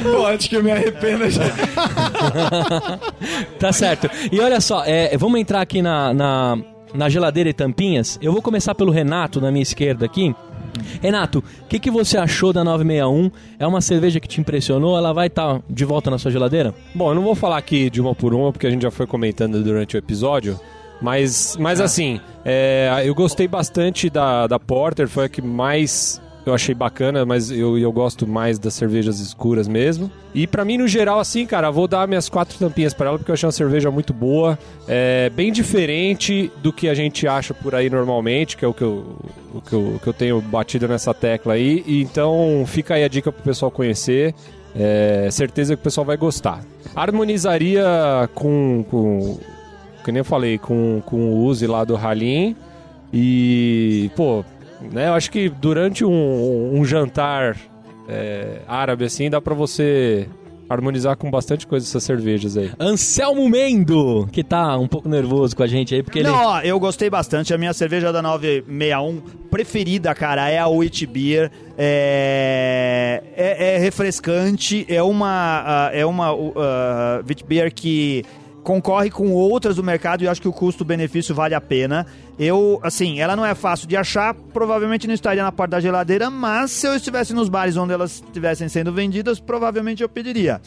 Pô, 0.02 0.26
acho 0.26 0.48
que 0.48 0.56
eu 0.56 0.62
me 0.62 0.70
arrependo 0.70 1.28
já. 1.28 1.42
Tá 3.58 3.72
certo. 3.72 4.08
E 4.32 4.40
olha 4.40 4.60
só, 4.60 4.82
é, 4.86 5.16
vamos 5.18 5.38
entrar 5.38 5.60
aqui 5.60 5.82
na, 5.82 6.14
na, 6.14 6.58
na 6.94 7.08
geladeira 7.08 7.50
e 7.50 7.52
tampinhas. 7.52 8.18
Eu 8.22 8.32
vou 8.32 8.42
começar 8.42 8.74
pelo 8.74 8.90
Renato, 8.90 9.40
na 9.40 9.50
minha 9.50 9.62
esquerda 9.62 10.06
aqui. 10.06 10.34
Renato, 11.02 11.40
o 11.62 11.66
que, 11.66 11.78
que 11.78 11.90
você 11.90 12.16
achou 12.16 12.52
da 12.52 12.62
961? 12.64 13.30
É 13.58 13.66
uma 13.66 13.80
cerveja 13.80 14.20
que 14.20 14.28
te 14.28 14.40
impressionou? 14.40 14.96
Ela 14.96 15.12
vai 15.12 15.26
estar 15.26 15.60
de 15.68 15.84
volta 15.84 16.10
na 16.10 16.18
sua 16.18 16.30
geladeira? 16.30 16.74
Bom, 16.94 17.10
eu 17.10 17.14
não 17.14 17.22
vou 17.22 17.34
falar 17.34 17.58
aqui 17.58 17.90
de 17.90 18.00
uma 18.00 18.14
por 18.14 18.34
uma, 18.34 18.52
porque 18.52 18.66
a 18.66 18.70
gente 18.70 18.82
já 18.82 18.90
foi 18.90 19.06
comentando 19.06 19.62
durante 19.62 19.96
o 19.96 19.98
episódio. 19.98 20.58
Mas, 21.00 21.56
mas 21.58 21.80
assim, 21.80 22.20
é, 22.44 23.02
eu 23.04 23.14
gostei 23.14 23.48
bastante 23.48 24.10
da, 24.10 24.46
da 24.46 24.58
Porter, 24.58 25.08
foi 25.08 25.24
a 25.24 25.28
que 25.28 25.40
mais 25.40 26.20
eu 26.50 26.54
achei 26.54 26.74
bacana, 26.74 27.24
mas 27.24 27.50
eu, 27.50 27.78
eu 27.78 27.90
gosto 27.92 28.26
mais 28.26 28.58
das 28.58 28.74
cervejas 28.74 29.20
escuras 29.20 29.66
mesmo. 29.66 30.10
E 30.34 30.46
pra 30.46 30.64
mim, 30.64 30.78
no 30.78 30.86
geral, 30.86 31.18
assim, 31.18 31.46
cara, 31.46 31.70
vou 31.70 31.88
dar 31.88 32.06
minhas 32.06 32.28
quatro 32.28 32.58
tampinhas 32.58 32.92
pra 32.92 33.08
ela, 33.08 33.18
porque 33.18 33.30
eu 33.30 33.34
achei 33.34 33.46
uma 33.46 33.52
cerveja 33.52 33.90
muito 33.90 34.12
boa, 34.12 34.58
é, 34.86 35.30
bem 35.30 35.52
diferente 35.52 36.50
do 36.62 36.72
que 36.72 36.88
a 36.88 36.94
gente 36.94 37.26
acha 37.26 37.54
por 37.54 37.74
aí 37.74 37.88
normalmente, 37.88 38.56
que 38.56 38.64
é 38.64 38.68
o 38.68 38.74
que 38.74 38.82
eu, 38.82 39.16
o 39.54 39.60
que 39.60 39.72
eu, 39.72 39.80
o 39.96 39.98
que 39.98 40.06
eu 40.06 40.12
tenho 40.12 40.40
batido 40.40 40.86
nessa 40.86 41.14
tecla 41.14 41.54
aí. 41.54 41.82
E 41.86 42.02
então 42.02 42.64
fica 42.66 42.94
aí 42.94 43.04
a 43.04 43.08
dica 43.08 43.32
pro 43.32 43.42
pessoal 43.42 43.70
conhecer. 43.70 44.34
É, 44.74 45.28
certeza 45.32 45.74
que 45.74 45.80
o 45.80 45.84
pessoal 45.84 46.04
vai 46.04 46.16
gostar. 46.16 46.62
Harmonizaria 46.94 47.84
com, 48.34 48.84
com 48.88 49.38
que 50.04 50.12
nem 50.12 50.20
eu 50.20 50.24
falei, 50.24 50.58
com, 50.58 51.02
com 51.04 51.16
o 51.16 51.44
Uzi 51.44 51.66
lá 51.66 51.84
do 51.84 51.96
Halim. 51.96 52.56
E, 53.12 54.10
pô, 54.14 54.44
né, 54.92 55.08
eu 55.08 55.14
acho 55.14 55.30
que 55.30 55.48
durante 55.48 56.04
um, 56.04 56.78
um 56.78 56.84
jantar 56.84 57.56
é, 58.08 58.60
árabe 58.66 59.04
assim, 59.04 59.30
dá 59.30 59.40
pra 59.40 59.54
você 59.54 60.28
harmonizar 60.70 61.16
com 61.16 61.28
bastante 61.28 61.66
coisa 61.66 61.84
essas 61.84 62.04
cervejas 62.04 62.56
aí. 62.56 62.70
Anselmo 62.78 63.48
Mendo, 63.48 64.28
que 64.30 64.44
tá 64.44 64.78
um 64.78 64.86
pouco 64.86 65.08
nervoso 65.08 65.56
com 65.56 65.64
a 65.64 65.66
gente 65.66 65.96
aí, 65.96 66.02
porque 66.02 66.20
ele... 66.20 66.28
Não, 66.28 66.46
ó, 66.46 66.60
eu 66.60 66.78
gostei 66.78 67.10
bastante. 67.10 67.52
A 67.52 67.58
minha 67.58 67.72
cerveja 67.72 68.12
da 68.12 68.22
961 68.22 69.20
preferida, 69.50 70.14
cara, 70.14 70.48
é 70.48 70.58
a 70.58 70.68
Wheat 70.68 71.04
Beer. 71.06 71.50
É, 71.76 73.20
é, 73.36 73.74
é 73.74 73.78
refrescante, 73.78 74.86
é 74.88 75.02
uma, 75.02 75.64
ah, 75.66 75.90
é 75.92 76.06
uma 76.06 76.32
uh, 76.32 76.54
Wheat 77.26 77.44
Beer 77.44 77.74
que 77.74 78.24
concorre 78.62 79.10
com 79.10 79.32
outras 79.32 79.76
do 79.76 79.84
mercado 79.84 80.22
e 80.22 80.28
acho 80.28 80.40
que 80.40 80.48
o 80.48 80.52
custo-benefício 80.52 81.34
vale 81.34 81.54
a 81.54 81.60
pena. 81.60 82.06
Eu, 82.38 82.78
assim, 82.82 83.20
ela 83.20 83.36
não 83.36 83.44
é 83.44 83.54
fácil 83.54 83.88
de 83.88 83.96
achar, 83.96 84.34
provavelmente 84.34 85.06
não 85.06 85.14
estaria 85.14 85.42
na 85.42 85.52
porta 85.52 85.72
da 85.72 85.80
geladeira, 85.80 86.30
mas 86.30 86.70
se 86.70 86.86
eu 86.86 86.94
estivesse 86.94 87.34
nos 87.34 87.48
bares 87.48 87.76
onde 87.76 87.92
elas 87.92 88.22
estivessem 88.24 88.68
sendo 88.68 88.92
vendidas, 88.92 89.40
provavelmente 89.40 90.02
eu 90.02 90.08
pediria. 90.08 90.60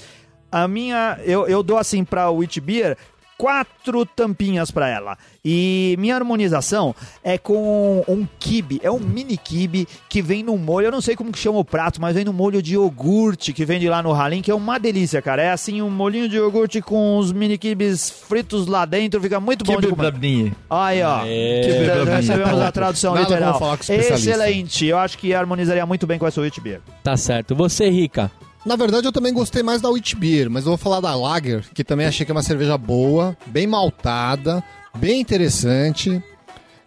A 0.51 0.67
minha, 0.67 1.17
eu, 1.23 1.47
eu 1.47 1.63
dou 1.63 1.77
assim 1.77 2.03
pra 2.03 2.29
Wheat 2.29 2.61
Beer 2.61 2.95
quatro 3.37 4.05
tampinhas 4.05 4.71
pra 4.71 4.87
ela. 4.87 5.17
E 5.43 5.95
minha 5.99 6.15
harmonização 6.15 6.95
é 7.23 7.37
com 7.37 8.03
um 8.07 8.25
kibe, 8.39 8.79
é 8.83 8.89
um 8.89 8.99
mini 8.99 9.37
kibe 9.37 9.87
que 10.07 10.21
vem 10.21 10.43
no 10.43 10.57
molho, 10.57 10.87
eu 10.87 10.91
não 10.91 11.01
sei 11.01 11.15
como 11.15 11.31
que 11.31 11.39
chama 11.39 11.59
o 11.59 11.65
prato, 11.65 11.99
mas 11.99 12.15
vem 12.15 12.23
no 12.23 12.31
molho 12.31 12.61
de 12.61 12.73
iogurte 12.73 13.51
que 13.51 13.65
vende 13.65 13.89
lá 13.89 14.01
no 14.01 14.13
Halim, 14.13 14.41
que 14.41 14.51
é 14.51 14.55
uma 14.55 14.79
delícia, 14.79 15.21
cara. 15.21 15.41
É 15.41 15.51
assim 15.51 15.81
um 15.81 15.89
molhinho 15.89 16.29
de 16.29 16.37
iogurte 16.37 16.81
com 16.81 17.17
os 17.17 17.31
mini 17.31 17.57
kibes 17.57 18.09
fritos 18.09 18.67
lá 18.67 18.85
dentro, 18.85 19.21
fica 19.21 19.39
muito 19.39 19.65
bom 19.65 19.75
Que 19.75 19.81
de 19.81 19.87
comer. 19.87 20.53
Aí, 20.69 21.03
ó. 21.03 21.21
Aê. 21.21 21.85
Já 21.85 22.15
recebemos 22.15 22.61
a 22.61 22.71
tradução 22.71 23.13
Nada 23.13 23.27
literal. 23.27 23.77
Excelente. 23.89 24.85
Eu 24.85 24.97
acho 24.97 25.17
que 25.17 25.33
harmonizaria 25.33 25.85
muito 25.85 26.07
bem 26.07 26.17
com 26.17 26.27
essa 26.27 26.39
wheat 26.41 26.59
beer. 26.61 26.81
Tá 27.03 27.17
certo. 27.17 27.55
Você, 27.55 27.89
Rica. 27.89 28.31
Na 28.65 28.75
verdade, 28.77 29.05
eu 29.07 29.11
também 29.11 29.33
gostei 29.33 29.61
mais 29.61 29.81
da 29.81 29.89
Wheat 29.89 30.15
Beer, 30.15 30.49
mas 30.49 30.63
eu 30.63 30.69
vou 30.69 30.77
falar 30.77 31.01
da 31.01 31.13
Lager, 31.15 31.65
que 31.73 31.83
também 31.83 32.05
achei 32.07 32.25
que 32.25 32.31
é 32.31 32.35
uma 32.35 32.43
cerveja 32.43 32.77
boa, 32.77 33.35
bem 33.45 33.67
maltada, 33.67 34.63
bem 34.97 35.19
interessante. 35.19 36.21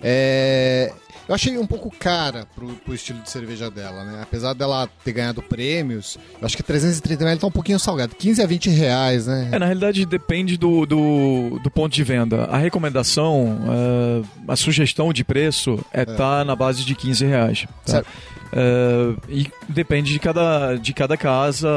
É, 0.02 0.92
Eu 1.28 1.34
achei 1.34 1.58
um 1.58 1.66
pouco 1.66 1.90
cara 1.90 2.46
pro, 2.54 2.68
pro 2.68 2.94
estilo 2.94 3.18
de 3.20 3.28
cerveja 3.28 3.68
dela, 3.70 4.04
né? 4.04 4.20
Apesar 4.22 4.52
dela 4.54 4.88
ter 5.04 5.12
ganhado 5.12 5.42
prêmios, 5.42 6.16
eu 6.40 6.46
acho 6.46 6.56
que 6.56 6.62
330 6.62 7.24
ml 7.24 7.40
tá 7.40 7.46
um 7.48 7.50
pouquinho 7.50 7.80
salgado. 7.80 8.14
15 8.14 8.42
a 8.42 8.46
20 8.46 8.70
reais, 8.70 9.26
né? 9.26 9.48
É, 9.50 9.58
na 9.58 9.66
realidade 9.66 10.06
depende 10.06 10.56
do, 10.56 10.86
do, 10.86 11.58
do 11.62 11.70
ponto 11.70 11.92
de 11.92 12.04
venda. 12.04 12.44
A 12.44 12.56
recomendação, 12.56 13.58
eh, 13.68 14.22
a 14.46 14.54
sugestão 14.54 15.12
de 15.12 15.24
preço 15.24 15.84
é 15.92 16.02
estar 16.02 16.44
na 16.44 16.54
base 16.54 16.84
de 16.84 16.94
15 16.94 17.24
reais. 17.26 17.66
tá? 17.84 17.92
Certo. 17.92 18.08
Eh, 18.52 19.14
e 19.28 19.50
depende 19.68 20.12
de 20.12 20.18
cada, 20.18 20.76
de 20.76 20.92
cada 20.92 21.16
casa, 21.16 21.68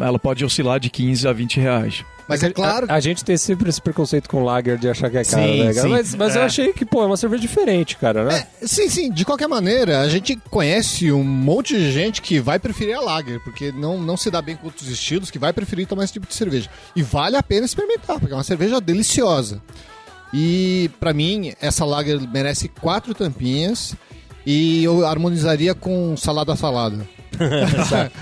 ela 0.00 0.18
pode 0.18 0.44
oscilar 0.44 0.80
de 0.80 0.90
15 0.90 1.28
a 1.28 1.32
20 1.32 1.60
reais. 1.60 2.04
Mas 2.26 2.42
é 2.42 2.50
claro 2.50 2.86
A, 2.88 2.94
a 2.94 3.00
gente 3.00 3.22
tem 3.22 3.36
sempre 3.36 3.68
esse 3.68 3.82
preconceito 3.82 4.30
com 4.30 4.42
lager 4.42 4.78
de 4.78 4.88
achar 4.88 5.10
que 5.10 5.18
é 5.18 5.24
caro, 5.24 5.42
Sim, 5.42 5.58
né, 5.58 5.74
cara? 5.74 5.82
sim. 5.82 5.88
Mas, 5.90 6.14
mas 6.14 6.34
eu 6.34 6.40
É. 6.40 6.44
achei 6.46 6.72
que, 6.72 6.82
pô, 6.86 7.02
é 7.02 7.06
uma 7.06 7.18
cerveja 7.18 7.42
diferente, 7.42 7.96
cara, 7.98 8.24
né? 8.24 8.46
É, 8.62 8.66
sim, 8.66 8.88
sim. 8.88 9.10
De 9.12 9.26
qualquer 9.26 9.46
maneira, 9.46 10.00
a 10.00 10.08
gente 10.08 10.34
conhece 10.50 11.12
um 11.12 11.22
monte 11.22 11.76
de 11.76 11.92
gente 11.92 12.22
que 12.22 12.40
vai 12.40 12.58
preferir 12.58 12.96
a 12.96 13.00
Lager, 13.00 13.40
porque 13.40 13.70
não, 13.72 14.00
não 14.00 14.16
se 14.16 14.30
dá 14.30 14.40
bem 14.40 14.56
com 14.56 14.64
outros 14.66 14.88
estilos, 14.88 15.30
que 15.30 15.38
vai 15.38 15.52
preferir 15.52 15.86
tomar 15.86 16.04
esse 16.04 16.14
tipo 16.14 16.26
de 16.26 16.32
cerveja. 16.34 16.70
E 16.96 17.02
vale 17.02 17.36
a 17.36 17.42
pena 17.42 17.66
experimentar, 17.66 18.18
porque 18.18 18.32
é 18.32 18.36
uma 18.36 18.42
cerveja 18.42 18.80
deliciosa. 18.80 19.60
E 20.32 20.90
pra 20.98 21.12
mim, 21.12 21.52
essa 21.60 21.84
Lager 21.84 22.18
merece 22.32 22.68
quatro 22.68 23.12
tampinhas 23.14 23.94
e 24.46 24.84
eu 24.84 25.06
harmonizaria 25.06 25.74
com 25.74 26.16
salada 26.16 26.54
salada. 26.56 27.06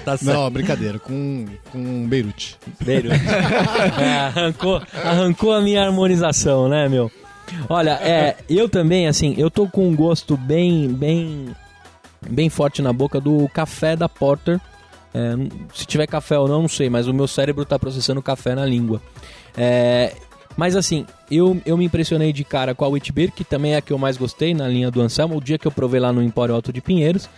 Tá 0.04 0.16
certo. 0.16 0.24
Não, 0.24 0.50
brincadeira, 0.50 0.98
com, 0.98 1.44
com 1.70 2.08
Beirute. 2.08 2.56
Beirute. 2.82 3.14
É, 4.00 4.18
arrancou, 4.20 4.82
arrancou 5.04 5.52
a 5.52 5.60
minha 5.60 5.84
harmonização, 5.84 6.68
né, 6.68 6.88
meu? 6.88 7.10
Olha, 7.68 7.98
é, 8.02 8.36
eu 8.48 8.68
também, 8.68 9.06
assim, 9.06 9.34
eu 9.36 9.50
tô 9.50 9.68
com 9.68 9.88
um 9.88 9.94
gosto 9.94 10.36
bem, 10.36 10.88
bem, 10.88 11.54
bem 12.26 12.48
forte 12.48 12.80
na 12.80 12.92
boca 12.92 13.20
do 13.20 13.48
café 13.52 13.94
da 13.94 14.08
Porter. 14.08 14.58
É, 15.14 15.34
se 15.74 15.84
tiver 15.84 16.06
café 16.06 16.38
ou 16.38 16.48
não, 16.48 16.62
não 16.62 16.68
sei, 16.68 16.88
mas 16.88 17.06
o 17.06 17.12
meu 17.12 17.28
cérebro 17.28 17.64
tá 17.64 17.78
processando 17.78 18.22
café 18.22 18.54
na 18.54 18.64
língua. 18.64 19.02
É, 19.56 20.14
mas 20.56 20.76
assim, 20.76 21.06
eu, 21.30 21.60
eu 21.64 21.76
me 21.76 21.84
impressionei 21.84 22.32
de 22.32 22.44
cara 22.44 22.74
com 22.74 22.84
a 22.84 22.88
Wheat 22.88 23.12
Beer, 23.12 23.32
que 23.32 23.44
também 23.44 23.74
é 23.74 23.76
a 23.76 23.82
que 23.82 23.92
eu 23.92 23.98
mais 23.98 24.16
gostei 24.16 24.54
na 24.54 24.68
linha 24.68 24.90
do 24.90 25.00
Anselmo, 25.00 25.36
o 25.36 25.40
dia 25.40 25.58
que 25.58 25.66
eu 25.66 25.72
provei 25.72 26.00
lá 26.00 26.12
no 26.12 26.22
Empório 26.22 26.54
Alto 26.54 26.72
de 26.72 26.80
Pinheiros. 26.80 27.28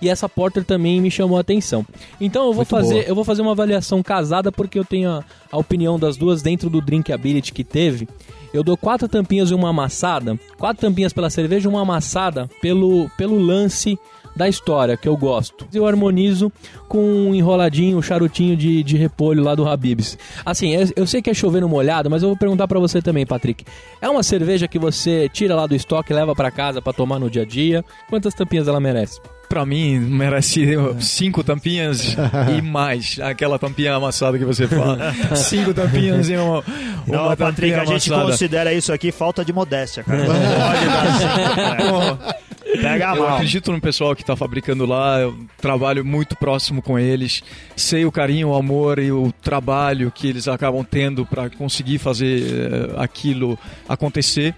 E 0.00 0.08
essa 0.08 0.28
Porter 0.28 0.64
também 0.64 1.00
me 1.00 1.10
chamou 1.10 1.36
a 1.36 1.40
atenção. 1.40 1.84
Então 2.20 2.42
eu 2.42 2.52
vou 2.52 2.56
Muito 2.56 2.68
fazer, 2.68 2.94
boa. 2.94 3.04
eu 3.04 3.14
vou 3.14 3.24
fazer 3.24 3.42
uma 3.42 3.50
avaliação 3.50 4.02
casada 4.02 4.50
porque 4.50 4.78
eu 4.78 4.84
tenho 4.84 5.10
a, 5.10 5.24
a 5.50 5.58
opinião 5.58 5.98
das 5.98 6.16
duas 6.16 6.40
dentro 6.40 6.70
do 6.70 6.80
Drinkability 6.80 7.52
que 7.52 7.64
teve. 7.64 8.08
Eu 8.54 8.62
dou 8.62 8.76
quatro 8.76 9.08
tampinhas 9.08 9.50
e 9.50 9.54
uma 9.54 9.70
amassada, 9.70 10.38
quatro 10.58 10.80
tampinhas 10.86 11.12
pela 11.12 11.30
cerveja 11.30 11.68
e 11.68 11.70
uma 11.70 11.82
amassada 11.82 12.48
pelo, 12.60 13.10
pelo 13.16 13.38
lance 13.38 13.98
da 14.34 14.48
história 14.48 14.96
que 14.96 15.08
eu 15.08 15.16
gosto. 15.16 15.66
Eu 15.72 15.86
harmonizo 15.86 16.50
com 16.88 16.98
um 17.02 17.34
enroladinho, 17.34 17.98
um 17.98 18.02
charutinho 18.02 18.56
de, 18.56 18.82
de 18.82 18.96
repolho 18.96 19.42
lá 19.42 19.54
do 19.54 19.66
Habibs. 19.68 20.18
Assim, 20.44 20.74
eu, 20.74 20.88
eu 20.96 21.06
sei 21.06 21.20
que 21.22 21.30
é 21.30 21.34
chover 21.34 21.60
no 21.60 21.68
molhado, 21.68 22.08
mas 22.10 22.22
eu 22.22 22.28
vou 22.28 22.36
perguntar 22.36 22.66
pra 22.68 22.78
você 22.78 23.00
também, 23.02 23.24
Patrick. 23.26 23.64
É 24.00 24.08
uma 24.08 24.22
cerveja 24.22 24.66
que 24.68 24.78
você 24.78 25.28
tira 25.28 25.54
lá 25.54 25.66
do 25.66 25.74
estoque 25.74 26.12
e 26.12 26.16
leva 26.16 26.34
pra 26.34 26.50
casa 26.50 26.80
pra 26.82 26.92
tomar 26.92 27.18
no 27.18 27.30
dia 27.30 27.42
a 27.42 27.46
dia? 27.46 27.84
Quantas 28.08 28.34
tampinhas 28.34 28.68
ela 28.68 28.80
merece? 28.80 29.20
Pra 29.48 29.66
mim, 29.66 29.98
merece 29.98 30.66
cinco 31.00 31.44
tampinhas 31.44 32.16
e 32.56 32.62
mais. 32.62 33.18
Aquela 33.20 33.58
tampinha 33.58 33.94
amassada 33.94 34.38
que 34.38 34.44
você 34.46 34.66
fala. 34.66 35.12
Cinco 35.36 35.74
tampinhas 35.74 36.30
e 36.30 36.36
uma, 36.36 36.64
Não, 37.06 37.26
uma 37.26 37.36
Patrick, 37.36 37.74
a 37.74 37.84
gente 37.84 38.10
amassada. 38.10 38.30
considera 38.30 38.72
isso 38.72 38.90
aqui 38.92 39.12
falta 39.12 39.44
de 39.44 39.52
modéstia, 39.52 40.02
cara. 40.02 40.24
Não 40.24 40.26
pode 40.32 40.86
dar 40.86 41.18
cinco, 41.18 42.24
né? 42.24 42.34
Pega 42.82 43.14
Eu 43.16 43.22
mal. 43.22 43.34
acredito 43.36 43.72
no 43.72 43.80
pessoal 43.80 44.14
que 44.14 44.22
está 44.22 44.34
fabricando 44.36 44.84
lá, 44.86 45.20
eu 45.20 45.36
trabalho 45.60 46.04
muito 46.04 46.36
próximo 46.36 46.82
com 46.82 46.98
eles, 46.98 47.42
sei 47.76 48.04
o 48.04 48.12
carinho, 48.12 48.48
o 48.48 48.54
amor 48.54 48.98
e 48.98 49.10
o 49.12 49.32
trabalho 49.42 50.10
que 50.10 50.26
eles 50.28 50.48
acabam 50.48 50.84
tendo 50.84 51.24
para 51.26 51.48
conseguir 51.50 51.98
fazer 51.98 52.42
eh, 52.42 52.94
aquilo 52.96 53.58
acontecer. 53.88 54.54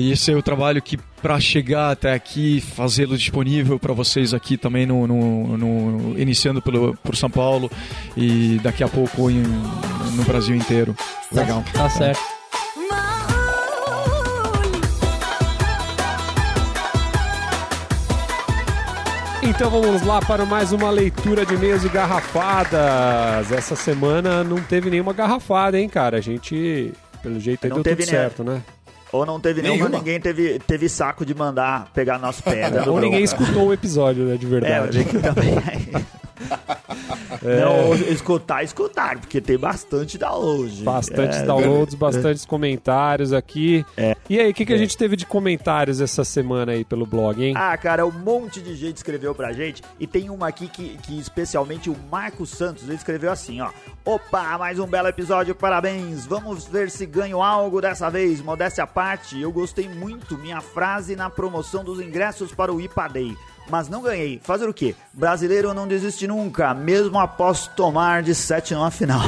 E 0.00 0.10
esse 0.12 0.32
é 0.32 0.34
o 0.34 0.42
trabalho 0.42 0.80
que, 0.80 0.96
para 1.20 1.38
chegar 1.38 1.90
até 1.90 2.14
aqui, 2.14 2.58
fazê-lo 2.58 3.18
disponível 3.18 3.78
para 3.78 3.92
vocês 3.92 4.32
aqui 4.32 4.56
também, 4.56 4.86
no, 4.86 5.06
no- 5.06 5.58
no- 5.58 6.18
iniciando 6.18 6.62
pelo, 6.62 6.96
por 7.02 7.14
São 7.14 7.28
Paulo 7.28 7.70
e 8.16 8.58
daqui 8.62 8.82
a 8.82 8.88
pouco 8.88 9.30
em- 9.30 9.42
no 10.16 10.22
Brasil 10.24 10.56
inteiro. 10.56 10.96
Legal. 11.30 11.62
Tá 11.74 11.90
certo. 11.90 12.35
Então 19.48 19.70
vamos 19.70 20.02
lá 20.02 20.20
para 20.20 20.44
mais 20.44 20.72
uma 20.72 20.90
leitura 20.90 21.46
de 21.46 21.54
e-mails 21.54 21.84
e 21.84 21.88
garrafadas. 21.88 23.50
Essa 23.52 23.76
semana 23.76 24.42
não 24.42 24.60
teve 24.60 24.90
nenhuma 24.90 25.12
garrafada, 25.12 25.78
hein, 25.78 25.88
cara? 25.88 26.18
A 26.18 26.20
gente, 26.20 26.92
pelo 27.22 27.38
jeito, 27.40 27.64
aí 27.64 27.70
Não 27.70 27.76
deu 27.76 27.84
teve, 27.84 28.02
tudo 28.02 28.10
certo, 28.10 28.44
né? 28.44 28.60
Ou 29.12 29.24
não 29.24 29.38
teve 29.40 29.62
nenhuma, 29.62 29.84
Nenhuma. 29.84 29.98
ninguém 29.98 30.20
teve, 30.20 30.58
teve 30.66 30.88
saco 30.88 31.24
de 31.24 31.32
mandar 31.34 31.88
pegar 31.94 32.18
nosso 32.18 32.42
pé. 32.42 32.68
né, 32.70 32.82
Ou 32.88 33.00
ninguém 33.00 33.22
escutou 33.22 33.68
o 33.68 33.72
episódio, 33.72 34.24
né, 34.24 34.36
de 34.36 34.46
É, 34.46 34.48
verdade. 34.48 35.04
que 35.04 35.18
também. 35.20 35.54
É. 37.44 37.60
Não, 37.64 37.94
escutar, 37.94 38.62
escutar, 38.62 39.18
porque 39.18 39.40
tem 39.40 39.58
bastante 39.58 40.18
download. 40.18 40.82
Bastantes 40.82 41.38
É, 41.38 41.44
downloads, 41.44 41.94
bastantes 41.94 42.44
comentários 42.44 43.32
aqui. 43.32 43.84
É. 43.96 44.16
E 44.28 44.38
aí, 44.40 44.50
o 44.50 44.54
que, 44.54 44.66
que 44.66 44.72
a 44.72 44.78
gente 44.78 44.96
teve 44.96 45.16
de 45.16 45.24
comentários 45.26 46.00
essa 46.00 46.24
semana 46.24 46.72
aí 46.72 46.84
pelo 46.84 47.06
blog, 47.06 47.42
hein? 47.42 47.54
Ah, 47.56 47.76
cara, 47.76 48.06
um 48.06 48.10
monte 48.10 48.60
de 48.60 48.74
gente 48.74 48.96
escreveu 48.96 49.34
pra 49.34 49.52
gente 49.52 49.82
e 49.98 50.06
tem 50.06 50.30
uma 50.30 50.48
aqui 50.48 50.68
que, 50.68 50.96
que 50.98 51.18
especialmente 51.18 51.88
o 51.88 51.96
Marcos 52.10 52.50
Santos, 52.50 52.84
ele 52.84 52.94
escreveu 52.94 53.30
assim, 53.30 53.60
ó. 53.60 53.70
Opa, 54.04 54.56
mais 54.58 54.78
um 54.78 54.86
belo 54.86 55.08
episódio, 55.08 55.54
parabéns. 55.54 56.26
Vamos 56.26 56.64
ver 56.66 56.90
se 56.90 57.06
ganho 57.06 57.42
algo 57.42 57.80
dessa 57.80 58.10
vez. 58.10 58.40
Modéstia 58.40 58.84
à 58.84 58.86
parte, 58.86 59.40
eu 59.40 59.50
gostei 59.52 59.88
muito 59.88 60.38
minha 60.38 60.60
frase 60.60 61.16
na 61.16 61.28
promoção 61.28 61.84
dos 61.84 62.00
ingressos 62.00 62.52
para 62.52 62.72
o 62.72 62.80
IPA 62.80 63.08
Day. 63.08 63.36
Mas 63.68 63.88
não 63.88 64.02
ganhei. 64.02 64.40
Fazer 64.42 64.68
o 64.68 64.74
quê? 64.74 64.94
Brasileiro 65.12 65.74
não 65.74 65.88
desiste 65.88 66.26
nunca, 66.26 66.72
mesmo 66.74 67.18
após 67.18 67.66
tomar 67.68 68.22
de 68.22 68.34
7 68.34 68.74
numa 68.74 68.90
final. 68.90 69.22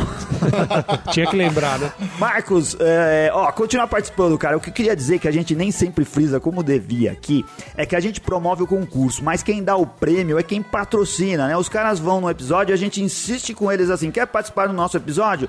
Tinha 1.10 1.26
que 1.26 1.36
lembrar, 1.36 1.78
né? 1.78 1.92
Marcos, 2.18 2.76
é, 2.78 3.30
ó, 3.32 3.50
continuar 3.52 3.88
participando, 3.88 4.38
cara. 4.38 4.56
O 4.56 4.60
que 4.60 4.70
eu 4.70 4.72
queria 4.72 4.94
dizer 4.94 5.18
que 5.18 5.28
a 5.28 5.32
gente 5.32 5.54
nem 5.54 5.70
sempre 5.70 6.04
frisa 6.04 6.38
como 6.38 6.62
devia 6.62 7.12
aqui 7.12 7.44
é 7.76 7.84
que 7.84 7.96
a 7.96 8.00
gente 8.00 8.20
promove 8.20 8.62
o 8.62 8.66
concurso, 8.66 9.24
mas 9.24 9.42
quem 9.42 9.62
dá 9.62 9.76
o 9.76 9.86
prêmio 9.86 10.38
é 10.38 10.42
quem 10.42 10.62
patrocina, 10.62 11.48
né? 11.48 11.56
Os 11.56 11.68
caras 11.68 11.98
vão 11.98 12.20
no 12.20 12.30
episódio 12.30 12.72
e 12.72 12.74
a 12.74 12.78
gente 12.78 13.02
insiste 13.02 13.54
com 13.54 13.70
eles 13.72 13.90
assim: 13.90 14.10
quer 14.10 14.26
participar 14.26 14.66
do 14.66 14.72
nosso 14.72 14.96
episódio? 14.96 15.48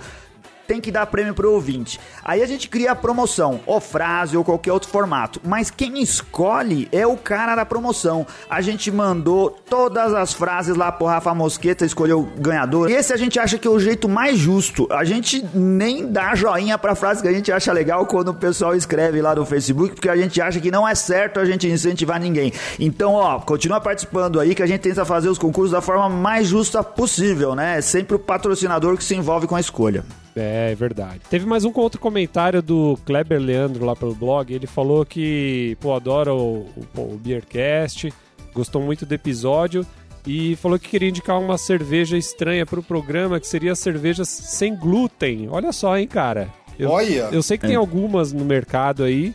Tem 0.69 0.79
que 0.79 0.91
dar 0.91 1.07
prêmio 1.07 1.33
pro 1.33 1.51
ouvinte. 1.51 1.99
Aí 2.23 2.43
a 2.43 2.45
gente 2.45 2.69
cria 2.69 2.91
a 2.91 2.95
promoção, 2.95 3.59
ou 3.65 3.81
frase, 3.81 4.37
ou 4.37 4.43
qualquer 4.43 4.71
outro 4.71 4.87
formato. 4.87 5.41
Mas 5.43 5.71
quem 5.71 5.99
escolhe 5.99 6.87
é 6.91 7.07
o 7.07 7.17
cara 7.17 7.55
da 7.55 7.65
promoção. 7.65 8.23
A 8.47 8.61
gente 8.61 8.91
mandou 8.91 9.49
todas 9.49 10.13
as 10.13 10.31
frases 10.31 10.75
lá 10.75 10.91
pro 10.91 11.07
Rafa 11.07 11.33
Mosqueta, 11.33 11.83
escolheu 11.83 12.19
o 12.19 12.39
ganhador. 12.39 12.91
Esse 12.91 13.11
a 13.11 13.17
gente 13.17 13.39
acha 13.39 13.57
que 13.57 13.67
é 13.67 13.71
o 13.71 13.79
jeito 13.79 14.07
mais 14.07 14.37
justo. 14.37 14.87
A 14.91 15.03
gente 15.03 15.43
nem 15.55 16.05
dá 16.05 16.35
joinha 16.35 16.77
pra 16.77 16.93
frase 16.93 17.23
que 17.23 17.27
a 17.27 17.33
gente 17.33 17.51
acha 17.51 17.73
legal 17.73 18.05
quando 18.05 18.27
o 18.27 18.35
pessoal 18.35 18.75
escreve 18.75 19.23
lá 19.23 19.33
no 19.33 19.47
Facebook, 19.47 19.95
porque 19.95 20.09
a 20.09 20.15
gente 20.15 20.39
acha 20.39 20.59
que 20.59 20.69
não 20.69 20.87
é 20.87 20.93
certo 20.93 21.39
a 21.39 21.45
gente 21.45 21.67
incentivar 21.67 22.19
ninguém. 22.19 22.53
Então, 22.79 23.13
ó, 23.13 23.39
continua 23.39 23.81
participando 23.81 24.39
aí 24.39 24.53
que 24.53 24.61
a 24.61 24.67
gente 24.67 24.81
tenta 24.81 25.03
fazer 25.03 25.29
os 25.29 25.39
concursos 25.39 25.71
da 25.71 25.81
forma 25.81 26.07
mais 26.09 26.47
justa 26.47 26.83
possível, 26.83 27.55
né? 27.55 27.79
É 27.79 27.81
sempre 27.81 28.15
o 28.15 28.19
patrocinador 28.19 28.95
que 28.95 29.03
se 29.03 29.15
envolve 29.15 29.47
com 29.47 29.55
a 29.55 29.59
escolha. 29.59 30.05
É, 30.35 30.71
é 30.71 30.75
verdade. 30.75 31.21
Teve 31.29 31.45
mais 31.45 31.65
um 31.65 31.71
outro 31.75 31.99
comentário 31.99 32.61
do 32.61 32.97
Kleber 33.05 33.39
Leandro 33.39 33.85
lá 33.85 33.95
pelo 33.95 34.15
blog. 34.15 34.53
Ele 34.53 34.67
falou 34.67 35.05
que, 35.05 35.77
pô, 35.79 35.93
adora 35.93 36.33
o, 36.33 36.67
o, 36.95 37.01
o 37.01 37.17
Beercast, 37.17 38.13
gostou 38.53 38.81
muito 38.81 39.05
do 39.05 39.13
episódio 39.13 39.85
e 40.25 40.55
falou 40.57 40.77
que 40.77 40.89
queria 40.89 41.09
indicar 41.09 41.39
uma 41.39 41.57
cerveja 41.57 42.17
estranha 42.17 42.65
pro 42.65 42.83
programa, 42.83 43.39
que 43.39 43.47
seria 43.47 43.75
cervejas 43.75 44.27
sem 44.27 44.75
glúten. 44.75 45.47
Olha 45.49 45.71
só, 45.71 45.97
hein, 45.97 46.07
cara. 46.07 46.49
Eu, 46.77 46.89
Olha! 46.89 47.29
eu 47.31 47.41
sei 47.43 47.57
que 47.57 47.67
tem 47.67 47.75
algumas 47.75 48.31
no 48.31 48.45
mercado 48.45 49.03
aí, 49.03 49.33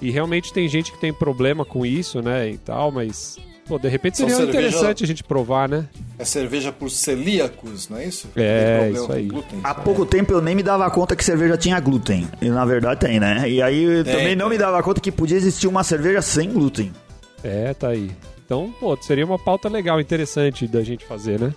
e 0.00 0.10
realmente 0.10 0.52
tem 0.52 0.68
gente 0.68 0.92
que 0.92 0.98
tem 0.98 1.12
problema 1.12 1.64
com 1.64 1.86
isso, 1.86 2.20
né, 2.20 2.50
e 2.50 2.58
tal, 2.58 2.90
mas... 2.90 3.38
Pô, 3.66 3.78
de 3.78 3.88
repente 3.88 4.16
seria 4.16 4.34
cerveja- 4.34 4.58
interessante 4.58 5.04
a 5.04 5.06
gente 5.06 5.22
provar, 5.22 5.68
né? 5.68 5.88
É 6.18 6.24
cerveja 6.24 6.72
por 6.72 6.90
celíacos, 6.90 7.88
não 7.88 7.96
é 7.98 8.06
isso? 8.06 8.28
É, 8.36 8.90
isso 8.92 9.12
aí. 9.12 9.26
glúten. 9.28 9.60
Há 9.62 9.74
pouco 9.74 10.04
tempo 10.04 10.32
eu 10.32 10.40
nem 10.42 10.54
me 10.54 10.62
dava 10.62 10.90
conta 10.90 11.14
que 11.16 11.24
cerveja 11.24 11.56
tinha 11.56 11.78
glúten. 11.80 12.28
E 12.40 12.48
na 12.48 12.64
verdade 12.64 13.00
tem, 13.00 13.20
né? 13.20 13.48
E 13.48 13.62
aí 13.62 13.82
eu 13.82 14.04
Tem, 14.04 14.12
também 14.14 14.36
não 14.36 14.48
me 14.48 14.58
dava 14.58 14.82
conta 14.82 15.00
que 15.00 15.12
podia 15.12 15.36
existir 15.36 15.68
uma 15.68 15.84
cerveja 15.84 16.20
sem 16.20 16.50
glúten. 16.52 16.92
É, 17.42 17.72
tá 17.74 17.88
aí. 17.88 18.10
Então, 18.44 18.74
pô, 18.78 18.96
seria 19.00 19.24
uma 19.24 19.38
pauta 19.38 19.68
legal, 19.68 20.00
interessante 20.00 20.66
da 20.66 20.82
gente 20.82 21.04
fazer, 21.04 21.40
né? 21.40 21.54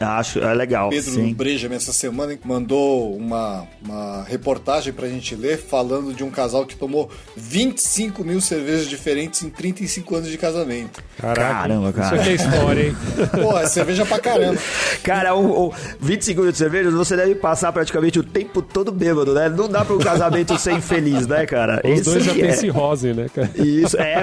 Acho, 0.00 0.40
é 0.40 0.52
legal. 0.54 0.90
Pedro 0.90 1.10
sim. 1.10 1.32
Breja, 1.32 1.72
essa 1.72 1.92
semana, 1.92 2.36
mandou 2.44 3.16
uma, 3.16 3.66
uma 3.84 4.24
reportagem 4.24 4.92
pra 4.92 5.08
gente 5.08 5.34
ler 5.34 5.58
falando 5.58 6.12
de 6.12 6.24
um 6.24 6.30
casal 6.30 6.66
que 6.66 6.76
tomou 6.76 7.10
25 7.36 8.24
mil 8.24 8.40
cervejas 8.40 8.88
diferentes 8.88 9.42
em 9.42 9.50
35 9.50 10.16
anos 10.16 10.28
de 10.28 10.38
casamento. 10.38 11.02
Caramba, 11.18 11.92
cara. 11.92 12.06
Isso 12.06 12.14
aqui 12.14 12.28
é 12.30 12.34
história, 12.34 12.82
hein? 12.88 12.96
Pô, 13.42 13.58
é 13.58 13.66
cerveja 13.66 14.04
pra 14.04 14.18
caramba. 14.18 14.60
Cara, 15.02 15.34
o, 15.34 15.68
o 15.68 15.74
25 16.00 16.42
mil 16.42 16.52
de 16.52 16.58
cervejas, 16.58 16.92
você 16.92 17.16
deve 17.16 17.34
passar 17.34 17.72
praticamente 17.72 18.18
o 18.18 18.24
tempo 18.24 18.60
todo 18.60 18.90
bêbado, 18.90 19.32
né? 19.34 19.48
Não 19.48 19.68
dá 19.68 19.84
para 19.84 19.94
um 19.94 19.98
casamento 19.98 20.58
ser 20.58 20.72
infeliz, 20.72 21.26
né, 21.26 21.46
cara? 21.46 21.80
Os 21.84 22.00
Isso 22.00 22.10
dois 22.10 22.24
já 22.24 22.36
é. 22.36 22.52
cirrose, 22.52 23.12
né, 23.12 23.26
cara? 23.32 23.50
Isso, 23.56 23.96
é. 23.98 24.22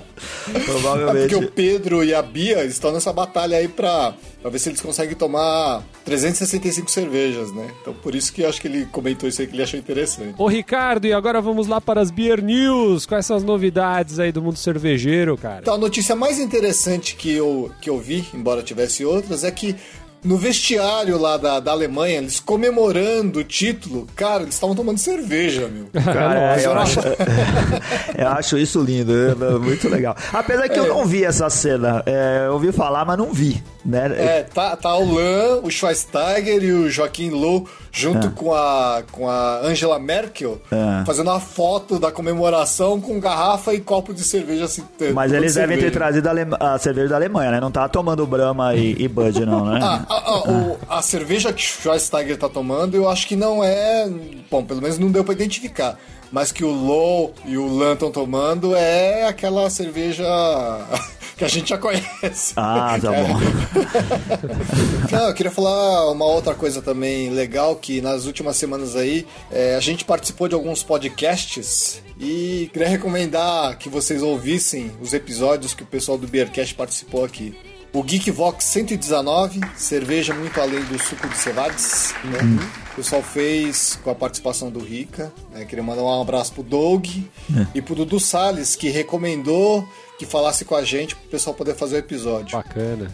É 0.54 0.60
Provavelmente. 0.64 1.28
porque 1.28 1.44
o 1.44 1.50
Pedro 1.50 2.04
e 2.04 2.14
a 2.14 2.22
Bia 2.22 2.64
estão 2.64 2.92
nessa 2.92 3.12
batalha 3.12 3.56
aí 3.56 3.68
pra, 3.68 4.14
pra 4.40 4.50
ver 4.50 4.58
se 4.58 4.68
eles 4.68 4.80
conseguem 4.80 5.14
tomar 5.16 5.82
365 6.04 6.90
cervejas, 6.90 7.52
né? 7.52 7.68
Então 7.80 7.92
por 7.94 8.14
isso 8.14 8.32
que 8.32 8.42
eu 8.42 8.48
acho 8.48 8.60
que 8.60 8.68
ele 8.68 8.86
comentou 8.86 9.28
isso 9.28 9.40
aí 9.40 9.46
que 9.46 9.54
ele 9.54 9.62
achou 9.62 9.78
interessante. 9.78 10.34
Ô, 10.38 10.46
Ricardo, 10.46 11.06
e 11.06 11.12
agora 11.12 11.40
vamos 11.40 11.66
lá 11.66 11.80
para 11.80 12.00
as 12.00 12.10
Beer 12.10 12.42
News. 12.42 13.06
Quais 13.06 13.26
são 13.26 13.36
as 13.36 13.42
novidades 13.42 14.18
aí 14.18 14.30
do 14.30 14.40
mundo 14.42 14.56
cervejeiro, 14.56 15.36
cara? 15.36 15.60
Então, 15.60 15.74
a 15.74 15.78
notícia 15.78 16.14
mais 16.14 16.38
interessante 16.38 17.16
que 17.16 17.32
eu, 17.32 17.70
que 17.80 17.90
eu 17.90 17.98
vi, 17.98 18.24
embora 18.32 18.62
tivesse 18.62 19.04
outras, 19.04 19.44
é 19.44 19.50
que 19.50 19.74
no 20.24 20.38
vestiário 20.38 21.18
lá 21.18 21.36
da, 21.36 21.60
da 21.60 21.72
Alemanha, 21.72 22.18
eles 22.18 22.40
comemorando 22.40 23.40
o 23.40 23.44
título, 23.44 24.06
cara, 24.16 24.42
eles 24.42 24.54
estavam 24.54 24.74
tomando 24.74 24.98
cerveja, 24.98 25.68
meu. 25.68 25.86
Cara, 26.02 26.60
eu, 26.60 26.72
acho, 26.72 27.00
eu 28.16 28.28
acho 28.28 28.58
isso 28.58 28.80
lindo, 28.80 29.12
é 29.12 29.58
muito 29.58 29.88
legal. 29.88 30.16
Apesar 30.32 30.68
que 30.68 30.78
eu 30.78 30.88
não 30.88 31.04
vi 31.04 31.24
essa 31.24 31.48
cena, 31.50 32.02
é, 32.06 32.44
eu 32.46 32.54
ouvi 32.54 32.72
falar, 32.72 33.04
mas 33.04 33.18
não 33.18 33.32
vi, 33.32 33.62
né? 33.84 34.06
É, 34.16 34.42
tá, 34.42 34.74
tá 34.76 34.96
o 34.96 35.14
Lan, 35.14 35.60
o 35.62 35.70
Schweinsteiger 35.70 36.62
e 36.62 36.72
o 36.72 36.88
Joaquim 36.90 37.30
Low 37.30 37.68
junto 37.92 38.30
com, 38.30 38.52
a, 38.52 39.02
com 39.12 39.28
a 39.28 39.58
Angela 39.60 39.98
Merkel 39.98 40.60
É. 40.72 41.04
fazendo 41.04 41.30
uma 41.30 41.38
foto 41.38 41.98
da 41.98 42.10
comemoração 42.10 43.00
com 43.00 43.20
garrafa 43.20 43.72
e 43.74 43.80
copo 43.80 44.12
de 44.14 44.24
cerveja 44.24 44.64
assim. 44.64 44.82
Mas 45.14 45.32
eles 45.32 45.54
devem 45.54 45.78
ter 45.78 45.90
trazido 45.92 46.26
a, 46.26 46.30
Alema- 46.30 46.56
a 46.58 46.78
cerveja 46.78 47.08
da 47.10 47.16
Alemanha, 47.16 47.50
né? 47.52 47.60
Não 47.60 47.70
tá 47.70 47.88
tomando 47.88 48.26
Brahma 48.26 48.74
e, 48.74 48.96
e 48.98 49.06
Bud, 49.06 49.44
não, 49.46 49.66
né? 49.66 49.78
Ah, 49.82 50.04
a, 50.08 50.14
a- 50.14 50.42
o- 50.50 50.78
a 50.88 51.02
cerveja 51.02 51.52
que 51.52 51.62
o 51.62 51.66
Schweinsteiger 51.66 52.36
tá 52.36 52.48
tomando, 52.48 52.96
eu 52.96 53.08
acho 53.08 53.28
que 53.28 53.36
não 53.36 53.62
é. 53.62 54.08
Bom, 54.50 54.64
pelo 54.64 54.80
menos 54.82 54.98
não 54.98 55.10
deu 55.10 55.22
pra 55.22 55.34
identificar. 55.34 55.98
Mas 56.32 56.50
que 56.50 56.64
o 56.64 56.70
Low 56.72 57.32
e 57.46 57.56
o 57.56 57.72
Lan 57.76 57.92
estão 57.92 58.10
tomando 58.10 58.74
é 58.74 59.28
aquela 59.28 59.70
cerveja 59.70 60.24
que 61.36 61.44
a 61.44 61.48
gente 61.48 61.70
já 61.70 61.78
conhece. 61.78 62.52
Ah, 62.56 62.98
tá 63.00 63.10
bom. 63.10 63.40
Não, 65.10 65.28
eu 65.28 65.34
queria 65.34 65.50
falar 65.50 66.10
uma 66.10 66.24
outra 66.24 66.54
coisa 66.54 66.80
também 66.80 67.30
legal, 67.30 67.76
que 67.76 68.00
nas 68.00 68.26
últimas 68.26 68.56
semanas 68.56 68.96
aí 68.96 69.26
é, 69.50 69.74
a 69.74 69.80
gente 69.80 70.04
participou 70.04 70.48
de 70.48 70.54
alguns 70.54 70.82
podcasts 70.82 72.02
e 72.18 72.70
queria 72.72 72.88
recomendar 72.88 73.76
que 73.78 73.88
vocês 73.88 74.22
ouvissem 74.22 74.92
os 75.00 75.12
episódios 75.12 75.74
que 75.74 75.82
o 75.82 75.86
pessoal 75.86 76.16
do 76.16 76.26
Beercast 76.26 76.74
participou 76.74 77.24
aqui. 77.24 77.56
O 77.92 78.02
Geekvox 78.02 78.64
119, 78.64 79.60
cerveja 79.76 80.34
muito 80.34 80.60
além 80.60 80.82
do 80.82 81.00
suco 81.00 81.28
de 81.28 81.36
cevades, 81.36 82.12
né? 82.24 82.40
O 82.92 82.96
pessoal 82.96 83.22
fez 83.22 83.98
com 84.02 84.10
a 84.10 84.14
participação 84.16 84.68
do 84.68 84.80
Rica. 84.80 85.32
Né? 85.52 85.64
Queria 85.64 85.82
mandar 85.82 86.02
um 86.02 86.20
abraço 86.20 86.52
pro 86.54 86.62
Doug 86.64 87.06
e 87.72 87.80
pro 87.80 87.94
Dudu 87.94 88.18
Salles, 88.18 88.74
que 88.74 88.88
recomendou 88.88 89.88
que 90.24 90.30
falasse 90.30 90.64
com 90.64 90.74
a 90.74 90.84
gente 90.84 91.14
pro 91.14 91.28
pessoal 91.28 91.54
poder 91.54 91.74
fazer 91.74 91.96
o 91.96 91.98
episódio. 91.98 92.56
Bacana. 92.56 93.10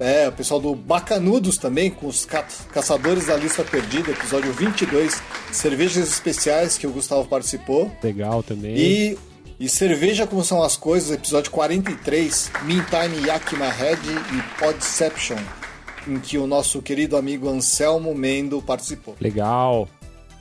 É, 0.00 0.26
o 0.28 0.32
pessoal 0.32 0.58
do 0.60 0.74
Bacanudos 0.74 1.56
também, 1.56 1.88
com 1.88 2.08
os 2.08 2.24
ca- 2.24 2.44
Caçadores 2.72 3.26
da 3.26 3.36
Lista 3.36 3.62
Perdida, 3.62 4.10
episódio 4.10 4.52
22, 4.52 5.22
cervejas 5.52 6.08
especiais 6.08 6.76
que 6.76 6.86
o 6.88 6.90
Gustavo 6.90 7.24
participou. 7.28 7.88
Legal 8.02 8.42
também. 8.42 8.74
E, 8.76 9.18
e 9.60 9.68
Cerveja 9.68 10.26
Como 10.26 10.42
São 10.44 10.60
as 10.60 10.76
Coisas, 10.76 11.12
episódio 11.12 11.52
43, 11.52 12.50
Meantime 12.64 13.26
Yakima 13.28 13.68
Head 13.68 14.00
e 14.08 14.58
Podception, 14.58 15.38
em 16.08 16.18
que 16.18 16.36
o 16.36 16.48
nosso 16.48 16.82
querido 16.82 17.16
amigo 17.16 17.48
Anselmo 17.48 18.12
Mendo 18.12 18.60
participou. 18.60 19.14
Legal. 19.20 19.88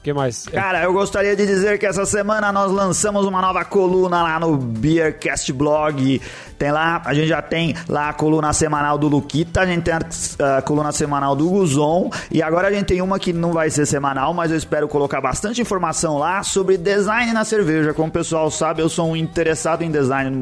Que 0.03 0.11
mais? 0.13 0.47
Cara, 0.47 0.81
eu 0.81 0.91
gostaria 0.93 1.35
de 1.35 1.45
dizer 1.45 1.77
que 1.77 1.85
essa 1.85 2.05
semana 2.05 2.51
nós 2.51 2.71
lançamos 2.71 3.23
uma 3.27 3.39
nova 3.39 3.63
coluna 3.63 4.23
lá 4.23 4.39
no 4.39 4.57
Beercast 4.57 5.53
Blog. 5.53 6.19
Tem 6.57 6.71
lá, 6.71 7.01
a 7.05 7.13
gente 7.13 7.27
já 7.27 7.41
tem 7.41 7.75
lá 7.87 8.09
a 8.09 8.13
coluna 8.13 8.51
semanal 8.53 8.97
do 8.97 9.07
Luquita, 9.07 9.61
a 9.61 9.65
gente 9.65 9.83
tem 9.83 9.93
a, 9.95 10.57
a 10.57 10.61
coluna 10.61 10.91
semanal 10.91 11.35
do 11.35 11.47
Guzon 11.49 12.09
e 12.31 12.41
agora 12.41 12.67
a 12.67 12.71
gente 12.71 12.85
tem 12.85 13.01
uma 13.01 13.19
que 13.19 13.31
não 13.33 13.51
vai 13.51 13.69
ser 13.71 13.85
semanal, 13.87 14.31
mas 14.33 14.49
eu 14.51 14.57
espero 14.57 14.87
colocar 14.87 15.19
bastante 15.21 15.59
informação 15.61 16.17
lá 16.19 16.41
sobre 16.43 16.77
design 16.77 17.31
na 17.33 17.43
cerveja. 17.45 17.93
Como 17.93 18.09
o 18.09 18.11
pessoal 18.11 18.49
sabe, 18.51 18.81
eu 18.81 18.89
sou 18.89 19.09
um 19.11 19.15
interessado 19.15 19.83
em 19.83 19.89
design 19.91 20.35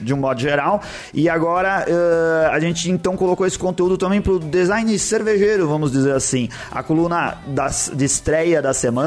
de 0.00 0.12
um 0.14 0.16
modo 0.18 0.40
geral 0.40 0.80
e 1.14 1.28
agora 1.28 1.84
eh, 1.86 2.50
a 2.52 2.58
gente 2.60 2.90
então 2.90 3.16
colocou 3.16 3.46
esse 3.46 3.58
conteúdo 3.58 3.96
também 3.96 4.20
pro 4.20 4.38
design 4.40 4.96
cervejeiro, 4.98 5.68
vamos 5.68 5.90
dizer 5.92 6.12
assim. 6.14 6.48
A 6.70 6.82
coluna 6.82 7.38
das- 7.46 7.90
de 7.94 8.04
estreia 8.04 8.60
da 8.60 8.72
semana 8.74 8.99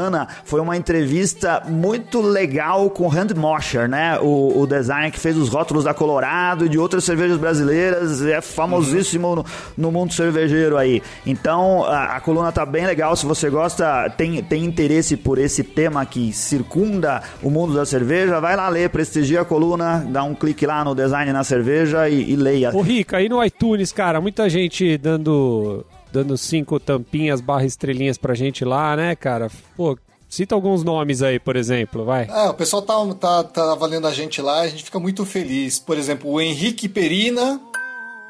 foi 0.44 0.60
uma 0.60 0.76
entrevista 0.76 1.62
muito 1.66 2.20
legal 2.20 2.90
com 2.90 3.04
o 3.04 3.08
Rand 3.08 3.30
Mosher, 3.36 3.88
né? 3.88 4.18
O, 4.20 4.60
o 4.60 4.66
designer 4.66 5.10
que 5.10 5.18
fez 5.18 5.36
os 5.36 5.48
rótulos 5.48 5.84
da 5.84 5.94
Colorado 5.94 6.66
e 6.66 6.68
de 6.68 6.78
outras 6.78 7.04
cervejas 7.04 7.38
brasileiras, 7.38 8.22
é 8.22 8.40
famosíssimo 8.40 9.36
no, 9.36 9.46
no 9.76 9.92
mundo 9.92 10.12
cervejeiro 10.12 10.76
aí. 10.76 11.02
Então 11.26 11.84
a, 11.84 12.16
a 12.16 12.20
coluna 12.20 12.52
tá 12.52 12.64
bem 12.64 12.86
legal. 12.86 13.14
Se 13.16 13.26
você 13.26 13.48
gosta, 13.50 14.08
tem, 14.10 14.42
tem 14.42 14.64
interesse 14.64 15.16
por 15.16 15.38
esse 15.38 15.62
tema 15.62 16.04
que 16.04 16.32
circunda 16.32 17.22
o 17.42 17.50
mundo 17.50 17.74
da 17.74 17.84
cerveja, 17.84 18.40
vai 18.40 18.56
lá 18.56 18.68
ler, 18.68 18.90
prestigia 18.90 19.42
a 19.42 19.44
coluna, 19.44 20.04
dá 20.08 20.22
um 20.22 20.34
clique 20.34 20.66
lá 20.66 20.84
no 20.84 20.94
design 20.94 21.32
na 21.32 21.44
cerveja 21.44 22.08
e, 22.08 22.32
e 22.32 22.36
leia. 22.36 22.74
Ô, 22.74 22.80
Rica, 22.80 23.18
aí 23.18 23.28
no 23.28 23.42
iTunes, 23.44 23.92
cara, 23.92 24.20
muita 24.20 24.48
gente 24.48 24.96
dando, 24.98 25.84
dando 26.14 26.38
cinco 26.38 26.78
tampinhas 26.78 27.40
barra 27.40 27.64
estrelinhas 27.64 28.16
pra 28.16 28.34
gente 28.34 28.64
lá, 28.64 28.94
né, 28.94 29.16
cara? 29.16 29.50
Pô, 29.76 29.98
cita 30.28 30.54
alguns 30.54 30.84
nomes 30.84 31.22
aí, 31.22 31.40
por 31.40 31.56
exemplo, 31.56 32.04
vai. 32.04 32.28
Ah, 32.30 32.50
o 32.50 32.54
pessoal 32.54 32.82
tá, 32.82 32.94
tá, 33.14 33.42
tá 33.42 33.72
avaliando 33.72 34.06
a 34.06 34.12
gente 34.12 34.40
lá, 34.40 34.60
a 34.60 34.68
gente 34.68 34.84
fica 34.84 35.00
muito 35.00 35.26
feliz. 35.26 35.80
Por 35.80 35.98
exemplo, 35.98 36.30
o 36.30 36.40
Henrique 36.40 36.88
Perina, 36.88 37.60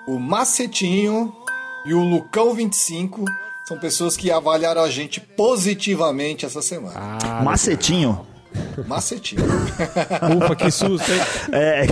o 0.09 0.19
Macetinho 0.19 1.31
e 1.85 1.93
o 1.93 2.03
Lucão 2.03 2.55
25 2.55 3.23
são 3.69 3.79
pessoas 3.79 4.17
que 4.17 4.31
avaliaram 4.31 4.83
a 4.83 4.89
gente 4.89 5.21
positivamente 5.21 6.47
essa 6.47 6.63
semana. 6.63 6.95
Ah, 6.97 7.43
Macetinho. 7.43 8.27
Macetinho. 8.87 9.43
ufa, 10.37 10.57
que 10.57 10.71
susto, 10.71 11.11
hein? 11.11 11.21
É, 11.53 11.87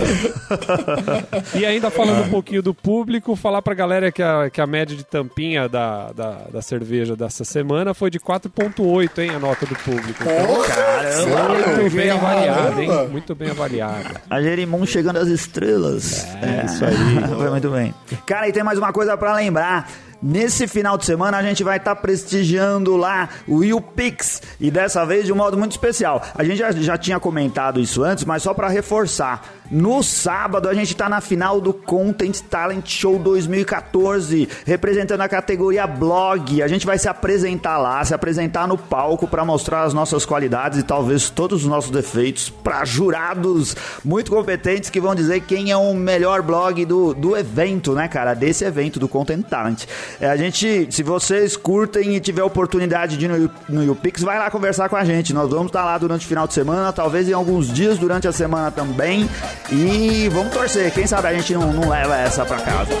E 1.57 1.65
ainda 1.65 1.89
falando 1.89 2.25
um 2.25 2.29
pouquinho 2.29 2.61
do 2.61 2.73
público, 2.73 3.35
falar 3.35 3.61
pra 3.61 3.73
galera 3.73 4.11
que 4.11 4.21
a, 4.21 4.49
que 4.49 4.59
a 4.59 4.67
média 4.67 4.95
de 4.95 5.03
tampinha 5.03 5.69
da, 5.69 6.11
da, 6.11 6.31
da 6.51 6.61
cerveja 6.61 7.15
dessa 7.15 7.43
semana 7.43 7.93
foi 7.93 8.09
de 8.09 8.19
4.8, 8.19 9.19
hein, 9.19 9.29
a 9.35 9.39
nota 9.39 9.65
do 9.65 9.75
público. 9.75 10.23
Caramba! 10.23 11.53
Muito 11.81 11.95
bem 11.95 12.09
avaliada, 12.09 12.81
hein? 12.83 13.07
Muito 13.09 13.35
bem 13.35 13.49
avaliada. 13.51 14.21
A 14.29 14.41
Jerimum 14.41 14.85
chegando 14.85 15.17
às 15.17 15.27
estrelas. 15.27 16.25
É, 16.41 16.65
isso 16.65 16.83
aí. 16.85 16.93
Foi 17.37 17.49
muito 17.49 17.69
bem. 17.69 17.93
Cara, 18.25 18.47
e 18.47 18.51
tem 18.51 18.63
mais 18.63 18.77
uma 18.77 18.91
coisa 18.91 19.15
pra 19.17 19.33
lembrar. 19.35 19.89
Nesse 20.25 20.69
final 20.69 20.97
de 20.97 21.05
semana 21.05 21.37
a 21.37 21.43
gente 21.43 21.65
vai 21.65 21.75
estar 21.75 21.97
prestigiando 21.97 22.95
lá 22.95 23.27
o 23.45 23.61
YouPix 23.61 24.41
e 24.57 24.71
dessa 24.71 25.05
vez 25.05 25.25
de 25.25 25.33
um 25.33 25.35
modo 25.35 25.57
muito 25.57 25.73
especial. 25.73 26.23
A 26.33 26.45
gente 26.45 26.59
já, 26.59 26.71
já 26.71 26.97
tinha 26.97 27.19
comentado 27.19 27.77
isso 27.77 28.01
antes, 28.01 28.23
mas 28.23 28.41
só 28.41 28.53
pra 28.53 28.69
reforçar. 28.69 29.43
No 29.69 30.01
sábado 30.01 30.69
a 30.69 30.73
gente 30.73 30.95
tá 30.95 31.09
na 31.09 31.19
final 31.19 31.59
do 31.59 31.73
Content 31.73 32.39
Talent 32.41 32.87
Show 32.87 33.19
2014, 33.19 34.47
representando 34.65 35.21
a 35.21 35.27
categoria 35.27 35.85
blog. 35.85 36.61
A 36.61 36.67
gente 36.69 36.85
vai 36.85 36.97
se 36.97 37.09
apresentar 37.09 37.77
lá, 37.77 38.05
se 38.05 38.13
apresentar 38.13 38.65
no 38.65 38.77
palco 38.77 39.27
pra 39.27 39.43
mostrar 39.43 39.83
as 39.83 39.93
nossas 39.93 40.25
qualidades 40.25 40.79
e 40.79 40.83
talvez 40.83 41.29
todos 41.29 41.63
os 41.63 41.69
nossos 41.69 41.91
defeitos 41.91 42.49
pra 42.49 42.85
jurados 42.85 43.75
muito 44.05 44.31
competentes 44.31 44.89
que 44.89 45.01
vão 45.01 45.15
dizer 45.15 45.41
quem 45.41 45.71
é 45.71 45.75
o 45.75 45.93
melhor 45.93 46.41
blog 46.41 46.85
do, 46.85 47.13
do 47.13 47.35
evento, 47.35 47.93
né, 47.93 48.07
cara? 48.07 48.33
Desse 48.33 48.63
evento 48.63 48.99
do 48.99 49.09
Content 49.09 49.45
Talent. 49.47 49.85
É, 50.19 50.29
a 50.29 50.37
gente, 50.37 50.87
se 50.89 51.03
vocês 51.03 51.55
curtem 51.55 52.15
e 52.15 52.19
tiver 52.19 52.43
oportunidade 52.43 53.17
de 53.17 53.25
ir 53.25 53.27
no, 53.27 53.51
no 53.69 53.83
YouPix, 53.83 54.21
vai 54.21 54.37
lá 54.37 54.49
conversar 54.49 54.89
com 54.89 54.95
a 54.95 55.03
gente. 55.03 55.33
Nós 55.33 55.49
vamos 55.49 55.67
estar 55.67 55.83
lá 55.83 55.97
durante 55.97 56.25
o 56.25 56.29
final 56.29 56.47
de 56.47 56.53
semana, 56.53 56.91
talvez 56.93 57.27
em 57.27 57.33
alguns 57.33 57.71
dias 57.71 57.97
durante 57.97 58.27
a 58.27 58.31
semana 58.31 58.71
também. 58.71 59.29
E 59.71 60.29
vamos 60.29 60.53
torcer, 60.53 60.91
quem 60.93 61.07
sabe 61.07 61.27
a 61.27 61.33
gente 61.33 61.53
não, 61.53 61.73
não 61.73 61.89
leva 61.89 62.15
essa 62.17 62.45
pra 62.45 62.57
casa. 62.57 62.93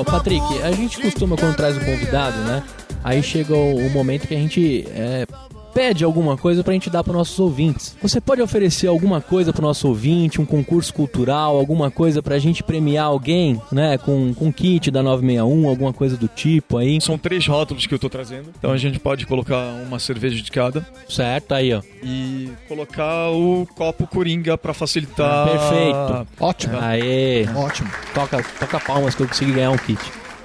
Ô, 0.00 0.04
Patrick, 0.04 0.62
a 0.62 0.72
gente 0.72 1.00
costuma, 1.00 1.36
quando 1.36 1.56
traz 1.56 1.76
um 1.76 1.80
convidado, 1.80 2.36
né? 2.38 2.62
Aí 3.02 3.22
chega 3.22 3.54
o, 3.54 3.76
o 3.76 3.90
momento 3.90 4.26
que 4.28 4.34
a 4.34 4.38
gente 4.38 4.86
é, 4.90 5.26
pede 5.72 6.04
alguma 6.04 6.36
coisa 6.36 6.62
pra 6.64 6.72
gente 6.72 6.90
dar 6.90 7.02
para 7.04 7.12
nossos 7.12 7.38
ouvintes. 7.38 7.96
Você 8.02 8.20
pode 8.20 8.42
oferecer 8.42 8.86
alguma 8.86 9.20
coisa 9.20 9.52
pro 9.52 9.62
nosso 9.62 9.88
ouvinte, 9.88 10.40
um 10.40 10.46
concurso 10.46 10.92
cultural, 10.92 11.56
alguma 11.56 11.90
coisa 11.90 12.22
pra 12.22 12.38
gente 12.38 12.62
premiar 12.62 13.06
alguém, 13.06 13.60
né? 13.72 13.98
Com, 13.98 14.34
com 14.34 14.52
kit 14.52 14.90
da 14.90 15.02
961, 15.02 15.68
alguma 15.68 15.92
coisa 15.92 16.16
do 16.16 16.28
tipo 16.28 16.78
aí. 16.78 17.00
São 17.00 17.18
três 17.18 17.46
rótulos 17.46 17.86
que 17.86 17.94
eu 17.94 17.98
tô 17.98 18.08
trazendo. 18.08 18.50
Então 18.58 18.72
a 18.72 18.76
gente 18.76 18.98
pode 18.98 19.26
colocar 19.26 19.64
uma 19.86 19.98
cerveja 19.98 20.42
de 20.42 20.50
cada 20.50 20.86
Certo, 21.08 21.52
aí, 21.52 21.72
ó. 21.72 21.82
e 22.02 22.50
colocar 22.68 23.30
o 23.30 23.66
copo 23.74 24.06
coringa 24.06 24.56
pra 24.58 24.72
facilitar. 24.74 25.48
Perfeito. 25.48 26.26
Ótimo. 26.40 26.78
Aê. 26.80 27.46
Ótimo. 27.54 27.90
Toca, 28.14 28.42
toca 28.58 28.80
palmas 28.80 29.14
que 29.14 29.22
eu 29.22 29.28
consegui 29.28 29.52
ganhar 29.52 29.70
um 29.70 29.76
kit. 29.78 30.00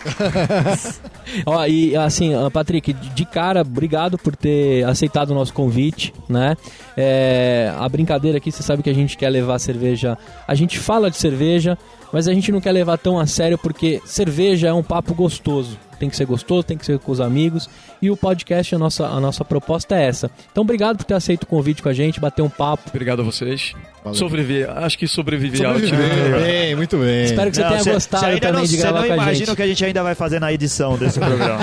Ó, 1.45 1.65
e 1.65 1.95
assim, 1.95 2.31
Patrick, 2.51 2.93
de 2.93 3.09
de 3.09 3.25
cara, 3.25 3.61
obrigado 3.61 4.17
por 4.17 4.35
ter 4.35 4.83
aceitado 4.85 5.31
o 5.31 5.33
nosso 5.33 5.53
convite, 5.53 6.13
né? 6.29 6.55
É, 6.95 7.73
a 7.77 7.87
brincadeira 7.89 8.37
aqui, 8.37 8.51
você 8.51 8.61
sabe 8.61 8.83
que 8.83 8.89
a 8.89 8.93
gente 8.93 9.17
quer 9.17 9.29
levar 9.29 9.57
cerveja. 9.59 10.17
A 10.47 10.53
gente 10.53 10.77
fala 10.79 11.09
de 11.09 11.17
cerveja, 11.17 11.77
mas 12.11 12.27
a 12.27 12.33
gente 12.33 12.51
não 12.51 12.61
quer 12.61 12.71
levar 12.71 12.97
tão 12.97 13.19
a 13.19 13.25
sério 13.25 13.57
porque 13.57 14.01
cerveja 14.05 14.67
é 14.67 14.73
um 14.73 14.83
papo 14.83 15.13
gostoso. 15.13 15.77
Tem 15.99 16.09
que 16.09 16.15
ser 16.15 16.25
gostoso, 16.25 16.63
tem 16.63 16.77
que 16.77 16.85
ser 16.85 16.99
com 16.99 17.11
os 17.11 17.21
amigos. 17.21 17.69
E 18.05 18.09
o 18.11 18.15
podcast, 18.15 18.75
a 18.75 18.77
nossa, 18.77 19.07
a 19.07 19.19
nossa 19.19 19.43
proposta 19.43 19.95
é 19.95 20.05
essa. 20.05 20.29
Então, 20.51 20.61
obrigado 20.61 20.97
por 20.97 21.05
ter 21.05 21.15
aceito 21.15 21.41
o 21.43 21.47
convite 21.47 21.81
com 21.81 21.89
a 21.89 21.93
gente, 21.93 22.19
bater 22.19 22.43
um 22.43 22.49
papo. 22.49 22.83
Obrigado 22.89 23.21
a 23.21 23.23
vocês. 23.23 23.73
Valeu. 24.03 24.19
Sobreviver. 24.19 24.69
Acho 24.69 24.99
que 24.99 25.07
sobrevivi 25.07 25.65
ao 25.65 25.73
Muito 25.73 25.89
bem, 25.95 26.75
muito 26.77 26.95
bem. 26.99 27.23
Espero 27.23 27.49
que 27.49 27.55
você 27.57 27.63
Não, 27.63 27.69
tenha 27.71 27.83
cê- 27.83 27.91
gostado 27.93 28.25
cê 28.25 28.39
também 28.39 28.61
não, 28.61 28.67
de 28.67 28.77
gravar 28.77 28.99
não 28.99 29.07
com 29.07 29.13
a 29.13 29.15
imagina 29.15 29.33
gente. 29.37 29.49
o 29.51 29.55
que 29.55 29.61
a 29.63 29.67
gente 29.67 29.83
ainda 29.83 30.03
vai 30.03 30.13
fazer 30.13 30.39
na 30.39 30.53
edição 30.53 30.95
desse 30.95 31.19
programa. 31.19 31.59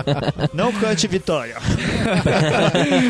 não 0.54 0.72
cante 0.72 1.06
vitória. 1.06 1.56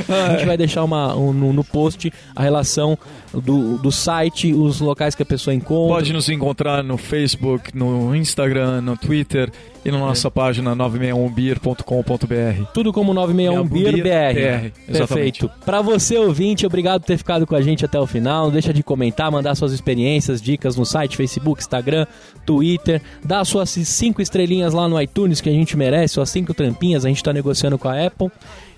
A 0.09 0.33
gente 0.33 0.47
vai 0.47 0.57
deixar 0.57 0.83
uma, 0.83 1.15
um- 1.17 1.33
no, 1.33 1.53
no 1.53 1.63
post 1.63 2.13
a 2.35 2.43
relação 2.43 2.99
do, 3.33 3.79
do 3.79 3.93
site, 3.93 4.53
os 4.53 4.81
locais 4.81 5.15
que 5.15 5.23
a 5.23 5.27
pessoa 5.27 5.55
encontra. 5.55 5.95
Pode 5.95 6.13
nos 6.13 6.29
encontrar 6.29 6.83
no 6.83 6.97
Facebook, 6.99 7.77
no 7.77 8.13
Instagram, 8.17 8.81
no 8.81 8.97
Twitter 8.97 9.53
e 9.85 9.91
na 9.93 9.99
nossa 9.99 10.29
página 10.31 10.75
961beer.com.br. 10.75 12.64
Tudo 12.73 12.93
como 12.93 13.13
961 13.13 13.69
Beer 13.69 14.73
BR. 14.73 14.93
Perfeito. 14.93 15.51
Pra 15.65 15.83
você, 15.83 16.17
ouvinte, 16.17 16.67
obrigado 16.67 17.01
por 17.01 17.07
ter 17.07 17.19
ficado 17.19 17.47
com 17.47 17.55
a 17.55 17.61
gente 17.61 17.85
até 17.85 17.99
o 17.99 18.07
final. 18.07 18.47
Não 18.47 18.53
deixa 18.53 18.73
de 18.73 18.83
comentar, 18.83 19.31
mandar 19.31 19.55
suas 19.55 19.73
experiências, 19.73 20.41
dicas 20.41 20.77
no 20.77 20.85
site, 20.85 21.17
Facebook, 21.17 21.61
Instagram, 21.61 22.07
Twitter. 22.47 23.03
Dá 23.25 23.45
suas 23.45 23.71
cinco 23.71 24.23
estrelinhas 24.23 24.73
lá 24.73 24.89
no 24.89 25.01
iTunes 25.01 25.41
que 25.41 25.49
a 25.49 25.53
gente 25.53 25.77
merece, 25.77 26.15
suas 26.15 26.31
cinco 26.31 26.55
trampinhas. 26.55 27.05
A 27.05 27.09
gente 27.09 27.23
tá 27.23 27.33
negociando 27.33 27.79
com 27.79 27.89
a 27.89 28.07
Apple. 28.07 28.31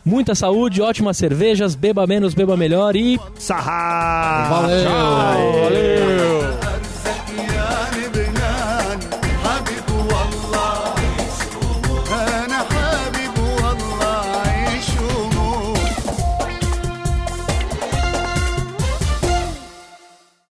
Muita 0.04 0.36
saúde, 0.36 0.80
ótimas 0.80 1.16
cervejas, 1.16 1.74
beba 1.74 2.06
menos, 2.06 2.32
beba 2.32 2.56
melhor 2.56 2.94
e 2.94 3.18
Sarra! 3.34 4.48
Valeu. 4.48 4.84
Tchau. 4.84 5.16
valeu! 5.64 6.75